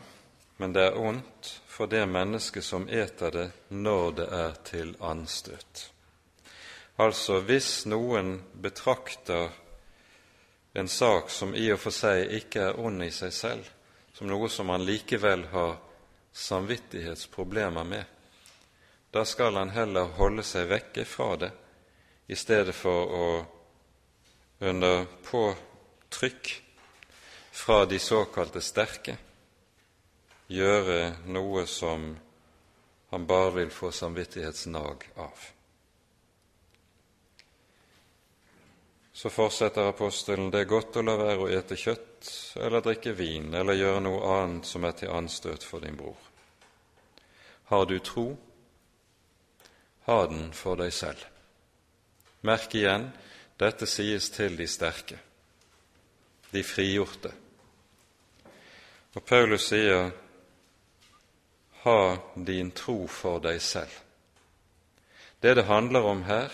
men 0.58 0.74
det 0.74 0.84
er 0.84 0.98
ondt 0.98 1.48
for 1.66 1.90
det 1.90 2.04
mennesket 2.06 2.68
som 2.68 2.84
eter 2.86 3.32
det 3.34 3.46
når 3.74 4.12
det 4.20 4.28
er 4.38 4.60
til 4.68 4.92
anstøt. 5.02 5.82
Altså, 7.02 7.40
hvis 7.48 7.88
noen 7.90 8.30
betrakter 8.54 9.56
en 10.78 10.92
sak 10.94 11.34
som 11.34 11.56
i 11.58 11.66
og 11.74 11.82
for 11.82 11.96
seg 11.96 12.30
ikke 12.38 12.68
er 12.68 12.78
ond 12.78 13.02
i 13.08 13.10
seg 13.10 13.34
selv, 13.34 13.72
som 14.14 14.30
noe 14.30 14.52
som 14.54 14.70
han 14.70 14.86
likevel 14.86 15.48
har 15.56 15.80
samvittighetsproblemer 16.46 17.90
med, 17.90 18.06
da 19.10 19.26
skal 19.26 19.58
han 19.58 19.74
heller 19.74 20.14
holde 20.22 20.46
seg 20.46 20.70
vekke 20.76 21.08
fra 21.10 21.32
det, 21.42 21.52
i 22.30 22.38
stedet 22.38 22.76
for 22.78 23.14
å 23.20 23.28
under 24.60 25.06
påtrykk 25.26 26.52
fra 27.52 27.86
de 27.90 28.00
såkalte 28.00 28.62
sterke 28.62 29.16
gjøre 30.50 31.00
noe 31.34 31.64
som 31.70 32.12
han 33.10 33.26
bare 33.26 33.56
vil 33.56 33.72
få 33.74 33.90
samvittighetsnag 33.92 35.08
av. 35.16 35.48
Så 39.14 39.30
fortsetter 39.34 39.90
apostelen 39.90 40.52
det 40.54 40.62
er 40.64 40.70
godt 40.70 41.02
å 41.02 41.04
la 41.04 41.18
være 41.20 41.48
å 41.48 41.50
ete 41.52 41.76
kjøtt 41.76 42.30
eller 42.62 42.86
drikke 42.86 43.16
vin 43.18 43.50
eller 43.58 43.80
gjøre 43.80 44.06
noe 44.06 44.36
annet 44.38 44.70
som 44.70 44.86
er 44.86 44.94
til 45.02 45.12
anstøt 45.18 45.66
for 45.66 45.82
din 45.84 45.98
bror. 45.98 46.16
Har 47.74 47.90
du 47.90 47.98
tro, 48.00 48.30
ha 50.06 50.22
den 50.30 50.54
for 50.54 50.78
deg 50.80 50.94
selv. 50.94 51.26
Merk 52.42 52.76
igjen, 52.76 53.10
dette 53.60 53.88
sies 53.90 54.30
til 54.32 54.56
de 54.56 54.68
sterke, 54.68 55.18
de 56.54 56.64
frigjorte. 56.64 57.32
Og 59.16 59.26
Paulus 59.26 59.66
sier, 59.72 60.12
ha 61.84 62.00
din 62.36 62.72
tro 62.72 63.08
for 63.12 63.42
deg 63.44 63.60
selv. 63.64 63.92
Det 65.40 65.56
det 65.56 65.68
handler 65.68 66.08
om 66.08 66.24
her, 66.28 66.52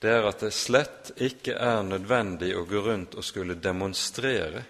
det 0.00 0.12
er 0.12 0.28
at 0.28 0.40
det 0.44 0.52
slett 0.52 1.12
ikke 1.16 1.56
er 1.56 1.82
nødvendig 1.84 2.52
å 2.56 2.64
gå 2.68 2.80
rundt 2.84 3.16
og 3.16 3.24
skulle 3.24 3.56
demonstrere 3.56 4.64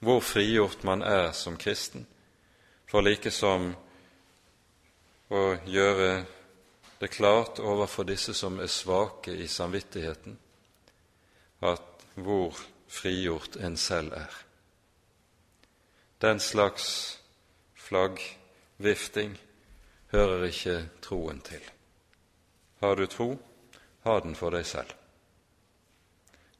hvor 0.00 0.20
frigjort 0.20 0.84
man 0.84 1.02
er 1.02 1.32
som 1.32 1.56
kristen, 1.56 2.06
for 2.88 3.04
like 3.04 3.30
som 3.32 3.72
å 5.32 5.42
gjøre 5.66 6.10
det 7.00 7.08
klart 7.08 7.58
overfor 7.58 8.04
disse 8.08 8.34
som 8.34 8.58
er 8.60 8.70
svake 8.72 9.34
i 9.36 9.46
samvittigheten, 9.46 10.38
at 11.62 12.06
hvor 12.14 12.56
frigjort 12.88 13.56
en 13.56 13.76
selv 13.76 14.12
er. 14.12 14.32
Den 16.20 16.40
slags 16.40 17.18
flaggvifting 17.74 19.36
hører 20.12 20.44
ikke 20.44 20.88
troen 21.02 21.40
til. 21.40 21.60
Har 22.80 22.94
du 22.94 23.06
tro, 23.06 23.38
ha 24.04 24.20
den 24.20 24.36
for 24.36 24.50
deg 24.50 24.66
selv. 24.66 24.92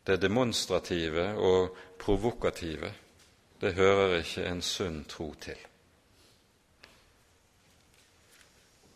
Det 0.07 0.21
demonstrative 0.23 1.33
og 1.35 1.77
provokative, 1.99 2.93
det 3.61 3.75
hører 3.75 4.19
ikke 4.21 4.45
en 4.47 4.63
sunn 4.63 5.05
tro 5.09 5.33
til. 5.41 5.59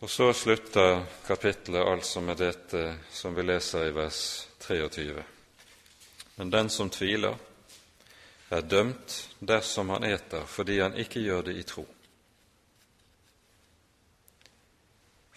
Og 0.01 0.11
så 0.11 0.33
slutter 0.33 1.03
kapittelet 1.27 1.85
altså 1.85 2.21
med 2.25 2.39
dette 2.41 2.85
som 3.13 3.35
vi 3.37 3.43
leser 3.45 3.91
i 3.91 3.93
vers 3.93 4.49
23. 4.65 5.25
Men 6.37 6.51
den 6.51 6.71
som 6.73 6.89
tviler, 6.91 7.37
er 8.51 8.65
dømt 8.65 9.17
dersom 9.45 9.93
han 9.93 10.05
eter 10.09 10.47
fordi 10.49 10.79
han 10.81 10.97
ikke 10.97 11.21
gjør 11.21 11.43
det 11.51 11.57
i 11.61 11.67
tro. 11.69 11.85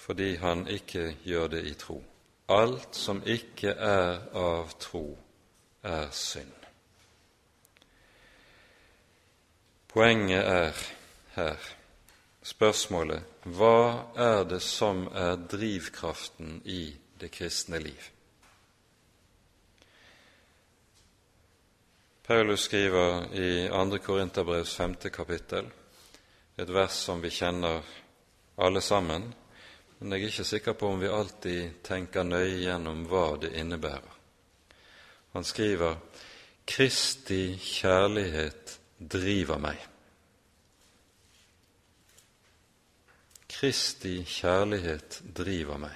Fordi 0.05 0.30
han 0.39 0.64
ikke 0.68 1.18
gjør 1.24 1.51
det 1.57 1.61
i 1.68 1.76
tro. 1.80 1.99
Alt 2.47 2.95
som 2.95 3.20
ikke 3.28 3.76
er 3.76 4.24
av 4.32 4.72
tro, 4.80 5.03
er 5.84 6.07
synd. 6.16 6.55
Poenget 9.91 10.47
er 10.47 10.84
her 11.36 11.70
spørsmålet 12.43 13.32
hva 13.43 14.13
er 14.15 14.45
det 14.47 14.61
som 14.63 15.07
er 15.11 15.35
drivkraften 15.51 16.61
i 16.63 16.95
det 17.19 17.27
kristne 17.35 17.79
liv? 17.83 18.09
Paulus 22.23 22.69
skriver 22.69 23.33
i 23.35 23.67
2. 23.67 23.97
Korinterbrevs 23.99 24.75
5. 24.75 24.95
kapittel 25.11 25.67
et 26.55 26.69
vers 26.69 26.95
som 26.95 27.19
vi 27.21 27.33
kjenner 27.33 27.83
alle 28.55 28.81
sammen, 28.81 29.25
men 29.99 30.11
jeg 30.13 30.21
er 30.21 30.31
ikke 30.31 30.47
sikker 30.47 30.79
på 30.79 30.93
om 30.93 31.01
vi 31.01 31.11
alltid 31.11 31.81
tenker 31.83 32.23
nøye 32.23 32.61
gjennom 32.63 33.03
hva 33.11 33.25
det 33.41 33.51
innebærer. 33.59 34.19
Han 35.33 35.43
skriver 35.43 35.97
Kristi 36.63 37.57
kjærlighet 37.59 38.77
driver 38.99 39.59
meg. 39.59 39.92
Kristi 43.64 44.18
kjærlighet 44.28 45.22
driver 45.32 45.78
meg. 45.80 45.93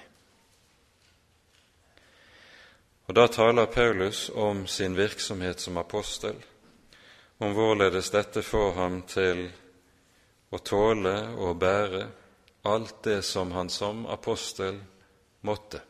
Og 3.08 3.16
Da 3.16 3.26
taler 3.28 3.66
Paulus 3.66 4.30
om 4.30 4.62
sin 4.68 4.96
virksomhet 4.96 5.60
som 5.60 5.78
apostel, 5.78 6.40
om 7.44 7.52
hvorledes 7.52 8.08
dette 8.16 8.40
får 8.40 8.72
ham 8.80 9.02
til 9.04 9.44
å 10.48 10.62
tåle 10.64 11.18
og 11.36 11.60
bære 11.60 12.08
alt 12.72 13.04
det 13.04 13.20
som 13.26 13.52
han 13.52 13.70
som 13.70 14.06
apostel 14.06 14.80
måtte. 15.42 15.84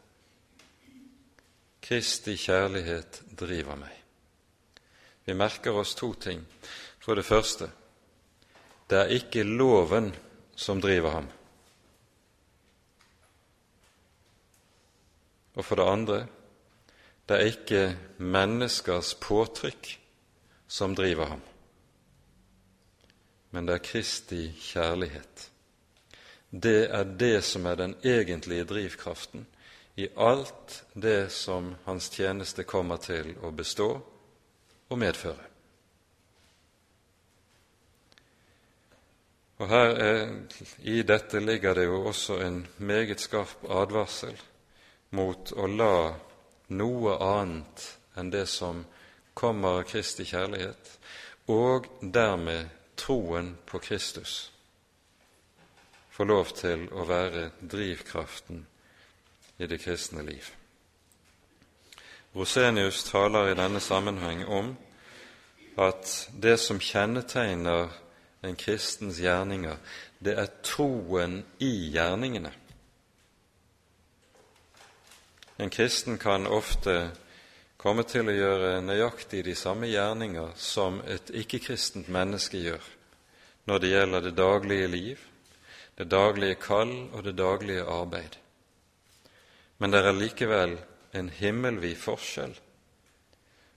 Kristi 1.81 2.39
kjærlighet 2.41 3.21
driver 3.29 3.77
meg. 3.77 3.93
Vi 5.25 5.37
merker 5.37 5.77
oss 5.77 5.93
to 5.93 6.13
ting. 6.13 6.41
For 6.99 7.13
det 7.13 7.29
første, 7.29 7.69
det 8.89 8.97
er 8.97 9.17
ikke 9.21 9.45
loven 9.45 10.15
som 10.55 10.81
driver 10.81 11.21
ham. 11.21 11.36
Og 15.57 15.65
for 15.65 15.79
det 15.79 15.89
andre 15.89 16.17
det 17.27 17.35
er 17.35 17.49
ikke 17.51 17.97
menneskers 18.23 19.11
påtrykk 19.19 19.89
som 20.67 20.93
driver 20.95 21.33
ham, 21.33 21.41
men 23.51 23.67
det 23.67 23.73
er 23.75 23.83
Kristi 23.83 24.45
kjærlighet. 24.61 25.49
Det 26.51 26.87
er 26.87 27.03
det 27.03 27.43
som 27.43 27.65
er 27.65 27.75
den 27.75 27.95
egentlige 28.03 28.63
drivkraften 28.63 29.43
i 29.99 30.07
alt 30.15 30.83
det 30.93 31.31
som 31.35 31.73
hans 31.85 32.09
tjeneste 32.13 32.63
kommer 32.63 33.01
til 33.03 33.33
å 33.43 33.51
bestå 33.51 33.89
og 34.87 34.99
medføre. 34.99 35.43
Og 39.57 39.67
her 39.67 39.95
er, 40.05 40.35
I 40.79 41.01
dette 41.01 41.41
ligger 41.41 41.73
det 41.75 41.87
jo 41.89 42.05
også 42.07 42.37
en 42.45 42.61
meget 42.77 43.19
skarp 43.19 43.65
advarsel 43.67 44.37
mot 45.09 45.51
å 45.51 45.67
la 45.67 46.15
noe 46.67 47.15
annet 47.23 47.85
enn 48.17 48.31
det 48.33 48.45
som 48.51 48.83
kommer 49.37 49.79
av 49.79 49.87
Kristi 49.91 50.25
kjærlighet, 50.25 50.93
og 51.47 51.87
dermed 52.01 52.71
troen 52.97 53.53
på 53.65 53.79
Kristus, 53.79 54.51
få 56.11 56.25
lov 56.25 56.51
til 56.57 56.87
å 56.91 57.05
være 57.05 57.51
drivkraften 57.61 58.65
i 59.61 59.69
det 59.69 59.77
kristne 59.83 60.25
liv. 60.25 60.49
Rosenius 62.33 63.03
taler 63.07 63.51
i 63.51 63.57
denne 63.57 63.79
sammenheng 63.81 64.43
om 64.45 64.73
at 65.77 66.09
det 66.33 66.57
som 66.61 66.81
kjennetegner 66.81 67.93
en 68.45 68.57
kristens 68.57 69.21
gjerninger, 69.21 69.77
det 70.19 70.33
er 70.41 70.49
troen 70.65 71.39
i 71.61 71.71
gjerningene. 71.93 72.51
En 75.57 75.69
kristen 75.69 76.17
kan 76.17 76.47
ofte 76.47 77.11
komme 77.77 78.03
til 78.05 78.29
å 78.29 78.35
gjøre 78.35 78.81
nøyaktig 78.85 79.43
de 79.45 79.55
samme 79.57 79.89
gjerninger 79.89 80.51
som 80.61 80.99
et 81.09 81.31
ikke-kristent 81.33 82.09
menneske 82.13 82.61
gjør 82.61 82.83
når 83.67 83.81
det 83.83 83.89
gjelder 83.91 84.21
det 84.23 84.35
daglige 84.37 84.87
liv, 84.87 85.23
det 85.97 86.05
daglige 86.11 86.55
kall 86.61 86.93
og 87.11 87.23
det 87.25 87.33
daglige 87.35 87.83
arbeid. 87.83 88.37
Men 89.77 89.91
det 89.91 90.03
er 90.05 90.15
likevel 90.15 90.77
en 91.17 91.29
himmelvid 91.29 91.97
forskjell 91.99 92.53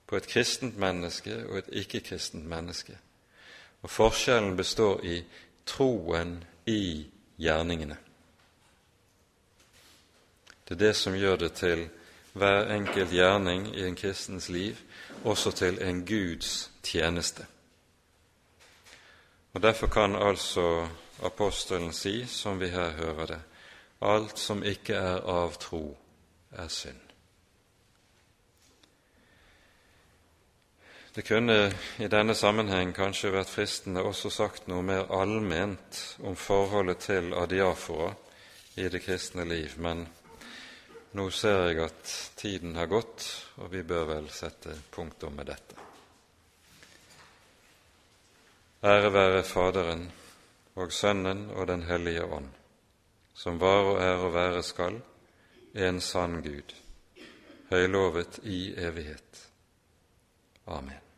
på 0.07 0.19
et 0.19 0.29
kristent 0.29 0.79
menneske 0.79 1.35
og 1.49 1.59
et 1.59 1.73
ikke-kristent 1.83 2.47
menneske. 2.47 2.97
Og 3.83 3.91
forskjellen 3.91 4.57
består 4.57 5.01
i 5.07 5.23
troen 5.67 6.39
i 6.69 7.07
gjerningene. 7.41 7.97
Det 10.71 10.77
er 10.77 10.87
det 10.87 10.97
som 10.97 11.15
gjør 11.19 11.37
det 11.37 11.53
til 11.59 11.89
hver 12.39 12.69
enkelt 12.71 13.11
gjerning 13.11 13.65
i 13.75 13.83
en 13.89 13.97
kristens 13.99 14.49
liv 14.49 14.77
også 15.25 15.51
til 15.51 15.83
en 15.83 16.05
Guds 16.07 16.71
tjeneste. 16.83 17.47
Og 19.53 19.63
Derfor 19.63 19.87
kan 19.87 20.15
altså 20.15 20.89
apostelen 21.23 21.93
si, 21.93 22.27
som 22.27 22.61
vi 22.61 22.69
her 22.69 22.91
hører 22.91 23.27
det, 23.27 23.41
alt 24.01 24.39
som 24.39 24.63
ikke 24.63 24.95
er 24.95 25.27
av 25.27 25.59
tro, 25.59 25.99
er 26.53 26.69
synd. 26.69 27.03
Det 31.15 31.27
kunne 31.27 31.75
i 31.99 32.07
denne 32.07 32.35
sammenheng 32.35 32.95
kanskje 32.95 33.33
vært 33.35 33.51
fristende 33.51 34.07
også 34.07 34.31
sagt 34.31 34.69
noe 34.71 34.87
mer 34.87 35.11
allment 35.11 36.19
om 36.23 36.37
forholdet 36.37 37.03
til 37.11 37.35
adiafora 37.35 38.13
i 38.77 38.87
det 38.89 39.03
kristne 39.03 39.45
liv, 39.45 39.75
men 39.77 40.07
nå 41.13 41.27
ser 41.35 41.65
jeg 41.69 41.81
at 41.85 42.11
tiden 42.39 42.77
har 42.79 42.87
gått, 42.91 43.27
og 43.59 43.73
vi 43.73 43.83
bør 43.83 44.07
vel 44.13 44.29
sette 44.35 44.77
punktum 44.95 45.35
med 45.39 45.51
dette. 45.51 45.77
Ære 48.87 49.11
være 49.13 49.43
Faderen 49.45 50.07
og 50.81 50.93
Sønnen 50.93 51.51
og 51.51 51.67
Den 51.69 51.83
hellige 51.83 52.25
ånd, 52.25 52.49
som 53.35 53.61
var 53.61 53.91
og 53.91 54.01
er 54.01 54.25
og 54.25 54.35
være 54.35 54.63
skal, 54.63 55.03
en 55.75 56.01
sann 56.01 56.41
Gud, 56.43 56.75
høylovet 57.71 58.41
i 58.43 58.73
evighet. 58.79 59.47
Amen. 60.67 61.10